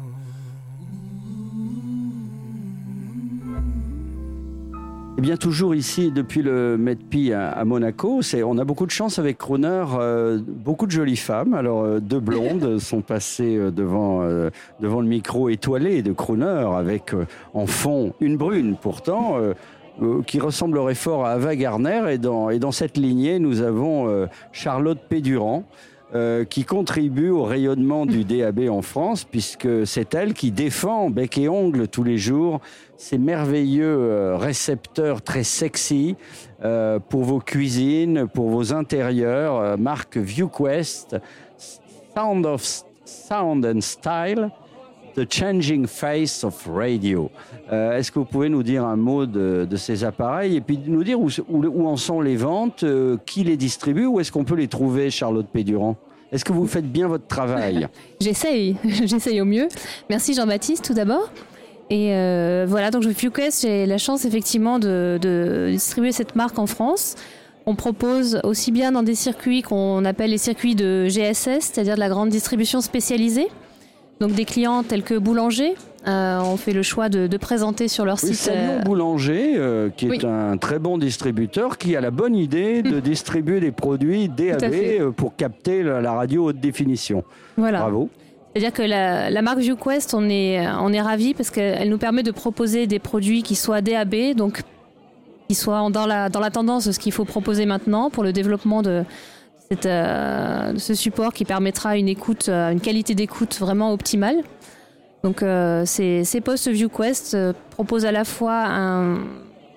Eh 5.19 5.21
bien, 5.21 5.37
toujours 5.37 5.75
ici, 5.75 6.13
depuis 6.13 6.43
le 6.43 6.79
MEDPI 6.79 7.33
à, 7.33 7.51
à 7.51 7.65
Monaco, 7.65 8.23
c'est, 8.23 8.45
on 8.45 8.57
a 8.57 8.65
beaucoup 8.65 8.87
de 8.87 8.93
chance 8.93 9.19
avec 9.19 9.37
Crooner, 9.37 9.85
euh, 9.99 10.39
beaucoup 10.47 10.87
de 10.87 10.93
jolies 10.93 11.17
femmes. 11.17 11.55
Alors, 11.55 11.83
euh, 11.83 11.99
deux 11.99 12.21
blondes 12.21 12.79
sont 12.79 13.01
passées 13.01 13.57
euh, 13.57 13.73
devant, 13.73 14.23
euh, 14.23 14.51
devant 14.79 15.01
le 15.01 15.09
micro 15.09 15.49
étoilé 15.49 16.03
de 16.03 16.13
Crooner, 16.13 16.69
avec 16.73 17.17
en 17.53 17.67
fond 17.67 18.15
une 18.21 18.37
brune 18.37 18.77
pourtant, 18.81 19.39
qui 20.25 20.39
ressemblerait 20.39 20.95
fort 20.95 21.27
à 21.27 21.31
Ava 21.31 21.57
Gardner. 21.57 22.13
Et 22.13 22.19
dans, 22.19 22.49
et 22.51 22.61
dans 22.61 22.71
cette 22.71 22.97
lignée, 22.97 23.41
nous 23.41 23.61
avons 23.61 24.29
Charlotte 24.53 25.01
Pédurand. 25.09 25.65
Euh, 26.15 26.45
qui 26.45 26.65
contribue 26.65 27.31
au 27.31 27.45
rayonnement 27.45 28.07
du 28.07 28.25
DAB 28.25 28.69
en 28.71 28.83
France, 28.83 29.25
puisque 29.25 29.87
c'est 29.87 30.15
elle 30.15 30.35
qui 30.35 30.51
défend 30.51 31.11
bec 31.11 31.39
et 31.39 31.49
ongle 31.49 31.89
tous 31.89 32.05
les 32.05 32.19
jours 32.19 32.61
ces 32.99 33.17
merveilleux 33.17 33.87
euh, 33.87 34.37
récepteurs 34.37 35.23
très 35.23 35.45
sexy 35.45 36.17
euh, 36.65 36.99
pour 36.99 37.23
vos 37.23 37.39
cuisines, 37.39 38.27
pour 38.27 38.51
vos 38.51 38.75
intérieurs, 38.75 39.57
euh, 39.57 39.77
marque 39.77 40.17
ViewQuest, 40.17 41.17
Sound 42.15 42.45
of 42.45 42.63
Sound 43.05 43.65
and 43.65 43.81
Style, 43.81 44.51
The 45.15 45.31
Changing 45.31 45.87
Face 45.87 46.45
of 46.45 46.67
Radio. 46.67 47.31
Euh, 47.73 47.97
Est-ce 47.97 48.13
que 48.13 48.19
vous 48.19 48.25
pouvez 48.25 48.49
nous 48.49 48.63
dire 48.63 48.85
un 48.85 48.97
mot 48.97 49.27
de, 49.27 49.67
ces 49.77 50.05
appareils 50.05 50.57
et 50.57 50.61
puis 50.61 50.79
nous 50.87 51.05
dire 51.05 51.19
où, 51.21 51.87
en 51.87 51.97
sont 51.97 52.21
les 52.21 52.37
ventes, 52.37 52.83
euh, 52.83 53.17
qui 53.27 53.45
les 53.45 53.57
distribue, 53.57 54.07
où 54.07 54.21
est-ce 54.21 54.33
qu'on 54.33 54.45
peut 54.45 54.57
les 54.57 54.69
trouver, 54.69 55.11
Charlotte 55.11 55.47
Pédurand? 55.47 55.97
Est-ce 56.31 56.45
que 56.45 56.53
vous 56.53 56.67
faites 56.67 56.91
bien 56.91 57.09
votre 57.09 57.27
travail? 57.27 57.89
J'essaye, 58.21 58.77
j'essaye 58.85 59.41
au 59.41 59.45
mieux. 59.45 59.69
Merci 60.11 60.35
Jean-Baptiste 60.35 60.85
tout 60.85 60.95
d'abord. 60.95 61.31
Et 61.91 62.15
euh, 62.15 62.67
voilà, 62.69 62.91
donc 62.91 63.03
je 63.03 63.09
ViewQuest, 63.09 63.63
j'ai 63.63 63.87
la 63.87 63.97
chance 63.97 64.27
effectivement 64.27 64.79
de 64.79 65.69
distribuer 65.71 66.13
cette 66.13 66.37
marque 66.37 66.59
en 66.59 66.67
France. 66.67 67.17
On 67.71 67.75
propose 67.75 68.41
aussi 68.45 68.73
bien 68.73 68.93
dans 68.93 69.03
des 69.03 69.15
circuits 69.15 69.61
qu'on 69.61 70.07
appelle 70.07 70.31
les 70.31 70.39
circuits 70.39 70.75
de 70.75 71.07
GSS, 71.07 71.61
c'est-à-dire 71.61 71.97
de 71.97 72.01
la 72.01 72.09
grande 72.09 72.31
distribution 72.31 72.81
spécialisée. 72.81 73.49
Donc 74.21 74.33
des 74.33 74.45
clients 74.45 74.83
tels 74.83 75.03
que 75.05 75.15
Boulanger, 75.17 75.75
euh, 76.09 76.41
on 76.45 76.57
fait 76.57 76.73
le 76.73 76.83
choix 76.83 77.09
de, 77.09 77.27
de 77.29 77.37
présenter 77.37 77.87
sur 77.87 78.05
leur 78.05 78.17
Oui, 78.23 78.31
site. 78.31 78.37
saluons 78.37 78.79
euh, 78.79 78.83
Boulanger, 78.83 79.55
euh, 79.57 79.91
qui 79.97 80.07
est 80.07 80.11
Oui. 80.11 80.21
un 80.25 80.57
très 80.57 80.79
bon 80.81 80.99
distributeur, 80.99 81.79
qui 81.79 81.95
a 81.95 82.01
la 82.01 82.11
bonne 82.11 82.35
idée 82.35 82.83
de 82.83 82.99
distribuer 82.99 83.61
des 83.61 83.71
produits 83.71 84.29
DAB 84.29 85.13
pour 85.17 85.37
capter 85.37 85.83
la, 85.85 86.01
la 86.01 86.13
radio 86.13 86.47
haute 86.47 86.59
définition. 86.59 87.23
Voilà. 87.57 87.79
Bravo. 87.81 88.09
C'est-à-dire 88.55 88.73
que 88.73 88.83
la, 88.83 89.31
la 89.31 89.43
marque 89.43 89.59
ViewQuest, 89.59 90.15
on 90.15 90.29
est, 90.29 90.67
on 90.81 90.93
est 90.93 91.01
ravis 91.01 91.35
parce 91.35 91.51
qu'elle 91.51 91.89
nous 91.89 91.99
permet 91.99 92.25
de 92.25 92.33
proposer 92.33 92.89
des 92.89 92.99
produits 92.99 93.45
qui 93.45 93.55
soient 93.55 93.83
DAB, 93.83 94.35
donc 94.35 94.63
qui 95.49 95.55
soient 95.55 95.89
dans 95.91 96.07
la, 96.07 96.29
dans 96.29 96.41
la 96.41 96.51
tendance 96.51 96.87
de 96.87 96.93
ce 96.93 96.99
qu'il 96.99 97.13
faut 97.13 97.25
proposer 97.25 97.67
maintenant 97.67 98.11
pour 98.11 98.25
le 98.25 98.33
développement 98.33 98.83
de, 98.83 99.05
cette, 99.71 99.87
euh, 99.87 100.73
ce 100.77 100.95
support 100.95 101.33
qui 101.33 101.45
permettra 101.45 101.97
une 101.97 102.09
écoute, 102.09 102.49
euh, 102.49 102.71
une 102.71 102.81
qualité 102.81 103.15
d'écoute 103.15 103.59
vraiment 103.59 103.93
optimale. 103.93 104.37
Donc 105.25 105.43
euh, 105.43 105.85
ces, 105.85 106.25
ces 106.25 106.41
postes 106.41 106.69
ViewQuest 106.69 107.37
proposent 107.71 108.07
à 108.07 108.13
la 108.13 108.25
fois 108.25 108.65
un, 108.67 109.19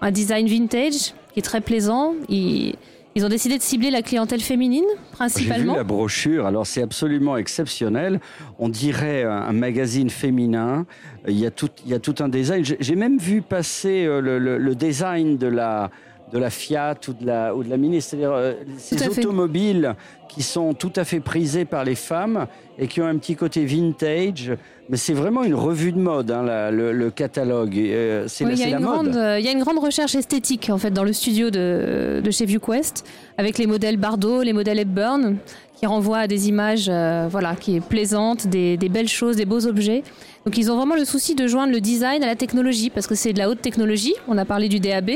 un 0.01 0.11
design 0.11 0.47
vintage 0.47 1.13
qui 1.33 1.39
est 1.39 1.43
très 1.43 1.61
plaisant. 1.61 2.13
Ils, 2.29 2.75
ils 3.15 3.25
ont 3.25 3.29
décidé 3.29 3.57
de 3.57 3.61
cibler 3.63 3.91
la 3.91 4.01
clientèle 4.01 4.39
féminine 4.39 4.85
J'ai 4.87 4.95
vu 5.01 5.11
principalement. 5.11 5.75
la 5.75 5.83
brochure, 5.83 6.45
alors 6.45 6.65
c'est 6.65 6.81
absolument 6.81 7.35
exceptionnel. 7.35 8.21
On 8.59 8.69
dirait 8.69 9.23
un, 9.23 9.51
magazine 9.51 10.09
féminin. 10.09 10.85
Il 11.27 11.37
y 11.37 11.45
a 11.45 11.51
tout, 11.51 11.67
il 11.85 11.91
y 11.91 11.93
a 11.93 11.99
tout 11.99 12.15
un 12.19 12.29
design. 12.29 12.63
J'ai 12.79 12.95
même 12.95 13.17
vu 13.17 13.41
passer 13.41 14.05
le, 14.05 14.39
le- 14.39 14.57
le 14.57 14.75
design 14.75 15.37
de 15.37 15.47
la, 15.47 15.89
de 16.31 16.37
la 16.39 16.49
Fiat 16.49 16.95
ou 17.07 17.13
de 17.13 17.25
la, 17.25 17.55
ou 17.55 17.63
de 17.63 17.69
la 17.69 17.77
Mini, 17.77 18.01
c'est-à-dire 18.01 18.31
euh, 18.33 18.53
ces 18.77 18.97
fait. 18.97 19.19
automobiles 19.19 19.95
qui 20.29 20.43
sont 20.43 20.73
tout 20.73 20.93
à 20.95 21.03
fait 21.03 21.19
prisés 21.19 21.65
par 21.65 21.83
les 21.83 21.95
femmes 21.95 22.47
et 22.79 22.87
qui 22.87 23.01
ont 23.01 23.05
un 23.05 23.17
petit 23.17 23.35
côté 23.35 23.65
vintage. 23.65 24.53
Mais 24.89 24.97
c'est 24.97 25.13
vraiment 25.13 25.43
une 25.43 25.53
revue 25.55 25.91
de 25.91 25.99
mode, 25.99 26.31
hein, 26.31 26.43
la- 26.43 26.71
le, 26.71 26.91
le 26.93 27.11
catalogue. 27.11 27.77
Euh, 27.77 28.25
c'est 28.27 28.45
Oui, 28.45 28.51
la, 28.51 28.55
il, 28.55 28.59
y 28.59 28.63
a 28.63 28.69
la 28.71 28.77
une 28.79 28.85
grande, 28.85 29.07
mode. 29.07 29.15
euh, 29.17 29.39
il 29.39 29.45
y 29.45 29.49
a 29.49 29.51
une 29.51 29.59
grande 29.61 29.79
recherche 29.79 30.15
esthétique 30.15 30.69
en 30.69 30.77
fait 30.77 30.91
dans 30.91 31.03
le 31.03 31.13
studio 31.13 31.49
de, 31.49 32.21
de 32.23 32.31
chez 32.31 32.45
ViewQuest 32.45 33.05
avec 33.37 33.57
les 33.57 33.67
modèles 33.67 33.97
Bardot, 33.97 34.41
les 34.41 34.53
modèles 34.53 34.79
Hepburn 34.79 35.37
qui 35.75 35.85
renvoient 35.85 36.19
à 36.19 36.27
des 36.27 36.47
images 36.47 36.87
euh, 36.89 37.27
voilà, 37.29 37.55
qui 37.55 37.77
est 37.77 37.81
plaisantes, 37.81 38.47
des, 38.47 38.77
des 38.77 38.89
belles 38.89 39.07
choses, 39.09 39.35
des 39.35 39.45
beaux 39.45 39.65
objets. 39.65 40.03
Donc 40.45 40.57
ils 40.57 40.71
ont 40.71 40.77
vraiment 40.77 40.95
le 40.95 41.05
souci 41.05 41.35
de 41.35 41.47
joindre 41.47 41.73
le 41.73 41.81
design 41.81 42.23
à 42.23 42.27
la 42.27 42.35
technologie 42.35 42.89
parce 42.89 43.07
que 43.07 43.15
c'est 43.15 43.33
de 43.33 43.39
la 43.39 43.49
haute 43.49 43.61
technologie. 43.61 44.13
On 44.27 44.37
a 44.37 44.45
parlé 44.45 44.69
du 44.69 44.79
DAB 44.79 45.11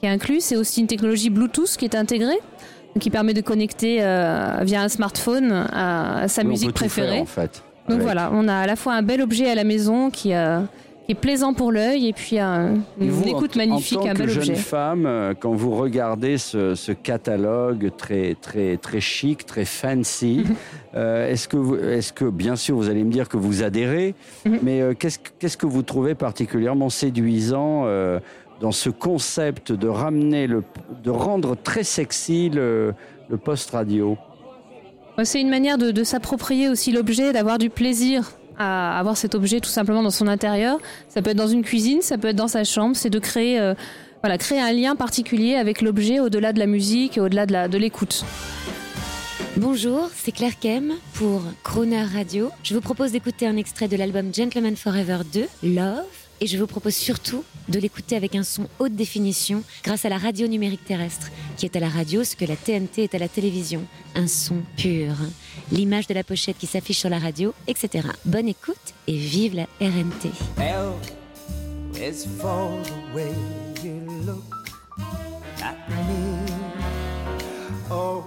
qui 0.00 0.06
est 0.06 0.08
inclus, 0.10 0.40
c'est 0.40 0.56
aussi 0.56 0.80
une 0.80 0.86
technologie 0.86 1.30
Bluetooth 1.30 1.76
qui 1.78 1.84
est 1.84 1.94
intégrée 1.94 2.38
qui 2.98 3.08
permet 3.08 3.34
de 3.34 3.40
connecter 3.40 3.98
euh, 4.00 4.58
via 4.62 4.82
un 4.82 4.88
smartphone 4.88 5.52
à, 5.72 6.22
à 6.22 6.28
sa 6.28 6.42
Oui, 6.42 6.48
musique 6.48 6.70
faire, 6.70 6.74
préférée. 6.74 7.20
en 7.20 7.24
fait. 7.26 7.62
Donc 7.88 7.96
avec. 7.98 8.02
voilà, 8.02 8.30
on 8.32 8.48
a 8.48 8.54
à 8.56 8.66
la 8.66 8.74
fois 8.74 8.94
un 8.94 9.02
bel 9.02 9.20
objet 9.22 9.48
à 9.48 9.54
la 9.54 9.62
maison 9.62 10.10
qui, 10.10 10.34
euh, 10.34 10.58
qui 11.06 11.12
est 11.12 11.14
plaisant 11.14 11.54
pour 11.54 11.70
l'œil 11.70 12.08
et 12.08 12.12
puis 12.12 12.40
un- 12.40 12.74
Et 13.00 13.04
une 13.04 13.10
vous, 13.10 13.28
écoute 13.28 13.52
en, 13.54 13.58
magnifique, 13.58 13.98
en 13.98 14.02
tant 14.02 14.08
un 14.08 14.12
que 14.14 14.18
bel 14.18 14.28
jeune 14.30 14.38
objet. 14.42 14.54
femme, 14.56 15.06
euh, 15.06 15.34
quand 15.38 15.52
vous 15.52 15.70
regardez 15.76 16.36
ce, 16.36 16.74
ce 16.74 16.90
catalogue 16.90 17.92
très 17.96 18.34
très 18.40 18.76
très 18.76 19.00
chic, 19.00 19.46
très 19.46 19.64
fancy, 19.64 20.44
euh, 20.96 21.30
est-ce 21.30 21.46
que 21.46 21.56
vous, 21.56 21.76
est-ce 21.76 22.12
que 22.12 22.24
bien 22.24 22.56
sûr 22.56 22.74
vous 22.76 22.88
allez 22.90 23.04
me 23.04 23.12
dire 23.12 23.28
que 23.28 23.36
vous 23.36 23.62
adhérez, 23.62 24.16
Mhm. 24.46 24.58
mais 24.62 24.82
qu'est-ce 24.98 25.20
que- 25.20 25.30
qu'est-ce 25.38 25.56
que 25.56 25.66
vous 25.66 25.82
trouvez 25.82 26.16
particulièrement 26.16 26.90
séduisant 26.90 27.84
dans 28.60 28.72
ce 28.72 28.90
concept 28.90 29.72
de 29.72 29.88
ramener 29.88 30.46
le, 30.46 30.62
de 31.02 31.10
rendre 31.10 31.56
très 31.56 31.82
sexy 31.82 32.50
le, 32.50 32.94
le 33.28 33.36
post 33.38 33.70
radio 33.70 34.16
Ouais, 35.18 35.24
C'est 35.24 35.40
une 35.40 35.48
manière 35.50 35.78
de, 35.78 35.90
de 35.90 36.04
s'approprier 36.04 36.68
aussi 36.68 36.92
l'objet, 36.92 37.32
d'avoir 37.32 37.58
du 37.58 37.70
plaisir 37.70 38.32
à 38.58 38.98
avoir 38.98 39.16
cet 39.16 39.34
objet 39.34 39.60
tout 39.60 39.70
simplement 39.70 40.02
dans 40.02 40.10
son 40.10 40.28
intérieur. 40.28 40.78
Ça 41.08 41.22
peut 41.22 41.30
être 41.30 41.36
dans 41.36 41.48
une 41.48 41.62
cuisine, 41.62 42.02
ça 42.02 42.18
peut 42.18 42.28
être 42.28 42.36
dans 42.36 42.48
sa 42.48 42.62
chambre. 42.62 42.94
C'est 42.94 43.08
de 43.08 43.18
créer, 43.18 43.58
euh, 43.58 43.74
voilà, 44.22 44.36
créer 44.36 44.60
un 44.60 44.72
lien 44.72 44.96
particulier 44.96 45.54
avec 45.54 45.80
l'objet 45.80 46.20
au-delà 46.20 46.52
de 46.52 46.58
la 46.58 46.66
musique, 46.66 47.16
et 47.16 47.20
au-delà 47.20 47.46
de 47.46 47.78
l'écoute. 47.78 48.24
Bonjour, 49.56 50.10
c'est 50.14 50.32
Claire 50.32 50.58
Kem 50.58 50.92
pour 51.14 51.42
Croner 51.64 52.02
Radio. 52.04 52.50
Je 52.62 52.74
vous 52.74 52.82
propose 52.82 53.12
d'écouter 53.12 53.46
un 53.46 53.56
extrait 53.56 53.88
de 53.88 53.96
l'album 53.96 54.32
Gentleman 54.32 54.76
Forever 54.76 55.18
2, 55.32 55.46
Love. 55.62 56.19
Et 56.42 56.46
je 56.46 56.56
vous 56.56 56.66
propose 56.66 56.94
surtout 56.94 57.44
de 57.68 57.78
l'écouter 57.78 58.16
avec 58.16 58.34
un 58.34 58.42
son 58.42 58.66
haute 58.78 58.94
définition 58.94 59.62
grâce 59.84 60.06
à 60.06 60.08
la 60.08 60.16
radio 60.16 60.46
numérique 60.46 60.84
terrestre, 60.84 61.30
qui 61.58 61.66
est 61.66 61.76
à 61.76 61.80
la 61.80 61.90
radio 61.90 62.24
ce 62.24 62.34
que 62.34 62.46
la 62.46 62.56
TNT 62.56 63.04
est 63.04 63.14
à 63.14 63.18
la 63.18 63.28
télévision. 63.28 63.84
Un 64.14 64.26
son 64.26 64.62
pur. 64.78 65.14
L'image 65.70 66.06
de 66.06 66.14
la 66.14 66.24
pochette 66.24 66.56
qui 66.56 66.66
s'affiche 66.66 66.98
sur 66.98 67.10
la 67.10 67.18
radio, 67.18 67.52
etc. 67.68 68.08
Bonne 68.24 68.48
écoute 68.48 68.94
et 69.06 69.16
vive 69.16 69.54
la 69.54 69.64
RNT. 69.80 70.30
L 70.58 70.94
is 71.96 72.26
for 72.38 72.70
the 72.84 73.14
way 73.14 73.34
you 73.84 74.00
look 74.24 74.54
at 75.62 75.76
me. 75.90 76.40
O 77.90 78.24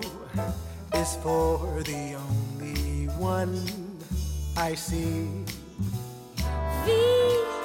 is 0.93 1.18
for 1.24 1.82
the 1.84 2.16
only 2.16 3.07
one 3.20 3.57
I 4.55 4.76
see. 4.76 5.28
V 6.86 7.62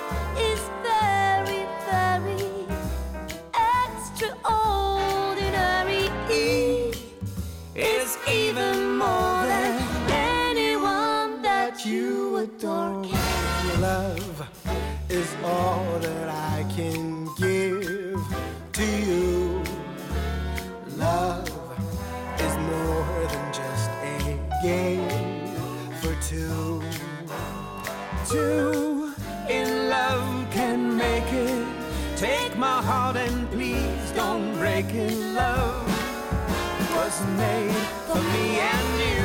Is 7.81 8.19
even 8.29 8.99
more 8.99 9.47
than 9.47 9.81
anyone 10.11 11.43
that 11.43 11.87
you 11.87 12.39
adore. 12.39 13.05
Love 13.79 14.49
is 15.09 15.33
all 15.45 15.99
that 16.01 16.29
I 16.29 16.67
can 16.75 17.27
give 17.37 18.21
to 18.73 18.85
you. 18.85 19.63
Love 20.97 21.49
is 22.41 22.57
more 22.57 23.27
than 23.31 23.53
just 23.53 23.91
a 24.03 24.41
game 24.61 25.55
for 26.01 26.17
two. 26.21 26.83
two 28.29 28.68
made 37.27 37.73
for 38.07 38.17
me 38.17 38.61
and 38.61 39.01
you. 39.01 39.18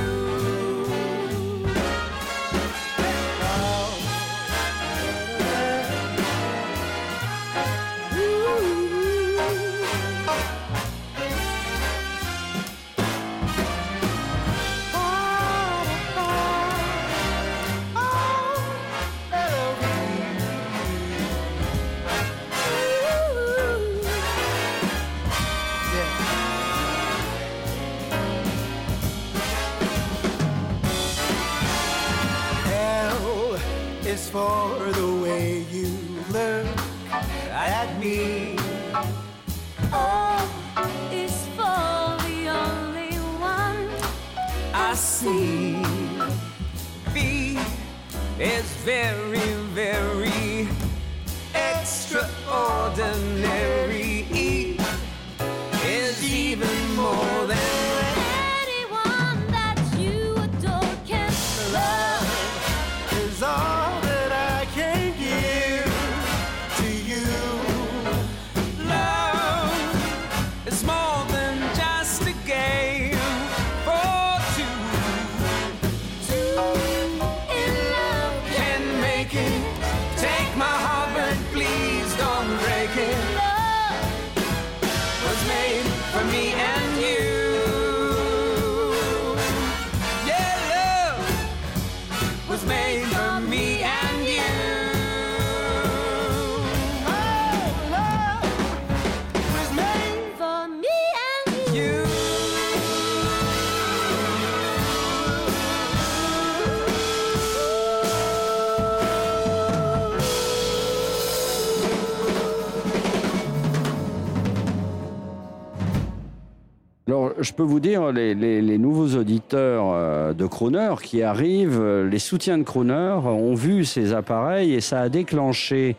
Je 117.44 117.54
peux 117.54 117.64
vous 117.64 117.80
dire, 117.80 118.12
les, 118.12 118.34
les- 118.34 118.62
les 118.62 118.78
nouveaux 118.78 119.16
auditeurs 119.18 119.86
euh, 119.94 120.34
de 120.34 120.46
Croner 120.46 120.96
qui 121.02 121.22
arrivent, 121.22 121.80
euh, 121.82 122.10
les 122.10 122.20
soutiens 122.20 122.58
de 122.58 122.64
Croner 122.64 123.18
ont 123.26 123.54
vu 123.56 123.86
ces 123.86 124.14
appareils 124.14 124.74
et 124.74 124.82
ça 124.82 125.02
a 125.02 125.10
déclenché, 125.10 125.96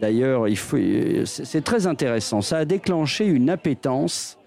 d'ailleurs, 0.00 0.46
euh, 0.46 1.24
c'est 1.24 1.64
très 1.64 1.86
intéressant, 1.86 2.40
ça 2.42 2.58
a 2.58 2.64
déclenché 2.64 3.26
une 3.26 3.50
appétence 3.50 4.38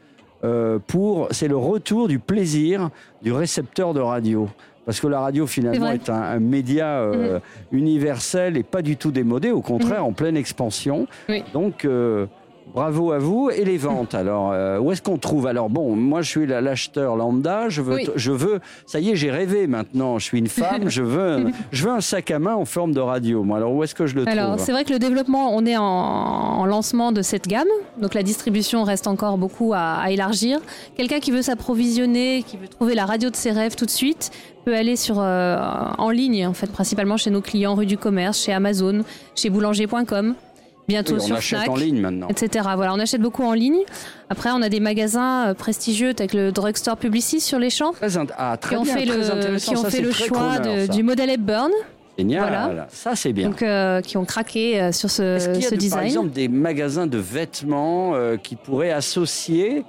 pour, 0.87 1.27
c'est 1.31 1.47
le 1.47 1.57
retour 1.57 2.07
du 2.07 2.19
plaisir 2.19 2.91
du 3.23 3.31
récepteur 3.31 3.95
de 3.95 3.99
radio. 3.99 4.47
Parce 4.85 4.99
que 4.99 5.07
la 5.07 5.19
radio, 5.19 5.47
finalement, 5.47 5.89
est 5.89 6.07
un, 6.11 6.21
un 6.21 6.39
média 6.39 6.99
euh, 6.99 7.39
universel 7.71 8.55
et 8.55 8.61
pas 8.61 8.83
du 8.83 8.95
tout 8.97 9.09
démodé, 9.09 9.49
au 9.49 9.61
contraire, 9.61 10.05
en 10.05 10.11
pleine 10.13 10.37
expansion. 10.37 11.07
Oui. 11.27 11.43
Donc, 11.53 11.85
euh, 11.85 12.27
Bravo 12.73 13.11
à 13.11 13.19
vous. 13.19 13.49
Et 13.49 13.63
les 13.63 13.77
ventes, 13.77 14.13
alors, 14.15 14.51
euh, 14.51 14.79
où 14.79 14.91
est-ce 14.91 15.01
qu'on 15.01 15.17
trouve? 15.17 15.47
Alors, 15.47 15.69
bon, 15.69 15.95
moi, 15.95 16.21
je 16.21 16.29
suis 16.29 16.45
la- 16.47 16.61
l'acheteur 16.61 17.15
lambda. 17.15 17.69
Je 17.69 17.81
veux, 17.81 17.95
Oui. 17.95 18.07
je 18.15 18.31
veux, 18.31 18.59
ça 18.85 18.99
y 18.99 19.11
est, 19.11 19.15
j'ai 19.15 19.31
rêvé 19.31 19.67
maintenant. 19.67 20.19
Je 20.19 20.25
suis 20.25 20.39
une 20.39 20.47
femme. 20.47 20.89
je, 20.89 21.01
veux, 21.03 21.45
je 21.71 21.83
veux 21.85 21.91
un 21.91 22.01
sac 22.01 22.31
à 22.31 22.39
main 22.39 22.55
en 22.55 22.65
forme 22.65 22.93
de 22.93 22.99
radio. 22.99 23.43
Moi, 23.43 23.57
alors, 23.57 23.73
où 23.73 23.83
est-ce 23.83 23.95
que 23.95 24.07
je 24.07 24.15
le 24.15 24.27
Alors, 24.27 24.55
trouve 24.55 24.65
c'est 24.65 24.71
vrai 24.71 24.83
que 24.83 24.91
le 24.91 24.99
développement, 24.99 25.55
on 25.55 25.65
est 25.65 25.77
en, 25.77 25.83
en 25.83 26.65
lancement 26.65 27.11
de 27.11 27.21
cette 27.21 27.47
gamme, 27.47 27.67
donc 28.01 28.13
la 28.13 28.23
distribution 28.23 28.83
reste 28.83 29.07
encore 29.07 29.37
beaucoup 29.37 29.73
à, 29.73 29.97
à 30.01 30.09
élargir. 30.11 30.59
Quelqu'un 30.97 31.19
qui 31.19 31.31
veut 31.31 31.41
s'approvisionner, 31.43 32.43
qui 32.43 32.57
veut 32.57 32.67
trouver 32.67 32.95
la 32.95 33.05
radio 33.05 33.29
de 33.29 33.35
ses 33.35 33.51
rêves 33.51 33.75
tout 33.75 33.85
de 33.85 33.89
suite, 33.91 34.31
peut 34.65 34.75
aller 34.75 34.95
sur 34.95 35.17
euh, 35.19 35.57
en 35.97 36.09
ligne, 36.09 36.47
en 36.47 36.53
fait, 36.53 36.71
principalement 36.71 37.17
chez 37.17 37.29
nos 37.29 37.41
clients 37.41 37.75
rue 37.75 37.85
du 37.85 37.97
Commerce, 37.97 38.41
chez 38.43 38.51
Amazon, 38.51 39.03
chez 39.35 39.49
boulanger.com. 39.51 40.33
Bientôt 40.87 41.15
Oui, 41.15 41.19
on 41.23 41.25
sur 41.25 41.35
achète 41.37 41.59
Fnac, 41.59 41.69
en 41.69 41.75
ligne 41.75 41.99
maintenant. 41.99 42.27
etc. 42.27 42.67
Voilà, 42.75 42.93
on 42.93 42.99
achète 42.99 43.21
beaucoup 43.21 43.43
en 43.43 43.53
ligne. 43.53 43.79
Après, 44.29 44.51
on 44.51 44.61
a 44.61 44.69
des 44.69 44.79
magasins 44.79 45.47
euh, 45.47 45.53
prestigieux 45.55 46.09
avec 46.17 46.33
le 46.33 46.51
drugstore 46.51 46.97
Publicis 46.97 47.41
sur 47.41 47.57
les 47.57 47.71
champs, 47.71 47.93
Très, 47.93 48.07
ah, 48.37 48.55
très 48.57 48.75
qui 48.75 48.79
ont 48.81 48.83
bien, 48.83 48.95
fait 48.97 49.05
très 49.05 49.17
le, 49.17 49.31
intéressant. 49.31 49.71
qui 49.71 49.77
ont 49.77 49.81
Ça, 49.81 49.89
fait 49.89 49.97
c'est 49.97 50.03
le 50.03 50.09
très 50.11 50.25
choix 50.27 50.57
crooner, 50.59 50.81
de- 50.81 50.85
ça. 50.85 50.93
du 50.93 51.01
modèle 51.03 51.29
Hepburn. 51.31 51.71
Génial. 52.17 52.47
Voilà. 52.49 52.87
Ça, 52.91 53.15
c'est 53.15 53.33
bien. 53.33 53.49
Donc, 53.49 53.61
euh, 53.61 53.99
qui 54.01 54.15
ont 54.17 54.25
craqué 54.25 54.79
euh, 54.81 54.91
sur 54.91 55.09
ce, 55.09 55.23
Est-ce 55.37 55.49
qu'il 55.49 55.63
y 55.63 55.65
a 55.65 55.69
ce 55.69 55.75
de- 55.75 55.79
design. 55.79 55.99
par 55.99 56.05
exemple 56.07 56.29
des 56.29 56.47
magasins 56.47 57.07
de 57.07 57.17
vêtements 57.17 58.13
euh, 58.13 58.37
qui 58.37 58.55
pourraient 58.55 58.91
associer 58.91 59.83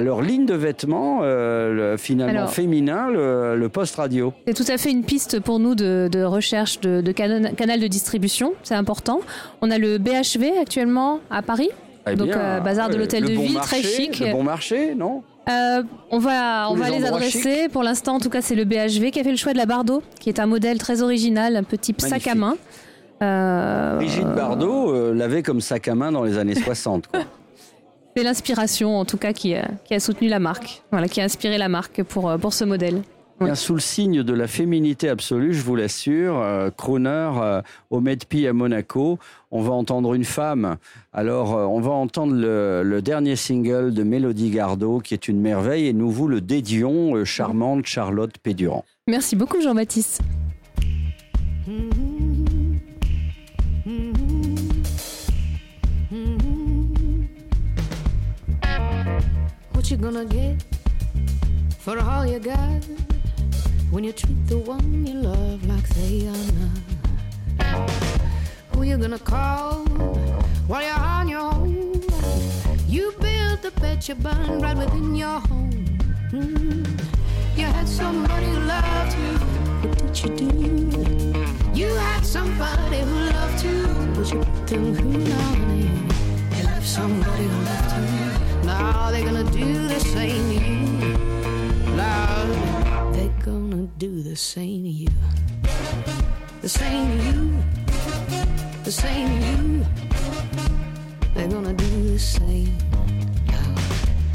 leur 0.00 0.22
ligne 0.22 0.46
de 0.46 0.54
vêtements, 0.54 1.20
euh, 1.22 1.92
le- 1.92 1.96
finalement 1.96 2.40
Alors- 2.40 2.50
féminin, 2.52 3.08
le, 3.10 3.56
le 3.56 3.68
poste 3.68 3.96
radio 3.96 4.32
C'est 4.46 4.54
tout 4.54 4.70
à 4.70 4.76
fait 4.78 4.90
une 4.90 5.04
piste 5.04 5.40
pour 5.40 5.58
nous 5.58 5.74
de, 5.74 6.08
de 6.10 6.22
recherche 6.22 6.80
de, 6.80 7.00
de 7.00 7.12
cana- 7.12 7.52
canal 7.52 7.80
de 7.80 7.86
distribution, 7.86 8.52
c'est 8.62 8.74
important. 8.74 9.20
On 9.62 9.70
a 9.70 9.78
le 9.78 9.98
BHV 9.98 10.58
actuellement 10.60 11.20
à 11.30 11.42
Paris, 11.42 11.70
Eh 12.10 12.14
donc 12.16 12.28
bien, 12.28 12.38
euh, 12.38 12.60
bazar 12.60 12.88
de 12.90 12.96
l'hôtel 12.96 13.24
de 13.24 13.34
bon 13.34 13.42
ville, 13.42 13.54
marché, 13.54 13.80
très 13.80 13.88
chic. 13.88 14.20
Le 14.20 14.32
bon 14.32 14.42
marché, 14.42 14.94
non? 14.94 15.22
Euh, 15.48 15.82
on 16.10 16.18
va, 16.18 16.68
on 16.70 16.74
va 16.74 16.90
les 16.90 17.04
adresser. 17.04 17.68
Pour 17.72 17.82
l'instant, 17.82 18.14
en 18.16 18.20
tout 18.20 18.28
cas, 18.30 18.40
c'est 18.42 18.54
le 18.54 18.64
BHV 18.64 19.10
qui 19.10 19.18
a 19.20 19.24
fait 19.24 19.30
le 19.30 19.36
choix 19.36 19.52
de 19.52 19.58
la 19.58 19.66
Bardo, 19.66 20.02
qui 20.20 20.28
est 20.28 20.38
un 20.38 20.46
modèle 20.46 20.78
très 20.78 21.02
original, 21.02 21.56
un 21.56 21.62
type 21.64 22.00
sac 22.00 22.26
à 22.28 22.34
main. 22.34 22.56
Euh, 23.22 23.96
Brigitte 23.96 24.26
Bardot 24.34 25.12
l'avait 25.12 25.42
comme 25.42 25.60
sac 25.60 25.88
à 25.88 25.94
main 25.94 26.12
dans 26.12 26.22
les 26.24 26.38
années 26.38 26.54
60. 26.64 27.08
quoi. 27.08 27.20
C'est 28.16 28.22
l'inspiration, 28.22 28.98
en 28.98 29.04
tout 29.04 29.16
cas, 29.18 29.32
qui, 29.32 29.54
a- 29.54 29.68
qui 29.84 29.94
a 29.94 30.00
soutenu 30.00 30.28
la 30.28 30.38
marque, 30.38 30.82
voilà, 30.90 31.08
qui 31.08 31.20
a 31.20 31.24
inspiré 31.24 31.58
la 31.58 31.68
marque 31.68 32.02
pour, 32.02 32.28
euh, 32.30 32.38
pour 32.38 32.52
ce 32.52 32.64
modèle. 32.64 33.02
Bien, 33.42 33.54
sous 33.54 33.72
le 33.72 33.80
signe 33.80 34.22
de 34.22 34.34
la 34.34 34.46
féminité 34.46 35.08
absolue, 35.08 35.54
je 35.54 35.62
vous 35.62 35.74
l'assure, 35.74 36.38
euh, 36.38 36.68
crooner 36.70 37.08
euh, 37.40 37.62
au 37.88 38.00
Medpi 38.00 38.46
à 38.46 38.52
Monaco, 38.52 39.18
on 39.50 39.62
va 39.62 39.72
entendre 39.72 40.12
une 40.12 40.24
femme. 40.24 40.76
Alors, 41.14 41.56
euh, 41.56 41.64
on 41.64 41.80
va 41.80 41.90
entendre 41.92 42.34
le, 42.34 42.82
le 42.84 43.00
dernier 43.00 43.36
single 43.36 43.94
de 43.94 44.02
Mélodie 44.02 44.50
Gardot, 44.50 44.98
qui 44.98 45.14
est 45.14 45.26
une 45.26 45.40
merveille, 45.40 45.86
et 45.86 45.94
nous 45.94 46.10
vous 46.10 46.28
le 46.28 46.42
dédions, 46.42 47.16
euh, 47.16 47.24
charmante 47.24 47.86
Charlotte 47.86 48.36
Pédurand. 48.42 48.84
Merci 49.06 49.36
beaucoup, 49.36 49.62
Jean-Baptiste. 49.62 50.20
What 59.90 59.98
you 59.98 60.04
gonna 60.04 60.24
get 60.24 60.62
for 61.80 61.98
all 61.98 62.24
you 62.24 62.38
got 62.38 62.84
when 63.90 64.04
you 64.04 64.12
treat 64.12 64.46
the 64.46 64.58
one 64.58 65.04
you 65.04 65.14
love 65.14 65.66
like 65.66 65.88
they 65.88 66.28
are 66.28 66.46
not? 67.58 67.90
Who 68.72 68.84
you 68.84 68.96
gonna 68.98 69.18
call 69.18 69.84
while 70.68 70.80
you're 70.80 70.94
on 70.94 71.28
your 71.28 71.40
own? 71.40 72.04
You 72.86 73.12
built 73.18 73.62
the 73.62 73.72
bed 73.80 74.06
you 74.06 74.14
burn 74.14 74.60
right 74.60 74.76
within 74.76 75.16
your 75.16 75.40
home. 75.40 75.98
Mm. 76.30 76.86
You 77.56 77.64
had 77.64 77.88
somebody 77.88 78.46
who 78.46 78.60
loved 78.60 79.18
you. 79.18 79.38
What 79.88 79.98
did 79.98 80.22
you 80.22 80.36
do? 80.36 80.50
You 81.74 81.88
had 81.94 82.24
somebody 82.24 83.00
who 83.00 83.14
loved 83.34 83.64
you. 83.64 83.86
But 84.14 84.32
you 84.32 84.38
put 84.38 84.66
them 84.68 84.94
who 84.94 85.32
honey. 85.32 85.90
You 86.56 86.64
left 86.64 86.86
somebody 86.86 87.42
who 87.42 87.64
loved 87.64 88.24
you. 88.24 88.29
Now 88.70 89.10
they're 89.10 89.24
gonna 89.24 89.50
do 89.50 89.88
the 89.88 89.98
same 89.98 90.44
to 90.52 90.56
you. 90.64 90.80
Love, 92.02 93.14
they're 93.14 93.36
gonna 93.44 93.88
do 93.98 94.22
the 94.22 94.36
same 94.36 94.84
to 94.84 94.88
you. 95.02 95.08
The 96.62 96.68
same 96.68 97.06
to 97.10 97.24
you. 97.28 97.40
The 98.84 98.92
same 98.92 99.26
to 99.28 99.38
you. 99.50 99.86
They're 101.34 101.48
gonna 101.48 101.74
do 101.74 101.90
the 102.12 102.18
same. 102.18 102.76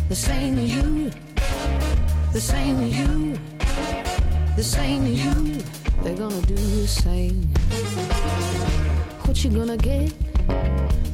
The 0.10 0.16
same 0.28 0.56
to 0.58 0.66
you. 0.76 1.12
The 2.34 2.42
same 2.42 2.76
to 2.84 2.88
you. 3.00 3.40
The 4.58 4.64
same 4.64 5.02
to 5.06 5.14
you. 5.24 5.64
They're 6.04 6.20
gonna 6.24 6.42
do 6.42 6.56
the 6.56 6.88
same. 6.88 7.40
What 9.26 9.42
you 9.46 9.50
gonna 9.50 9.78
get 9.78 10.12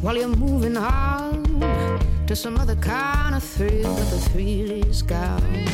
while 0.02 0.18
you're 0.18 0.36
moving 0.46 0.76
on 0.76 1.91
to 2.32 2.36
some 2.38 2.58
other 2.58 2.78
kind 2.78 3.36
of 3.36 3.44
thrill? 3.44 3.94
But 3.94 4.10
the 4.10 4.20
thrill 4.30 4.72
is 4.88 5.02
gone. 5.02 5.68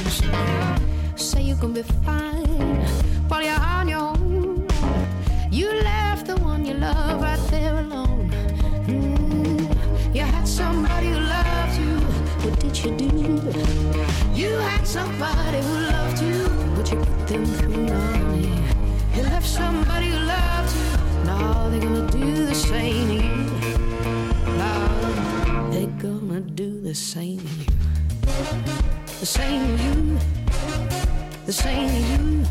Say 1.16 1.44
you 1.44 1.56
can 1.56 1.72
be 1.72 1.84
fine 1.84 2.82
while 3.28 3.44
you're 3.44 3.60
on 3.60 3.88
your 3.88 4.00
own. 4.00 4.68
You 5.52 5.72
left 5.84 6.26
the 6.26 6.36
one 6.38 6.66
you 6.66 6.74
love 6.74 7.22
right 7.22 7.40
there 7.52 7.78
alone. 7.78 8.32
Mm, 8.88 10.16
You 10.16 10.24
had 10.24 10.48
somebody 10.48 11.10
who 11.10 11.20
loved 11.20 11.78
you. 11.80 11.96
What 12.42 12.60
did 12.60 12.76
you 12.84 12.92
do? 13.06 13.12
You 14.34 14.58
had 14.70 14.88
somebody 14.88 15.60
who 15.62 15.74
loved 15.94 16.20
you, 16.24 16.40
but 16.76 16.92
you 16.92 16.98
put 16.98 17.28
them 17.28 17.46
through 17.46 17.86
money. 17.86 18.50
You 19.16 19.22
left 19.22 19.46
somebody 19.46 20.08
who 20.08 20.20
loved 20.26 20.76
you. 20.76 21.24
Now 21.24 21.70
they're 21.70 21.82
gonna 21.82 22.10
do 22.10 22.48
the 22.48 22.56
same 22.56 23.17
the 26.88 26.96
same 26.96 27.42
you. 27.42 27.66
The 29.20 29.26
same 29.26 29.78
you. 29.78 30.18
The 31.46 31.52
same 31.52 31.92
you. 32.12 32.46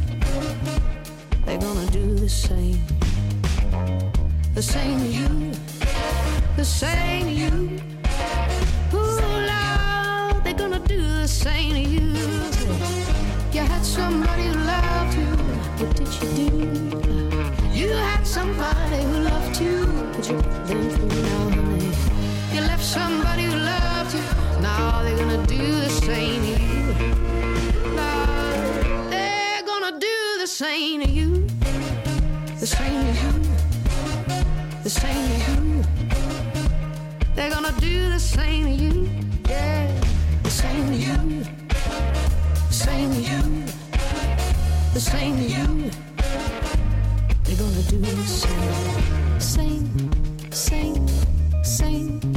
They're 1.47 1.57
gonna 1.57 1.87
do 1.87 2.16
the 2.16 2.28
same. 2.28 2.78
The 4.53 4.61
same 4.61 5.01
you. 5.11 5.53
The 6.55 6.66
same 6.66 7.28
you. 7.30 7.80
Ooh, 8.93 9.20
Lord, 9.51 10.45
they're 10.45 10.53
gonna 10.53 10.87
do 10.87 11.01
the 11.01 11.26
same 11.26 11.76
you. 11.95 12.12
You 13.55 13.62
had 13.72 13.87
somebody 13.87 14.49
who 14.49 14.53
loved 14.53 15.14
you. 15.16 15.32
What 15.80 15.97
did 15.97 16.12
you 16.20 16.28
do? 16.37 16.57
You 17.72 17.89
had 17.89 18.26
somebody 18.26 19.03
who 19.03 19.16
loved 19.30 19.61
you. 19.62 19.87
But 20.12 20.28
you 20.28 20.43
through 20.66 21.22
honey. 21.22 21.65
You 22.57 22.62
left 22.62 22.82
somebody 22.82 23.42
who 23.44 23.54
loved 23.54 24.14
you. 24.14 24.22
Now 24.62 25.02
they're 25.02 25.18
gonna 25.18 25.46
do 25.46 25.59
the 25.59 25.90
same 25.90 26.40
to 26.40 26.62
you. 26.62 26.84
Now 27.94 29.11
they're 29.11 29.62
gonna 29.62 30.00
do 30.00 30.16
the 30.38 30.46
same 30.46 31.02
to 31.02 31.11
you. 31.11 31.46
The 32.59 32.66
same 32.66 32.98
to 33.04 33.12
you. 33.20 33.32
The 34.84 34.88
same 34.88 35.28
to 35.28 35.36
you. 35.44 35.84
They're 37.34 37.50
gonna 37.50 37.74
do 37.78 38.09
the 38.09 38.18
same 38.18 38.64
to 38.64 38.72
you. 38.84 39.11
Yeah. 39.50 39.92
The 40.42 40.50
same 40.50 40.86
to 40.86 40.96
you. 40.96 41.44
The 42.68 42.74
same 42.86 43.11
to 43.12 43.20
you. 43.20 43.42
The 44.94 45.00
same 45.00 45.36
to 45.36 45.44
you. 45.57 45.90
They're 47.44 47.61
gonna 47.62 47.82
do 47.82 47.98
the 47.98 48.26
same. 48.26 49.40
Same, 49.40 50.11
same, 50.50 51.07
same. 51.62 52.36